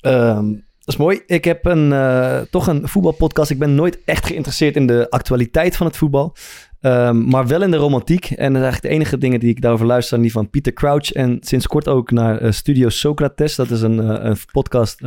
[0.00, 0.54] Ehm,
[0.86, 1.20] dat is mooi.
[1.26, 3.50] Ik heb een, eh, toch een voetbalpodcast.
[3.50, 6.34] Ik ben nooit echt geïnteresseerd in de actualiteit van het voetbal.
[6.80, 8.24] Ehm, maar wel in de romantiek.
[8.24, 10.08] En dat is eigenlijk de enige dingen die ik daarover luister...
[10.08, 11.12] zijn die van Pieter Crouch.
[11.12, 13.54] En sinds kort ook naar eh, Studio Socrates.
[13.54, 15.00] Dat is een, eh, een podcast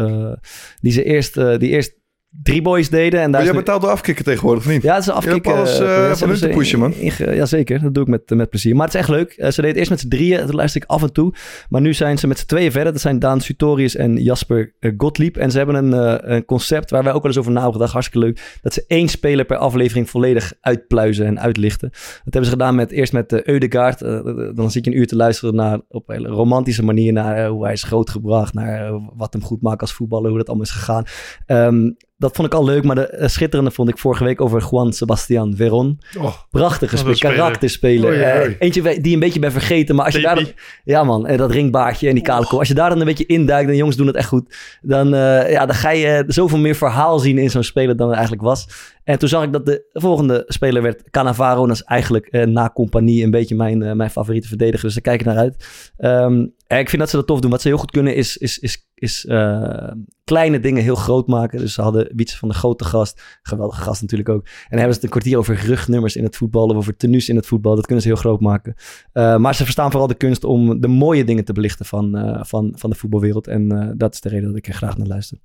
[0.82, 1.99] die ze eerst, die eerst
[2.30, 3.19] drie boys deden.
[3.19, 4.82] En daar Maar jij betaalt door afkicken tegenwoordig, of niet?
[4.82, 5.59] ja, het is een Je hebt afkicken.
[5.59, 6.93] alles, eh, eh, ze van ze pushen, man.
[7.17, 8.75] Jazeker, dat doe ik met, met plezier.
[8.75, 9.32] Maar het is echt leuk.
[9.32, 11.34] Eh, ze deden eerst met z'n drieën, dat luister ik af en toe.
[11.69, 12.91] Maar nu zijn ze met z'n tweeën verder.
[12.91, 15.38] Dat zijn Daan Sutorius en Jasper eh, Gottlieb.
[15.38, 17.75] En ze hebben een, eh, een concept waar wij ook wel eens over na hebben
[17.75, 17.93] gedacht.
[17.93, 18.57] Hartstikke leuk.
[18.61, 21.89] Dat ze één speler per aflevering volledig uitpluizen en uitlichten.
[21.89, 24.01] Dat hebben ze gedaan met, eerst met uh, Eudegaard.
[24.01, 24.19] Eh,
[24.55, 27.49] dan zit je een uur te luisteren naar, op een hele romantische manier naar eh,
[27.49, 28.53] hoe hij is grootgebracht.
[28.53, 31.03] Naar eh, wat hem goed maakt als voetballer, hoe dat allemaal is gegaan.
[31.45, 31.89] Ehm,
[32.20, 34.93] dat vond ik al leuk, maar de eh, schitterende vond ik vorige week over Juan
[34.93, 35.99] Sebastian Veron.
[36.17, 36.34] Oh.
[36.51, 37.36] Prachtige speler, speler.
[37.36, 38.22] karakterspeler.
[38.22, 40.53] Eh, eentje die een beetje ben vergeten, maar als je daar...
[40.84, 42.59] Ja man, eh, dat ringbaardje en die kale kop.
[42.59, 45.09] Als je daar dan een beetje induikt, en jongens doen het echt goed, dan,
[45.49, 48.67] ja, dan ga je zoveel meer verhaal zien in zo'n speler dan er eigenlijk was.
[49.10, 51.62] En toen zag ik dat de volgende speler werd Cannavaro.
[51.62, 54.86] En dat is eigenlijk eh, na compagnie een beetje mijn, eh, mijn favoriete verdediger.
[54.86, 55.66] Dus daar kijk ik naar uit.
[55.97, 57.51] Ehm, ik vind dat ze dat tof doen.
[57.51, 59.91] Wat ze heel goed kunnen is, is, is, is eh,
[60.24, 61.60] kleine dingen heel groot maken.
[61.60, 63.39] Dus ze hadden Wietse van de Grote gast.
[63.41, 64.43] Geweldige gast natuurlijk ook.
[64.43, 66.68] En dan hebben ze het een kwartier over rugnummers in het voetbal.
[66.68, 67.76] Of over tenues in het voetbal.
[67.76, 68.76] Dat kunnen ze heel groot maken.
[69.14, 72.89] Maar ze verstaan vooral de kunst om de mooie dingen te belichten van, van, van
[72.89, 73.47] de voetbalwereld.
[73.47, 75.38] En dat is de reden dat ik er graag naar luister.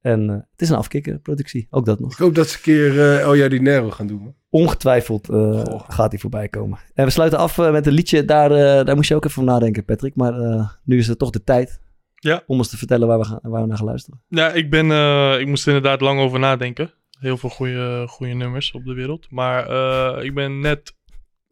[0.00, 2.12] En eh, het is een afkikkerproductie, ook dat nog.
[2.12, 4.34] Ik hoop dat ze een keer eh El Jardinero gaan doen.
[4.50, 6.78] Ongetwijfeld eh, gaat hij voorbij komen.
[6.94, 8.48] En we sluiten af met een liedje, daar,
[8.84, 10.14] daar moest je ook even van nadenken, Patrick.
[10.16, 11.80] Maar eh, nu is het toch de tijd
[12.14, 12.42] Ja.
[12.46, 14.22] om ons te vertellen waar we, gaan, waar we naar gaan luisteren.
[14.28, 16.92] Ja, ik, ben, eh, ik moest er inderdaad lang over nadenken.
[17.18, 19.26] Heel veel goede, goede nummers op de wereld.
[19.30, 20.96] Maar eh, ik ben net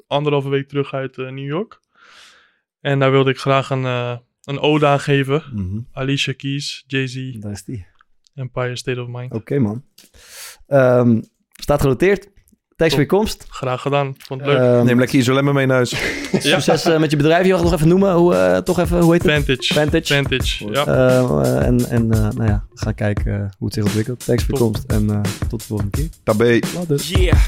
[0.07, 1.81] anderhalve week terug uit eh, New York.
[2.81, 3.85] En daar wilde ik graag een,
[4.45, 5.43] een ode aan geven.
[5.93, 7.39] Alicia Keys, Jay-Z.
[7.39, 7.87] Daar is die.
[8.37, 9.33] Empire State of Mind.
[9.33, 9.85] Oké, man.
[10.67, 11.21] Ehm,
[11.53, 12.29] staat genoteerd.
[12.77, 13.47] Thanks voor je komst.
[13.49, 14.15] Graag gedaan.
[14.19, 14.59] Vond het leuk.
[14.59, 15.91] Ehm, Neem lekker je Zolemmen mee naar huis.
[16.39, 17.45] Succes eh, met je bedrijf.
[17.45, 18.13] Je mag het nog even noemen.
[18.15, 19.33] Hoe, eh, toch even, hoe heet het?
[19.67, 19.75] Vantage.
[19.75, 20.15] Vantage.
[20.15, 20.87] Vantage, ja.
[20.87, 24.25] Eh, eh, en en eh, nou ja, we gaan kijken hoe het zich ontwikkelt.
[24.25, 24.85] Thanks voor je komst.
[24.87, 26.09] En eh, tot de volgende keer.
[26.25, 26.59] Tabé.
[26.75, 26.97] Later.
[27.19, 27.39] Yeah,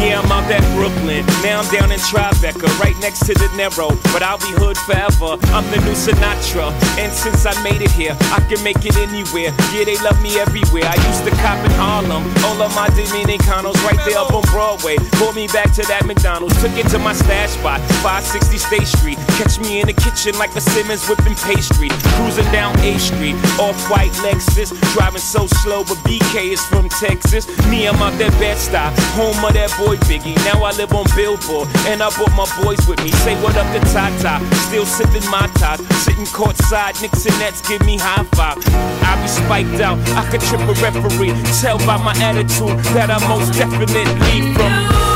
[0.00, 1.24] yeah, I'm out at Brooklyn.
[1.42, 3.90] Now I'm down in Tribeca, right next to the Narrow.
[4.12, 5.30] But I'll be hood forever.
[5.56, 6.66] I'm the new Sinatra.
[7.02, 9.50] And since I made it here, I can make it anywhere.
[9.74, 10.86] Yeah, they love me everywhere.
[10.94, 12.22] I used to cop in Harlem.
[12.46, 14.94] All of my Dominicanos right there up on Broadway.
[15.18, 16.54] Pulled me back to that McDonald's.
[16.62, 19.18] Took it to my stash spot, 560 State Street.
[19.34, 21.90] Catch me in the kitchen like the Simmons whipping pastry.
[22.14, 24.70] Cruising down A Street, off white Lexus.
[24.94, 27.50] Driving so slow, but BK is from Texas.
[27.66, 30.38] Me, I'm out that bed stop, home of that boy Biggie.
[30.46, 33.10] Now I live on Billboard, and I brought my boys with me.
[33.26, 34.38] Say what up to Tata,
[34.70, 35.82] still sipping my top.
[36.06, 38.62] Sitting courtside, Knicks and Nets give me high five.
[39.02, 41.34] I be spiked out, I could trip a referee.
[41.58, 45.13] Tell by my attitude that I most definitely from.